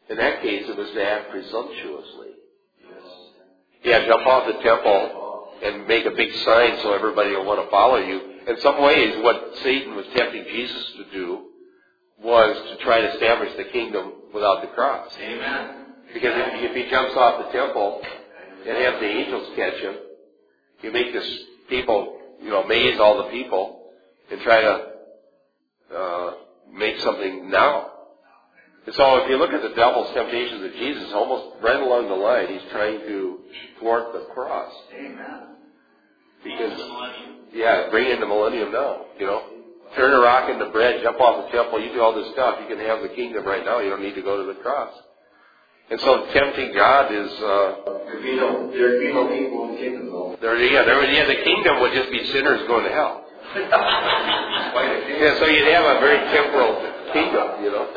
In 0.09 0.17
that 0.17 0.41
case, 0.41 0.63
it 0.67 0.77
was 0.77 0.89
to 0.91 1.03
act 1.03 1.31
presumptuously. 1.31 2.27
Yeah, 3.83 4.05
jump 4.07 4.25
off 4.25 4.47
the 4.47 4.61
temple 4.63 5.49
and 5.63 5.87
make 5.87 6.05
a 6.05 6.11
big 6.11 6.33
sign 6.43 6.79
so 6.81 6.93
everybody 6.93 7.31
will 7.31 7.45
want 7.45 7.63
to 7.63 7.69
follow 7.69 7.97
you. 7.97 8.21
In 8.47 8.59
some 8.61 8.81
ways, 8.81 9.21
what 9.23 9.53
Satan 9.63 9.95
was 9.95 10.05
tempting 10.15 10.45
Jesus 10.45 10.93
to 10.97 11.11
do 11.11 11.43
was 12.23 12.55
to 12.71 12.83
try 12.83 13.01
to 13.01 13.13
establish 13.13 13.55
the 13.57 13.65
kingdom 13.65 14.13
without 14.33 14.61
the 14.61 14.67
cross. 14.69 15.11
Amen. 15.19 15.85
Because 16.13 16.31
if, 16.35 16.71
if 16.71 16.75
he 16.75 16.89
jumps 16.89 17.15
off 17.15 17.45
the 17.45 17.57
temple 17.57 18.01
and 18.67 18.77
have 18.77 18.99
the 18.99 19.07
angels 19.07 19.49
catch 19.55 19.75
him, 19.75 19.95
you 20.81 20.91
make 20.91 21.13
this 21.13 21.39
people, 21.69 22.16
you 22.41 22.49
know, 22.49 22.63
amaze 22.63 22.99
all 22.99 23.23
the 23.25 23.29
people 23.31 23.91
and 24.31 24.41
try 24.41 24.61
to 24.61 24.87
uh, 25.95 26.33
make 26.73 26.99
something 26.99 27.49
now. 27.49 27.91
And 28.85 28.95
so 28.95 29.23
if 29.23 29.29
you 29.29 29.37
look 29.37 29.51
at 29.51 29.61
the 29.61 29.75
devil's 29.75 30.13
temptations 30.13 30.63
of 30.63 30.71
Jesus, 30.73 31.11
almost 31.13 31.61
right 31.61 31.79
along 31.81 32.07
the 32.07 32.15
line, 32.15 32.47
he's 32.47 32.71
trying 32.71 32.99
to 32.99 33.39
thwart 33.79 34.13
the 34.13 34.27
cross. 34.33 34.73
Amen. 34.97 35.55
Because, 36.43 36.79
yeah, 37.53 37.89
bring 37.89 38.09
in 38.11 38.19
the 38.19 38.27
millennium 38.27 38.71
now, 38.71 39.05
you 39.19 39.25
know. 39.25 39.43
Turn 39.95 40.13
a 40.13 40.19
rock 40.19 40.49
into 40.49 40.69
bread, 40.71 41.01
jump 41.01 41.19
off 41.19 41.45
the 41.45 41.57
temple, 41.57 41.81
you 41.81 41.93
do 41.93 42.01
all 42.01 42.13
this 42.13 42.31
stuff, 42.33 42.59
you 42.61 42.67
can 42.67 42.85
have 42.85 43.01
the 43.01 43.09
kingdom 43.15 43.45
right 43.45 43.63
now, 43.63 43.79
you 43.79 43.89
don't 43.89 44.01
need 44.01 44.15
to 44.15 44.21
go 44.21 44.45
to 44.45 44.53
the 44.53 44.59
cross. 44.59 44.93
And 45.89 45.99
so 46.01 46.25
tempting 46.33 46.73
God 46.73 47.11
is, 47.13 47.31
uh, 47.39 47.75
There'd 48.05 48.23
be 48.23 48.35
no, 48.35 48.71
there'd 48.71 48.99
be 48.99 49.13
no 49.13 49.27
people 49.27 49.69
in 49.69 49.71
the 49.71 49.77
kingdom 49.77 50.05
though. 50.11 50.37
there, 50.41 50.57
yeah, 50.59 50.83
there, 50.83 51.03
yeah, 51.05 51.25
the 51.25 51.41
kingdom 51.43 51.79
would 51.79 51.93
just 51.93 52.11
be 52.11 52.25
sinners 52.31 52.67
going 52.67 52.83
to 52.83 52.91
hell. 52.91 53.23
Yeah, 53.55 55.39
so 55.39 55.45
you'd 55.47 55.67
have 55.71 55.85
a 55.97 55.99
very 55.99 56.19
temporal 56.35 56.75
kingdom, 57.13 57.63
you 57.63 57.71
know. 57.71 57.87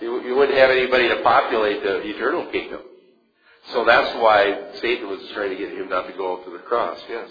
You, 0.00 0.22
you 0.22 0.36
wouldn't 0.36 0.56
have 0.58 0.70
anybody 0.70 1.08
to 1.08 1.22
populate 1.22 1.82
the 1.82 2.02
eternal 2.06 2.46
kingdom. 2.52 2.80
So 3.72 3.84
that's 3.84 4.14
why 4.22 4.70
Satan 4.80 5.08
was 5.08 5.20
trying 5.34 5.50
to 5.50 5.56
get 5.56 5.70
him 5.72 5.88
not 5.88 6.06
to 6.06 6.12
go 6.12 6.36
up 6.36 6.44
to 6.44 6.50
the 6.50 6.58
cross, 6.58 6.98
yes. 7.08 7.30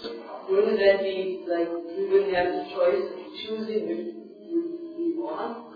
Wouldn't 0.50 0.78
that 0.78 1.00
be 1.00 1.44
like 1.48 1.68
we 1.68 2.08
wouldn't 2.10 2.34
have 2.34 2.46
the 2.52 2.64
choice 2.74 3.04
of 3.08 3.18
choosing 3.40 3.88
who 3.88 4.96
we 4.98 5.14
want 5.16 5.72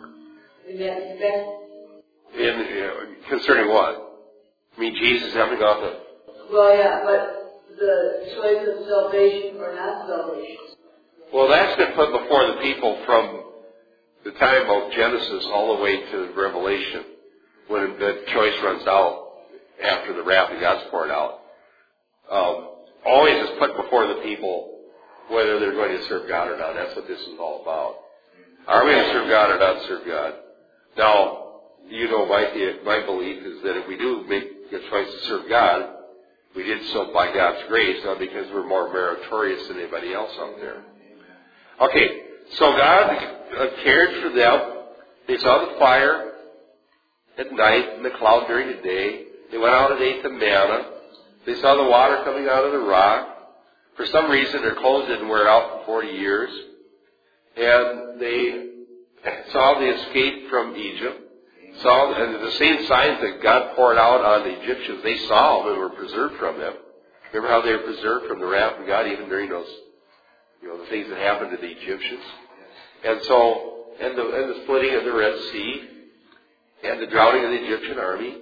in 0.68 0.79
that 0.81 0.97
respect? 0.99 1.49
In, 2.37 2.55
uh, 2.61 3.29
concerning 3.31 3.72
what? 3.72 4.08
I 4.79 4.81
mean, 4.81 4.95
Jesus 4.95 5.35
having 5.35 5.59
gone 5.59 5.83
to 5.83 5.99
Well, 6.53 6.76
yeah, 6.76 7.03
but 7.05 7.66
the 7.76 8.31
choice 8.39 8.62
of 8.62 8.87
salvation 8.87 9.57
or 9.59 9.74
not 9.74 10.07
salvation. 10.07 10.57
Well, 11.35 11.49
that's 11.49 11.76
been 11.76 11.95
put 11.97 12.12
before 12.22 12.47
the 12.47 12.61
people 12.62 13.03
from 13.05 13.43
the 14.24 14.31
time 14.39 14.70
of 14.70 14.93
Genesis 14.93 15.47
all 15.53 15.76
the 15.76 15.83
way 15.83 15.97
to 16.12 16.33
Revelation, 16.33 17.03
when 17.66 17.99
the 17.99 18.22
choice 18.33 18.55
runs 18.62 18.87
out 18.87 19.31
after 19.83 20.14
the 20.14 20.22
wrath 20.22 20.53
of 20.53 20.61
God's 20.61 20.89
poured 20.93 21.11
out. 21.11 21.41
Um, 22.31 22.68
always 23.05 23.35
is 23.35 23.59
put 23.59 23.76
before 23.76 24.07
the 24.07 24.20
people 24.22 24.79
whether 25.29 25.59
they're 25.59 25.74
going 25.74 25.97
to 25.97 26.05
serve 26.07 26.29
God 26.29 26.49
or 26.49 26.57
not. 26.57 26.74
That's 26.74 26.95
what 26.95 27.09
this 27.09 27.18
is 27.18 27.35
all 27.41 27.62
about. 27.62 27.97
Are 28.68 28.85
we 28.85 28.93
going 28.93 29.05
to 29.07 29.12
serve 29.12 29.29
God 29.29 29.51
or 29.51 29.59
not 29.59 29.89
serve 29.89 30.07
God? 30.07 30.35
Now, 30.97 31.49
you 31.89 32.09
know 32.11 32.26
my 32.26 32.47
my 32.85 33.05
belief 33.05 33.43
is 33.45 33.62
that 33.64 33.76
if 33.76 33.89
we 33.89 33.97
do 33.97 34.24
make 34.29 34.58
a 34.73 34.91
choice 34.91 35.11
to 35.11 35.27
serve 35.27 35.49
God, 35.49 35.95
we 36.55 36.64
did 36.64 36.85
so 36.93 37.12
by 37.12 37.33
God's 37.33 37.66
grace, 37.69 38.03
not 38.05 38.19
because 38.19 38.51
we're 38.53 38.66
more 38.66 38.93
meritorious 38.93 39.69
than 39.69 39.79
anybody 39.79 40.12
else 40.12 40.33
out 40.41 40.57
there. 40.61 40.83
Okay, 41.81 42.23
so 42.55 42.73
God 42.77 43.19
cared 43.85 44.23
for 44.23 44.31
them. 44.31 44.61
They 45.29 45.39
saw 45.39 45.66
the 45.66 45.79
fire 45.79 46.33
at 47.37 47.53
night 47.53 47.95
and 47.97 48.05
the 48.05 48.11
cloud 48.11 48.47
during 48.49 48.69
the 48.69 48.83
day. 48.83 49.25
They 49.53 49.59
went 49.59 49.75
out 49.75 49.93
and 49.93 50.01
ate 50.01 50.23
the 50.23 50.31
manna. 50.31 50.91
They 51.47 51.61
saw 51.61 51.77
the 51.77 51.89
water 51.89 52.23
coming 52.25 52.49
out 52.49 52.64
of 52.64 52.73
the 52.73 52.79
rock. 52.79 53.37
For 53.97 54.07
some 54.07 54.31
reason, 54.31 54.62
their 54.62 54.75
clothes 54.77 55.09
didn't 55.09 55.29
wear 55.29 55.49
out 55.49 55.81
for 55.81 56.03
40 56.03 56.09
years. 56.09 56.51
And 57.57 58.21
they 58.21 58.66
saw 59.53 59.79
the 59.79 59.87
escape 59.87 60.49
from 60.51 60.77
Egypt. 60.77 61.28
And 61.85 62.35
the 62.35 62.53
same 62.59 62.87
signs 62.87 63.20
that 63.20 63.43
God 63.43 63.76
poured 63.76 63.99
out 63.99 64.24
on 64.24 64.45
the 64.45 64.61
Egyptians, 64.61 65.03
they 65.03 65.18
saw 65.29 65.62
them 65.62 65.72
and 65.72 65.79
were 65.79 65.91
preserved 65.91 66.37
from 66.39 66.59
them. 66.59 66.74
Remember 67.33 67.49
how 67.49 67.62
they 67.62 67.72
were 67.72 67.85
preserved 67.85 68.26
from 68.26 68.41
the 68.41 68.47
wrath 68.47 68.81
of 68.81 68.87
God 68.87 69.07
even 69.07 69.29
during 69.29 69.51
those 69.51 69.68
you 70.62 70.68
know, 70.68 70.79
the 70.79 70.91
things 70.91 71.09
that 71.09 71.18
happened 71.18 71.51
to 71.53 71.57
the 71.57 71.70
Egyptians. 71.70 72.24
And 73.05 73.20
so, 73.24 73.85
and 74.01 74.18
the, 74.18 74.22
and 74.22 74.51
the 74.51 74.62
splitting 74.64 74.95
of 74.95 75.05
the 75.05 75.12
Red 75.12 75.39
Sea, 75.53 75.83
and 76.85 77.01
the 77.01 77.07
drowning 77.07 77.45
of 77.45 77.51
the 77.51 77.64
Egyptian 77.64 77.99
army, 77.99 78.39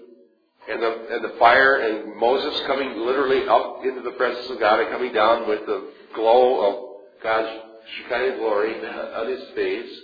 and 0.68 0.82
the 0.82 1.06
and 1.10 1.24
the 1.24 1.38
fire 1.38 1.76
and 1.76 2.16
Moses 2.16 2.66
coming 2.66 2.96
literally 2.98 3.46
up 3.48 3.84
into 3.84 4.02
the 4.02 4.12
presence 4.12 4.50
of 4.50 4.58
God 4.58 4.80
and 4.80 4.90
coming 4.90 5.12
down 5.12 5.48
with 5.48 5.64
the 5.66 5.90
glow 6.14 6.60
of 6.66 7.22
God's 7.22 7.48
Shekinah 7.96 8.38
glory 8.38 8.74
on 8.74 9.28
his 9.28 9.42
face, 9.54 9.98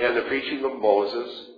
and 0.00 0.16
the 0.16 0.22
preaching 0.22 0.64
of 0.64 0.80
Moses. 0.80 1.50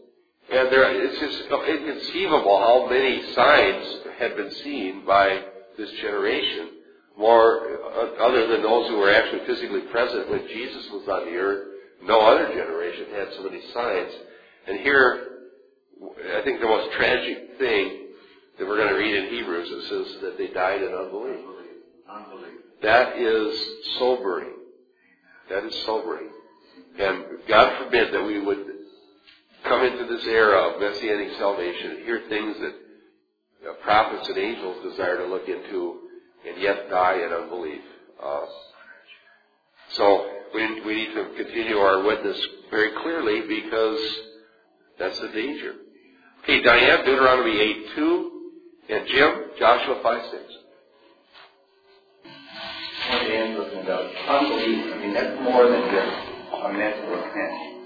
And 0.51 0.73
there, 0.73 1.05
it's 1.05 1.21
just 1.21 1.43
inconceivable 1.51 2.59
how 2.59 2.89
many 2.89 3.23
signs 3.35 3.99
had 4.19 4.37
been 4.37 4.51
seen 4.65 5.05
by 5.07 5.45
this 5.77 5.91
generation, 6.01 6.71
more 7.19 7.79
other 8.21 8.47
than 8.47 8.63
those 8.63 8.89
who 8.89 8.97
were 8.97 9.13
actually 9.13 9.45
physically 9.47 9.83
present 9.93 10.31
when 10.31 10.47
Jesus 10.49 10.89
was 10.91 11.07
on 11.09 11.27
the 11.27 11.37
earth. 11.37 11.69
No 12.03 12.21
other 12.21 12.49
generation 12.49 13.07
had 13.15 13.29
so 13.35 13.43
many 13.43 13.61
signs. 13.75 14.13
And 14.67 14.81
here, 14.81 15.29
I 16.39 16.43
think 16.43 16.61
the 16.61 16.67
most 16.67 16.93
tragic 16.97 17.59
thing 17.59 18.07
that 18.59 18.67
we're 18.67 18.77
going 18.77 18.89
to 18.89 18.95
read 18.95 19.15
in 19.15 19.31
Hebrews, 19.31 19.69
says 19.89 20.23
that 20.23 20.39
they 20.39 20.49
died 20.49 20.83
in 20.83 20.95
unbelief. 20.95 21.45
Unbelief. 22.09 22.55
That 22.83 23.19
is 23.19 23.67
sobering. 23.99 24.55
That 25.51 25.65
is 25.65 25.75
sobering. 25.85 26.31
And 26.99 27.25
God 27.49 27.85
forbid 27.85 28.15
that 28.15 28.25
we 28.25 28.41
would 28.41 28.68
come 29.65 29.85
into 29.85 30.07
this 30.07 30.25
era 30.27 30.59
of 30.59 30.81
messianic 30.81 31.37
salvation 31.39 31.91
and 31.93 31.99
hear 32.05 32.23
things 32.29 32.57
that 32.61 32.75
prophets 33.83 34.29
and 34.29 34.39
angels 34.39 34.83
desire 34.83 35.19
to 35.19 35.27
look 35.27 35.49
into 35.49 36.01
and 36.47 36.61
yet 36.61 36.89
die 36.91 37.15
in 37.15 37.33
unbelief. 37.33 37.81
Uh, 38.23 38.45
so 39.93 40.27
we, 40.55 40.81
we 40.83 40.95
need 40.95 41.15
to 41.15 41.35
continue 41.37 41.77
our 41.77 42.03
witness 42.05 42.41
very 42.71 42.91
clearly 43.03 43.43
because 43.49 44.01
that's 44.99 45.19
the 45.21 45.29
danger. 45.29 45.75
Okay, 46.43 46.63
Diane, 46.63 47.05
Deuteronomy 47.05 47.61
8 47.61 47.87
2, 47.97 48.33
and 48.91 49.09
Jim, 49.09 49.35
Joshua 49.59 50.01
5 50.03 50.31
6. 50.31 50.43
What 53.11 53.19
Dan's 53.27 53.59
looking 53.59 53.81
about 53.81 54.15
unbelief, 54.29 54.95
I 54.95 54.99
mean, 54.99 55.15
that's 55.15 55.41
more 55.43 55.69
than 55.69 55.83
just 55.91 56.63
a 56.63 56.73
mental 56.73 57.15
offense. 57.15 57.78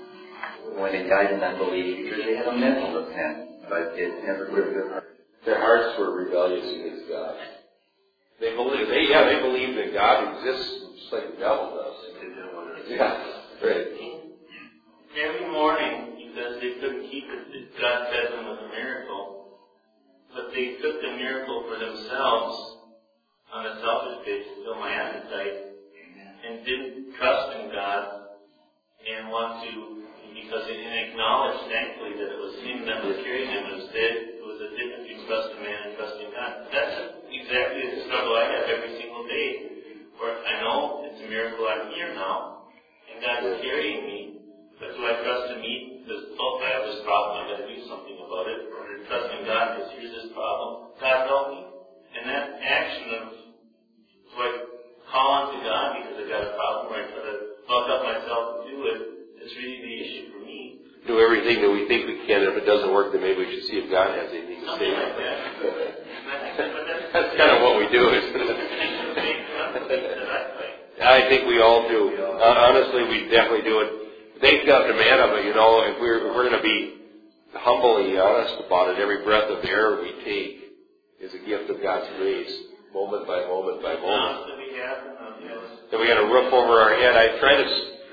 When 0.77 0.93
they 0.93 1.09
died 1.09 1.33
in 1.33 1.41
unbelief, 1.43 2.05
because 2.05 2.25
they 2.25 2.37
had 2.37 2.49
a 2.49 2.57
mental 2.57 3.05
offense, 3.05 3.65
but 3.69 3.93
it 3.95 4.25
never 4.25 4.47
gripped 4.47 4.73
their 4.75 4.89
heart. 4.89 5.05
Their 5.45 5.59
hearts 5.59 5.99
were 5.99 6.25
rebellious 6.25 6.65
against 6.65 7.09
God. 7.09 7.37
They 8.41 8.55
believe, 8.57 8.89
they, 8.89 9.07
yeah, 9.09 9.25
they 9.25 9.41
believe 9.41 9.77
that 9.77 9.93
God 9.93 10.35
exists 10.35 10.83
just 10.99 11.13
like 11.13 11.35
the 11.35 11.39
devil 11.39 11.77
does. 11.77 11.99
Yeah, 12.89 13.15
right. 13.63 13.87
Every 15.13 15.51
morning, 15.51 16.17
because 16.17 16.61
they 16.61 16.81
couldn't 16.81 17.11
keep 17.11 17.25
it, 17.29 17.81
God 17.81 18.09
fed 18.11 18.33
them 18.33 18.49
with 18.51 18.59
a 18.59 18.69
miracle. 18.69 19.59
But 20.35 20.51
they 20.55 20.77
took 20.81 21.03
the 21.03 21.13
miracle 21.17 21.65
for 21.69 21.79
themselves 21.79 22.77
on 23.53 23.67
a 23.67 23.81
selfish 23.81 24.25
basis, 24.25 24.49
to 24.57 24.65
fill 24.65 24.81
my 24.81 24.91
appetite, 24.91 25.77
and 26.49 26.65
didn't 26.65 27.15
trust 27.19 27.61
in 27.61 27.71
God 27.71 28.23
and 29.03 29.29
want 29.29 29.63
to, 29.69 30.02
because 30.53 30.69
they 30.69 30.77
didn't 30.85 31.17
acknowledge, 31.17 31.65
thankfully, 31.65 32.13
that 32.21 32.29
it 32.29 32.37
was 32.37 32.53
Him 32.61 32.85
that 32.85 33.01
was 33.01 33.17
carrying 33.25 33.49
them. 33.57 33.73
It 33.73 33.77
was, 33.81 33.89
dead. 33.89 34.37
it 34.37 34.45
was 34.45 34.61
a 34.61 34.69
difference 34.77 35.09
between 35.09 35.25
trusting 35.25 35.61
man 35.65 35.81
and 35.89 35.93
trusting 35.97 36.29
God. 36.29 36.51
That's 36.69 36.97
exactly 37.33 37.85
the 37.89 37.99
struggle 38.05 38.37
I 38.37 38.53
have 38.53 38.69
every 38.69 38.93
single 39.01 39.25
day. 39.25 39.49
Where 40.21 40.37
I 40.45 40.61
know 40.61 41.09
it's 41.09 41.25
a 41.25 41.27
miracle 41.33 41.65
I'm 41.65 41.89
here 41.97 42.13
now, 42.13 42.69
and 43.09 43.17
God 43.25 43.49
is 43.49 43.65
carrying 43.65 44.05
me, 44.05 44.19
but 44.77 44.93
do 44.93 45.01
I 45.01 45.25
trust 45.25 45.57
Him 45.57 45.65
because, 46.05 46.37
oh, 46.37 46.61
I 46.61 46.69
have 46.69 46.85
this 46.85 47.01
problem, 47.01 47.33
I've 47.33 47.49
got 47.49 47.59
to 47.65 47.69
do 47.73 47.79
something 47.89 48.17
about 48.21 48.45
it, 48.53 48.61
or 48.77 48.93
to 48.93 48.97
trust 49.09 49.33
in 49.33 49.49
God 49.49 49.65
because 49.73 49.89
here's 49.97 50.13
this 50.13 50.29
problem, 50.37 50.93
God 51.01 51.19
help 51.33 51.47
me. 51.49 51.61
And 52.13 52.29
that 52.29 52.61
action 52.61 53.05
of, 53.09 53.25
do 54.29 54.37
I 54.37 54.51
call 55.09 55.29
on 55.33 55.45
to 55.57 55.59
God 55.65 55.97
because 55.97 56.17
I've 56.21 56.29
got 56.29 56.45
a 56.45 56.53
problem, 56.61 56.93
or 56.93 57.01
I 57.01 57.05
try 57.09 57.23
to 57.25 57.37
buck 57.65 57.87
up 57.89 58.01
myself 58.05 58.45
and 58.53 58.63
do 58.69 58.79
it, 58.85 59.01
is 59.43 59.51
really 59.57 59.81
the 59.81 59.95
issue 59.97 60.33
me. 60.42 60.42
Do 61.07 61.19
everything 61.19 61.63
that 61.63 61.71
we 61.71 61.89
think 61.89 62.07
we 62.07 62.27
can, 62.27 62.47
and 62.47 62.55
if 62.55 62.63
it 62.63 62.67
doesn't 62.67 62.93
work, 62.95 63.13
then 63.13 63.23
maybe 63.23 63.43
we 63.43 63.51
should 63.51 63.67
see 63.67 63.79
if 63.83 63.91
God 63.91 64.15
has 64.15 64.31
anything 64.31 64.63
to 64.63 64.71
say. 64.79 64.91
Like 64.95 65.19
that. 65.19 65.39
That's, 67.13 67.37
kind 67.37 67.51
of 67.59 67.63
what 67.63 67.79
we 67.83 67.91
do, 67.91 68.07
isn't 68.09 68.39
it? 68.39 68.59
I 71.03 71.27
think 71.29 71.49
we 71.49 71.61
all 71.61 71.89
do. 71.89 72.15
Uh, 72.15 72.55
honestly, 72.71 73.03
we 73.11 73.29
definitely 73.29 73.67
do 73.67 73.81
it. 73.83 73.91
Thank 74.41 74.67
God 74.67 74.87
demand 74.87 75.21
of 75.23 75.39
it, 75.39 75.45
you 75.47 75.55
know, 75.55 75.83
if 75.87 75.99
we're, 76.01 76.19
if 76.19 76.35
we're 76.35 76.49
going 76.51 76.59
to 76.59 76.63
be 76.63 77.03
humbly 77.55 78.19
honest 78.19 78.63
about 78.67 78.91
it, 78.91 78.99
every 78.99 79.25
breath 79.25 79.51
of 79.51 79.65
air 79.65 80.01
we 80.03 80.11
take 80.25 80.73
is 81.21 81.35
a 81.35 81.43
gift 81.47 81.71
of 81.71 81.83
God's 81.83 82.11
grace, 82.19 82.51
moment 82.95 83.27
by 83.27 83.43
moment 83.47 83.83
by 83.83 83.95
moment. 83.95 84.51
Then 85.91 86.01
we 86.01 86.07
got 86.09 86.19
a 86.19 86.27
roof 86.27 86.53
over 86.53 86.75
our 86.81 86.95
head. 86.99 87.15
I 87.15 87.39
try 87.39 87.55
to, 87.59 87.67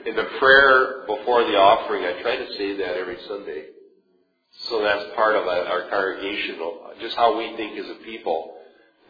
in 0.05 0.15
the 0.15 0.27
prayer 0.39 1.01
before 1.07 1.43
the 1.43 1.57
offering, 1.57 2.03
I 2.03 2.21
try 2.21 2.35
to 2.37 2.53
say 2.57 2.77
that 2.77 2.95
every 2.95 3.17
Sunday. 3.27 3.65
So 4.69 4.81
that's 4.81 5.15
part 5.15 5.35
of 5.35 5.47
our 5.47 5.89
congregational, 5.89 6.91
just 6.99 7.15
how 7.15 7.37
we 7.37 7.55
think 7.55 7.77
as 7.77 7.85
a 7.89 8.03
people, 8.03 8.55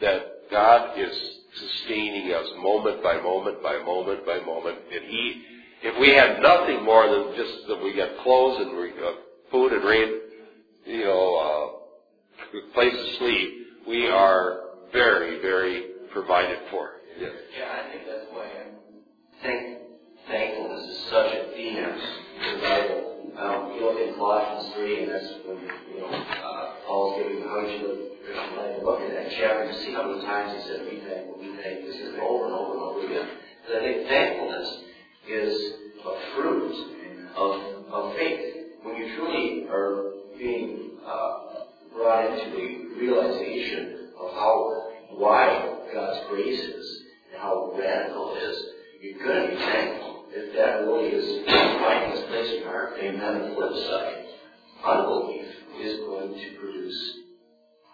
that 0.02 0.50
God 0.52 0.98
is 0.98 1.12
sustaining 1.56 2.32
us 2.34 2.46
moment 2.62 3.02
by 3.04 3.20
moment 3.22 3.64
by 3.64 3.78
moment 3.80 4.26
by 4.26 4.40
moment. 4.40 4.78
And 4.94 5.06
He, 5.06 5.44
if 5.84 6.00
we 6.00 6.10
had 6.10 6.42
nothing 6.42 6.84
more 6.84 7.08
than 7.08 7.36
just 7.36 7.68
that 7.68 7.84
we 7.84 7.96
got 7.96 8.24
clothes 8.24 8.62
and 8.62 8.78
we 8.78 8.90
got 8.92 9.16
food 9.52 9.74
and 9.74 9.84
rain, 9.84 10.20
you 10.86 11.04
know, 11.06 11.80
uh, 12.54 12.74
place 12.74 12.94
to 12.94 13.18
sleep, 13.18 13.50
we 13.88 14.08
are 14.08 14.62
very, 14.94 15.42
very 15.42 15.84
provided 16.14 16.60
for. 16.72 16.92
Yes. 17.20 17.32
Yeah, 17.58 17.66
I 17.72 17.92
think 17.92 18.04
that's 18.08 18.26
why 18.32 18.46
I'm 18.46 18.76
thank, 19.42 19.79
thankfulness 20.30 20.86
is 20.86 20.98
such 21.10 21.34
a 21.34 21.52
theme 21.56 21.78
in 21.78 22.54
the 22.54 22.62
Bible. 22.62 23.06
Um, 23.38 23.74
you 23.74 23.82
look 23.82 24.00
in 24.00 24.14
Colossians 24.14 24.74
3, 24.76 25.04
and 25.04 25.12
that's 25.12 25.34
when, 25.46 25.58
you 25.90 26.02
know, 26.02 26.08
uh, 26.08 26.76
Paul's 26.86 27.18
giving 27.18 27.42
how 27.44 27.66
you 27.66 27.88
live 27.88 27.98
the 27.98 28.18
Christian 28.26 28.58
life. 28.58 28.76
And 28.78 28.86
look 28.86 29.02
at 29.02 29.10
that 29.10 29.32
chapter 29.32 29.72
to 29.72 29.80
see 29.82 29.94
how 29.94 30.06
many 30.06 30.22
times 30.26 30.54
he 30.54 30.70
said, 30.70 30.86
we 30.86 31.02
thank, 31.02 31.36
we 31.38 31.58
thank. 31.58 31.86
This 31.86 31.96
is 31.96 32.16
over 32.22 32.46
and 32.46 32.54
over 32.54 32.74
and 32.74 32.82
over 32.82 33.06
again. 33.06 33.28
Because 33.62 33.76
I 33.76 33.80
think 33.82 34.08
thankfulness 34.08 34.70
is 35.28 35.74
a 36.06 36.36
fruit 36.36 36.76
of, 37.36 37.92
of 37.92 38.16
faith. 38.16 38.56
When 38.84 38.96
you 38.98 39.16
truly 39.16 39.66
are 39.70 40.14
being 40.38 40.92
uh, 41.06 41.66
brought 41.96 42.26
into 42.26 42.56
the 42.56 43.02
realization 43.02 44.10
of 44.20 44.32
how 44.34 44.92
wide 45.12 45.90
God's 45.94 46.20
grace 46.30 46.60
is 46.60 47.04
and 47.32 47.42
how 47.42 47.74
radical 47.78 48.36
it 48.36 48.44
is, 48.44 48.66
you're 49.02 49.26
going 49.26 49.50
to 49.50 49.56
be 49.56 49.62
thankful 49.62 50.09
if 50.32 50.54
that 50.56 50.86
really 50.86 51.10
is 51.10 51.46
finding 51.48 52.12
its 52.18 52.28
place 52.30 52.50
in 52.54 52.62
your 52.62 52.72
heart. 52.72 52.98
Then 53.00 53.18
the 53.18 53.56
flip 53.56 53.74
side, 53.88 54.26
unbelief 54.86 55.46
is 55.82 56.00
going 56.06 56.34
to 56.34 56.48
produce 56.60 57.00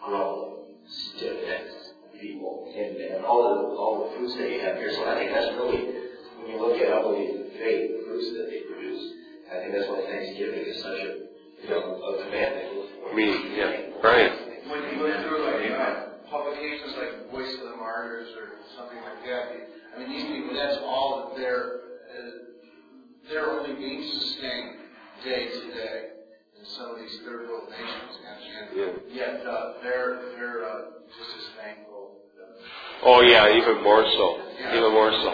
grumbling, 0.03 0.75
stiff-necked 0.87 2.19
people, 2.21 2.71
and, 2.75 2.97
and 2.97 3.25
all 3.25 3.41
the 3.43 3.75
all 3.75 3.93
the 4.09 4.17
fruits 4.17 4.35
that 4.37 4.49
you 4.49 4.59
have 4.61 4.75
here. 4.77 4.91
So 4.93 5.05
I 5.05 5.15
think 5.15 5.31
that's 5.31 5.51
really 5.55 5.81
when 6.39 6.51
you 6.51 6.57
look 6.59 6.77
at 6.81 6.91
unbelief 6.91 7.29
and 7.35 7.51
faith, 7.53 7.91
the 7.93 8.01
fruits 8.07 8.29
that 8.37 8.47
they 8.49 8.61
produce. 8.67 9.03
I 9.51 9.61
think 9.61 9.71
that's 9.73 9.89
why 9.89 10.01
Thanksgiving 10.09 10.65
is 10.65 10.81
such 10.81 10.99
a 10.99 11.09
you 11.63 11.69
know 11.69 12.01
a 12.01 12.11
commandment. 12.25 12.67
I 13.05 13.13
mean, 13.15 13.33
yeah, 13.55 14.01
right. 14.03 14.31
When 14.65 14.81
you 14.89 14.97
go 14.97 15.07
through 15.21 15.45
like 15.45 15.69
uh, 15.69 16.25
publications 16.25 16.97
like 16.97 17.31
Voice 17.31 17.53
of 17.61 17.69
the 17.69 17.77
Martyrs 17.77 18.33
or 18.33 18.57
something 18.75 18.97
like 18.97 19.21
that, 19.29 19.43
I 19.95 19.99
mean, 19.99 20.09
these 20.09 20.25
people, 20.25 20.55
that's 20.57 20.77
all 20.83 21.29
that 21.29 21.37
they're, 21.39 21.84
they're 23.29 23.49
only 23.49 23.73
being 23.75 24.03
sustained 24.19 24.75
day 25.23 25.47
to 25.49 25.73
day 25.73 25.99
in 26.59 26.65
some 26.77 26.91
of 26.91 26.97
these 26.97 27.19
third 27.25 27.49
world 27.49 27.69
nations, 27.69 28.11
and, 28.21 28.79
and 28.79 29.11
yet 29.11 29.41
uh, 29.45 29.73
they're, 29.81 30.19
they're 30.37 30.65
uh, 30.65 30.81
just 31.07 31.31
as 31.37 31.45
thankful. 31.63 32.15
Oh 33.03 33.21
yeah, 33.21 33.51
even 33.57 33.83
more 33.83 34.03
so. 34.05 34.39
Even 34.59 34.91
more 34.91 35.11
so. 35.11 35.31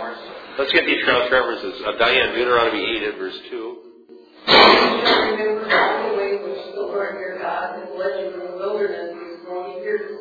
Let's 0.60 0.72
get 0.74 0.86
these 0.86 1.04
cross 1.04 1.32
references. 1.32 1.82
Uh, 1.86 1.98
Diane, 1.98 2.34
Deuteronomy 2.34 2.84
8 2.98 3.04
and 3.04 3.18
verse 3.18 3.40
2. 3.50 3.78
Remember 4.48 5.70
all 5.72 6.12
the 6.12 6.18
way 6.18 6.32
which 6.44 6.76
the 6.76 6.82
Lord 6.82 7.16
your 7.20 7.40
God 7.40 7.80
has 7.80 7.90
led 7.96 8.20
you 8.20 8.34
in 8.34 8.40
the 8.52 8.58
wilderness 8.58 9.14
these 9.14 9.46
forty 9.48 9.80
years, 9.80 10.20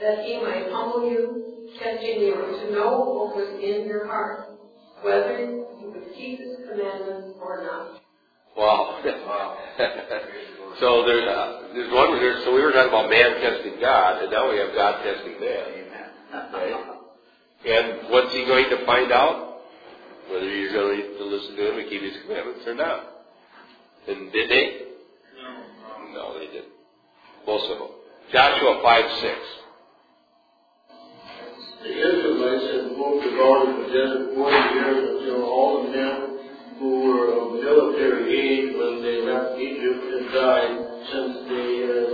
that 0.00 0.24
he 0.24 0.40
might 0.40 0.70
humble 0.70 1.10
you, 1.10 1.68
testing 1.82 2.20
you 2.20 2.34
to 2.34 2.72
know 2.72 3.00
what 3.00 3.36
was 3.36 3.58
in 3.62 3.86
your 3.88 4.06
heart, 4.06 4.50
whether 5.02 5.64
you 5.96 6.06
would 6.06 6.14
keep 6.14 6.38
his 6.38 6.56
commandments 6.68 7.38
or 7.40 7.62
not. 7.62 8.00
Wow. 8.56 9.00
so 10.80 11.04
there's 11.04 11.28
uh, 11.28 11.68
there's 11.74 11.92
one 11.92 12.16
there's, 12.16 12.44
so 12.44 12.54
we 12.54 12.62
were 12.62 12.72
talking 12.72 12.88
about 12.88 13.10
man 13.10 13.40
testing 13.40 13.80
God, 13.80 14.22
and 14.22 14.32
now 14.32 14.50
we 14.50 14.58
have 14.58 14.74
God 14.74 15.02
testing 15.02 15.40
man. 15.40 16.52
Right? 16.52 16.96
And 17.66 18.10
what's 18.10 18.32
he 18.32 18.44
going 18.46 18.70
to 18.70 18.86
find 18.86 19.12
out? 19.12 19.60
Whether 20.30 20.48
you're 20.48 20.72
going 20.72 21.18
to 21.18 21.24
listen 21.24 21.56
to 21.56 21.72
him 21.72 21.78
and 21.78 21.88
keep 21.88 22.02
his 22.02 22.14
commandments 22.22 22.66
or 22.66 22.74
not. 22.74 23.06
And 24.08 24.32
did 24.32 24.50
they? 24.50 24.78
No, 26.12 26.38
they 26.38 26.46
didn't. 26.46 26.72
Most 27.46 27.70
of 27.70 27.78
them. 27.78 27.88
Joshua 28.32 28.80
5 28.82 29.20
6. 29.20 29.34
The 31.86 31.94
Israelites 31.94 32.66
had 32.74 32.98
moved 32.98 33.26
about 33.30 33.68
in 33.68 33.74
the 33.78 33.86
desert 33.94 34.34
forty 34.34 34.74
years 34.74 35.22
until 35.22 35.44
all 35.44 35.84
the 35.84 35.90
men 35.94 36.18
who 36.80 36.90
were 37.06 37.30
of 37.30 37.62
military 37.62 38.26
age 38.26 38.74
when 38.74 39.02
they 39.06 39.22
left 39.22 39.54
Egypt 39.56 40.02
had 40.10 40.26
died, 40.34 40.74
since 41.12 41.46
they 41.46 41.86
had 41.86 42.10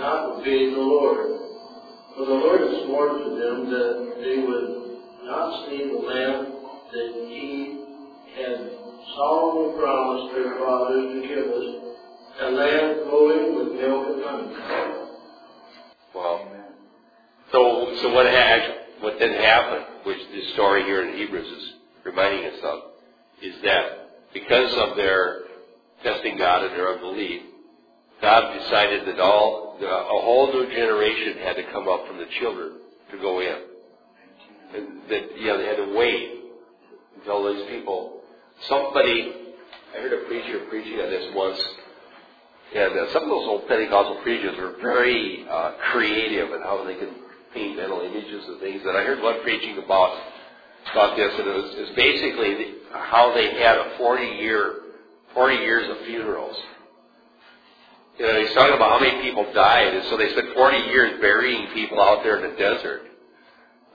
not 0.00 0.40
obeyed 0.40 0.72
the 0.72 0.80
Lord. 0.80 1.36
For 2.16 2.24
the 2.24 2.32
Lord 2.32 2.60
had 2.62 2.86
sworn 2.86 3.12
to 3.20 3.28
them 3.36 3.68
that 3.68 4.24
they 4.24 4.40
would 4.40 4.68
not 5.28 5.68
see 5.68 5.84
the 5.84 6.00
land 6.00 6.56
that 6.88 7.12
He 7.28 7.76
had 8.40 8.72
solemnly 9.14 9.78
promised 9.78 10.34
their 10.34 10.56
fathers 10.64 11.12
to 11.12 11.20
give 11.28 11.46
us, 11.60 11.68
a 12.40 12.50
land 12.56 13.00
flowing 13.04 13.54
with 13.54 13.78
milk 13.78 14.06
and 14.16 14.24
honey. 14.24 14.56
Wow. 16.14 16.40
So, 17.52 17.94
so 18.00 18.14
what 18.14 18.26
had, 18.26 18.79
what 19.00 19.18
then 19.18 19.32
happened, 19.32 19.84
which 20.04 20.18
this 20.32 20.52
story 20.54 20.84
here 20.84 21.08
in 21.08 21.16
Hebrews 21.16 21.46
is 21.46 21.72
reminding 22.04 22.44
us 22.46 22.58
of, 22.62 22.78
is 23.42 23.54
that 23.64 24.32
because 24.32 24.72
of 24.76 24.96
their 24.96 25.42
testing 26.02 26.38
God 26.38 26.64
and 26.64 26.72
their 26.74 26.94
unbelief, 26.94 27.42
God 28.20 28.58
decided 28.58 29.06
that 29.08 29.20
all, 29.20 29.78
a 29.80 30.22
whole 30.22 30.52
new 30.52 30.70
generation 30.70 31.38
had 31.42 31.54
to 31.56 31.72
come 31.72 31.88
up 31.88 32.06
from 32.06 32.18
the 32.18 32.26
children 32.38 32.72
to 33.10 33.18
go 33.18 33.40
in. 33.40 33.56
And 34.74 34.86
that, 35.08 35.38
you 35.38 35.46
know, 35.46 35.58
they 35.58 35.66
had 35.66 35.76
to 35.76 35.94
wait 35.96 36.42
until 37.16 37.52
these 37.52 37.66
people, 37.70 38.20
somebody, 38.68 39.32
I 39.96 40.00
heard 40.00 40.12
a 40.12 40.26
preacher 40.26 40.66
preaching 40.68 41.00
on 41.00 41.10
this 41.10 41.34
once, 41.34 41.60
and 42.74 42.92
uh, 42.92 43.12
some 43.12 43.24
of 43.24 43.30
those 43.30 43.48
old 43.48 43.68
Pentecostal 43.68 44.20
preachers 44.22 44.56
were 44.56 44.76
very 44.80 45.44
uh, 45.50 45.72
creative 45.90 46.52
in 46.52 46.60
how 46.62 46.84
they 46.84 46.94
could 46.94 47.12
paint 47.54 47.76
mental 47.76 48.00
images 48.00 48.48
of 48.48 48.60
things. 48.60 48.82
And 48.84 48.96
I 48.96 49.04
heard 49.04 49.22
one 49.22 49.42
preaching 49.42 49.78
about 49.78 50.18
about 50.92 51.16
this, 51.16 51.32
and 51.38 51.46
it 51.46 51.54
was, 51.54 51.74
it 51.76 51.80
was 51.80 51.96
basically 51.96 52.54
the, 52.54 52.66
how 52.98 53.34
they 53.34 53.52
had 53.62 53.76
a 53.76 53.96
40 53.98 54.24
year, 54.24 54.74
40 55.34 55.56
years 55.56 55.90
of 55.90 56.06
funerals. 56.06 56.56
You 58.18 58.26
know, 58.26 58.40
he's 58.40 58.52
talking 58.54 58.74
about 58.74 58.98
how 58.98 59.00
many 59.00 59.22
people 59.22 59.50
died, 59.54 59.94
and 59.94 60.04
so 60.10 60.16
they 60.16 60.30
spent 60.32 60.54
40 60.54 60.76
years 60.88 61.20
burying 61.20 61.68
people 61.72 62.00
out 62.00 62.22
there 62.22 62.36
in 62.36 62.50
the 62.50 62.56
desert. 62.58 63.02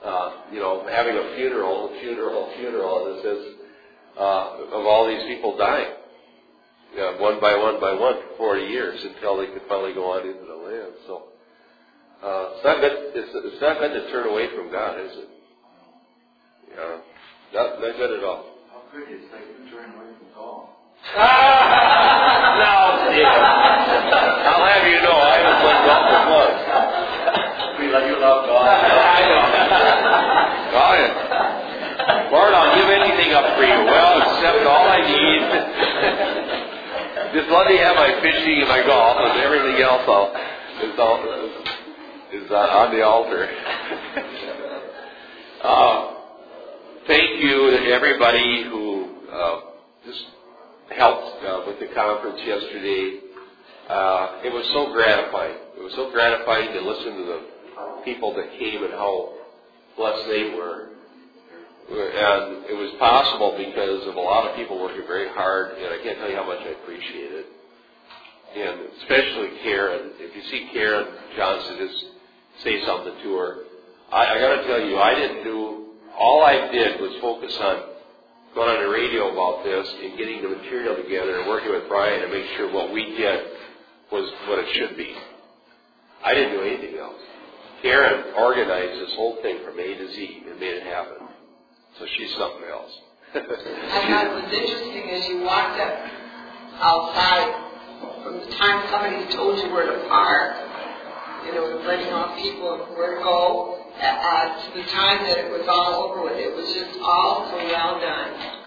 Uh, 0.04 0.32
you 0.52 0.60
know, 0.60 0.86
having 0.88 1.16
a 1.16 1.34
funeral, 1.36 1.90
funeral, 2.00 2.52
funeral, 2.58 3.06
and 3.06 3.18
it 3.18 3.22
says 3.22 3.54
uh, 4.18 4.78
of 4.78 4.86
all 4.86 5.08
these 5.08 5.22
people 5.26 5.56
dying, 5.56 5.92
yeah, 6.96 7.20
one 7.20 7.40
by 7.40 7.56
one 7.56 7.80
by 7.80 7.92
one 7.92 8.14
for 8.38 8.56
40 8.56 8.66
years 8.66 9.04
until 9.04 9.36
they 9.36 9.46
could 9.46 9.62
finally 9.68 9.92
go 9.92 10.12
on 10.12 10.26
into 10.26 10.46
the 10.46 10.54
land. 10.54 10.92
So 11.06 11.24
uh, 12.26 12.58
it's 12.58 12.64
not 12.66 12.82
good. 12.82 12.94
It's, 13.14 13.30
it's 13.30 13.62
not 13.62 13.78
good 13.78 13.94
to 13.94 14.10
turn 14.10 14.26
away 14.26 14.50
from 14.50 14.66
God, 14.74 14.98
is 14.98 15.14
it? 15.14 15.30
Yeah, 16.74 16.98
not, 17.54 17.78
not 17.78 17.94
good 17.94 18.18
at 18.18 18.24
all. 18.26 18.66
How 18.66 18.82
could 18.90 19.06
you? 19.06 19.22
It's 19.22 19.30
like 19.30 19.46
you 19.46 19.70
turn 19.70 19.94
away 19.94 20.10
from 20.18 20.26
Paul. 20.34 20.74
no, 21.14 22.74
Stephen. 23.06 23.30
I'll 23.30 24.66
have 24.66 24.84
you 24.90 24.98
know 25.06 25.14
I 25.14 25.38
was 25.38 25.58
what 25.62 25.78
golfer 25.86 26.22
was. 26.34 26.58
We 27.78 27.94
let 27.94 28.10
you 28.10 28.18
love 28.18 28.50
God. 28.50 28.74
I 28.74 29.22
know. 29.30 29.46
God, 30.74 30.98
Lord, 32.34 32.52
I'll 32.58 32.74
give 32.74 32.90
anything 32.90 33.38
up 33.38 33.54
for 33.54 33.62
you. 33.62 33.78
Well, 33.86 34.18
except 34.18 34.66
all 34.66 34.82
I 34.90 34.98
need. 35.06 35.42
Just 37.38 37.54
let 37.54 37.70
me 37.70 37.78
have 37.78 37.94
my 37.94 38.18
fishing 38.18 38.66
and 38.66 38.68
my 38.68 38.82
golf, 38.82 39.14
and 39.22 39.38
everything 39.46 39.78
else 39.78 40.02
I'll, 40.10 40.34
is, 40.82 40.98
all, 40.98 41.22
is 42.36 42.50
on 42.50 42.94
the 42.94 43.02
altar. 43.02 43.48
uh, 45.64 46.14
thank 47.06 47.42
you 47.42 47.70
to 47.70 47.78
everybody 47.92 48.64
who 48.64 49.08
uh, 49.32 49.60
just 50.04 50.24
helped 50.96 51.44
uh, 51.44 51.62
with 51.66 51.80
the 51.80 51.94
conference 51.94 52.40
yesterday. 52.44 53.20
Uh, 53.88 54.42
it 54.44 54.52
was 54.52 54.66
so 54.74 54.92
gratifying. 54.92 55.56
It 55.78 55.82
was 55.82 55.94
so 55.94 56.10
gratifying 56.10 56.72
to 56.72 56.80
listen 56.80 57.16
to 57.16 57.24
the 57.24 57.40
people 58.04 58.34
that 58.34 58.50
came 58.58 58.82
and 58.84 58.92
how 58.92 59.32
blessed 59.96 60.28
they 60.28 60.54
were. 60.56 60.90
And 61.88 62.66
it 62.66 62.74
was 62.74 62.92
possible 62.98 63.54
because 63.56 64.08
of 64.08 64.16
a 64.16 64.20
lot 64.20 64.50
of 64.50 64.56
people 64.56 64.82
working 64.82 65.06
very 65.06 65.28
hard, 65.30 65.78
and 65.78 65.86
I 65.86 66.02
can't 66.02 66.18
tell 66.18 66.28
you 66.28 66.36
how 66.36 66.46
much 66.46 66.58
I 66.60 66.74
appreciate 66.82 67.30
it. 67.32 67.46
And 68.56 68.90
especially 69.02 69.58
Karen. 69.62 70.10
If 70.18 70.34
you 70.34 70.42
see 70.50 70.68
Karen 70.72 71.06
Johnson, 71.36 71.76
just 71.78 72.15
say 72.62 72.84
something 72.86 73.14
to 73.22 73.34
her. 73.36 73.58
I, 74.12 74.36
I 74.36 74.38
got 74.38 74.62
to 74.62 74.66
tell 74.66 74.80
you, 74.80 74.98
I 74.98 75.14
didn't 75.14 75.44
do. 75.44 75.86
All 76.18 76.42
I 76.44 76.70
did 76.72 77.00
was 77.00 77.12
focus 77.20 77.56
on 77.60 77.82
going 78.54 78.70
on 78.70 78.82
the 78.84 78.88
radio 78.90 79.32
about 79.32 79.64
this 79.64 79.86
and 80.02 80.16
getting 80.16 80.40
the 80.42 80.48
material 80.48 80.96
together 80.96 81.40
and 81.40 81.48
working 81.48 81.70
with 81.70 81.88
Brian 81.88 82.22
to 82.22 82.28
make 82.28 82.46
sure 82.56 82.72
what 82.72 82.92
we 82.92 83.04
did 83.16 83.44
was 84.10 84.30
what 84.48 84.58
it 84.60 84.74
should 84.74 84.96
be. 84.96 85.14
I 86.24 86.32
didn't 86.34 86.52
do 86.52 86.62
anything 86.62 86.98
else. 86.98 87.20
Karen 87.82 88.32
organized 88.34 89.02
this 89.02 89.14
whole 89.16 89.36
thing 89.42 89.58
from 89.64 89.78
A 89.78 89.94
to 89.94 90.12
Z 90.14 90.44
and 90.48 90.58
made 90.58 90.74
it 90.76 90.84
happen. 90.84 91.28
So 91.98 92.06
she's 92.16 92.32
something 92.38 92.64
else. 92.70 92.92
I 93.34 93.40
thought 94.08 94.26
it 94.26 94.44
was 94.44 94.52
interesting 94.52 95.10
as 95.10 95.28
you 95.28 95.42
walked 95.44 95.78
up 95.80 95.94
outside 96.80 97.52
from 98.24 98.40
the 98.40 98.56
time 98.56 98.88
somebody 98.90 99.32
told 99.36 99.58
you 99.58 99.70
where 99.72 99.86
to 99.86 100.08
park, 100.08 100.56
you 101.46 101.54
know, 101.54 101.82
letting 101.86 102.12
off 102.12 102.36
people 102.38 102.74
and 102.74 102.96
where 102.96 103.16
to 103.18 103.22
go, 103.22 103.78
uh, 104.00 104.64
to 104.64 104.78
the 104.78 104.84
time 104.90 105.24
that 105.24 105.38
it 105.38 105.50
was 105.50 105.66
all 105.68 106.10
over 106.10 106.22
with. 106.24 106.38
It 106.38 106.54
was 106.54 106.66
just 106.74 106.98
all 107.00 107.48
so 107.50 107.56
well 107.56 108.00
done. 108.00 108.62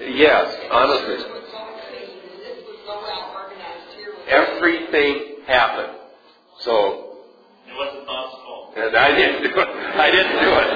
Yes, 0.00 0.56
honestly. 0.70 1.16
This 1.16 1.24
was 1.24 1.44
so 1.52 1.58
clean, 1.88 2.18
and 2.18 2.40
this 2.40 2.58
was 2.66 2.78
so 2.86 2.94
well 3.00 3.32
organized 3.36 3.94
here. 3.96 4.10
with- 4.16 4.28
Everything 4.28 5.44
happened. 5.46 5.98
So, 6.60 7.18
It 7.68 7.76
wasn't 7.76 8.06
possible. 8.06 8.72
and 8.76 8.96
I 8.96 9.14
didn't 9.14 9.42
do 9.42 9.60
it. 9.60 9.68
I 9.68 10.10
didn't 10.10 10.38
do 10.40 10.50
it. 10.50 10.68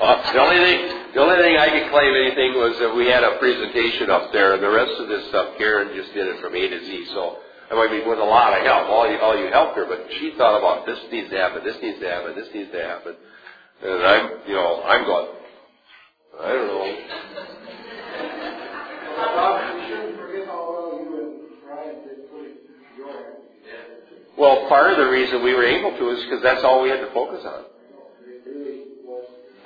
Uh, 0.00 0.32
the 0.32 0.40
only 0.40 0.56
thing, 0.56 1.12
the 1.14 1.20
only 1.20 1.36
thing 1.42 1.56
I 1.58 1.68
could 1.68 1.90
claim 1.90 2.14
anything 2.14 2.54
was 2.54 2.78
that 2.78 2.94
we 2.94 3.06
had 3.06 3.22
a 3.22 3.36
presentation 3.38 4.10
up 4.10 4.32
there, 4.32 4.54
and 4.54 4.62
the 4.62 4.70
rest 4.70 4.92
of 5.00 5.08
this 5.08 5.26
stuff, 5.28 5.58
Karen 5.58 5.94
just 5.94 6.14
did 6.14 6.26
it 6.26 6.40
from 6.40 6.54
A 6.54 6.68
to 6.68 6.80
Z. 6.80 7.06
So, 7.12 7.38
I 7.70 7.88
mean, 7.90 8.08
with 8.08 8.18
a 8.18 8.24
lot 8.24 8.58
of 8.58 8.66
help, 8.66 8.88
all 8.88 9.10
you, 9.10 9.18
all 9.20 9.38
you 9.38 9.50
helped 9.50 9.76
her, 9.76 9.86
but 9.86 10.06
she 10.18 10.34
thought 10.36 10.58
about 10.58 10.86
this 10.86 10.98
needs 11.12 11.30
to 11.30 11.36
happen, 11.36 11.62
this 11.64 11.76
needs 11.82 12.00
to 12.00 12.08
happen, 12.08 12.34
this 12.34 12.48
needs 12.52 12.70
to 12.72 12.82
happen, 12.82 13.14
and 13.82 14.02
I'm, 14.02 14.30
you 14.48 14.54
know, 14.54 14.82
I'm 14.82 15.04
going, 15.04 15.28
I 16.40 16.48
don't 16.48 16.66
know. 16.66 17.06
Well 24.38 24.68
part 24.68 24.92
of 24.92 24.96
the 24.96 25.10
reason 25.10 25.44
we 25.44 25.52
were 25.54 25.64
able 25.64 25.96
to 25.98 26.10
is 26.16 26.24
because 26.24 26.42
that's 26.42 26.64
all 26.64 26.82
we 26.82 26.88
had 26.88 27.00
to 27.00 27.12
focus 27.12 27.44
on. 27.44 27.64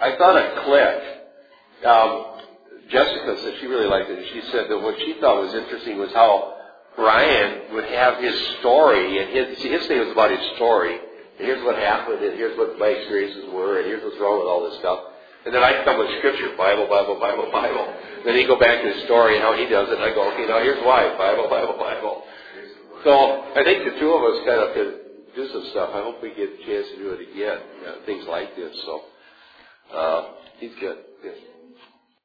I 0.00 0.16
thought 0.18 0.36
it 0.36 0.64
clicked. 0.64 1.86
Um, 1.86 2.40
Jessica 2.90 3.38
said 3.42 3.54
she 3.60 3.66
really 3.66 3.86
liked 3.86 4.10
it. 4.10 4.26
She 4.32 4.42
said 4.50 4.68
that 4.68 4.78
what 4.78 4.98
she 4.98 5.14
thought 5.20 5.40
was 5.40 5.54
interesting 5.54 5.98
was 5.98 6.10
how 6.12 6.53
Brian 6.96 7.74
would 7.74 7.84
have 7.84 8.22
his 8.22 8.34
story, 8.60 9.18
and 9.18 9.30
his 9.30 9.58
see, 9.58 9.68
his 9.68 9.86
thing 9.86 9.98
was 9.98 10.12
about 10.12 10.30
his 10.30 10.44
story. 10.56 10.94
And 10.94 11.42
here's 11.46 11.62
what 11.64 11.76
happened, 11.76 12.22
and 12.22 12.38
here's 12.38 12.56
what 12.56 12.78
my 12.78 12.88
experiences 12.88 13.50
were, 13.50 13.78
and 13.78 13.86
here's 13.86 14.02
what's 14.04 14.18
wrong 14.20 14.38
with 14.38 14.46
all 14.46 14.70
this 14.70 14.78
stuff. 14.78 15.00
And 15.44 15.52
then 15.52 15.62
I'd 15.62 15.84
come 15.84 15.98
with 15.98 16.08
scripture, 16.18 16.56
Bible, 16.56 16.86
Bible, 16.86 17.18
Bible, 17.20 17.50
Bible. 17.52 17.84
Then 18.24 18.36
he'd 18.36 18.46
go 18.46 18.58
back 18.58 18.80
to 18.80 18.88
his 18.88 19.04
story 19.04 19.36
and 19.36 19.42
how 19.42 19.52
he 19.56 19.66
does 19.68 19.88
it, 19.90 19.98
and 19.98 20.04
I 20.04 20.14
go, 20.14 20.32
okay, 20.32 20.46
now 20.46 20.62
here's 20.62 20.80
why, 20.86 21.12
Bible, 21.18 21.50
Bible, 21.50 21.76
Bible. 21.76 22.22
So 23.02 23.12
I 23.52 23.62
think 23.64 23.84
the 23.84 24.00
two 24.00 24.10
of 24.14 24.22
us 24.24 24.46
kind 24.46 24.60
of 24.62 24.72
could 24.72 24.92
do 25.36 25.48
some 25.52 25.66
stuff. 25.72 25.90
I 25.92 26.00
hope 26.00 26.22
we 26.22 26.30
get 26.30 26.48
a 26.48 26.60
chance 26.64 26.86
to 26.94 26.96
do 26.96 27.10
it 27.10 27.20
again, 27.20 27.58
uh, 27.86 28.06
things 28.06 28.24
like 28.26 28.56
this. 28.56 28.72
So 28.86 29.02
uh, 29.92 30.22
he's 30.58 30.72
good. 30.80 30.98
Good. 31.22 31.53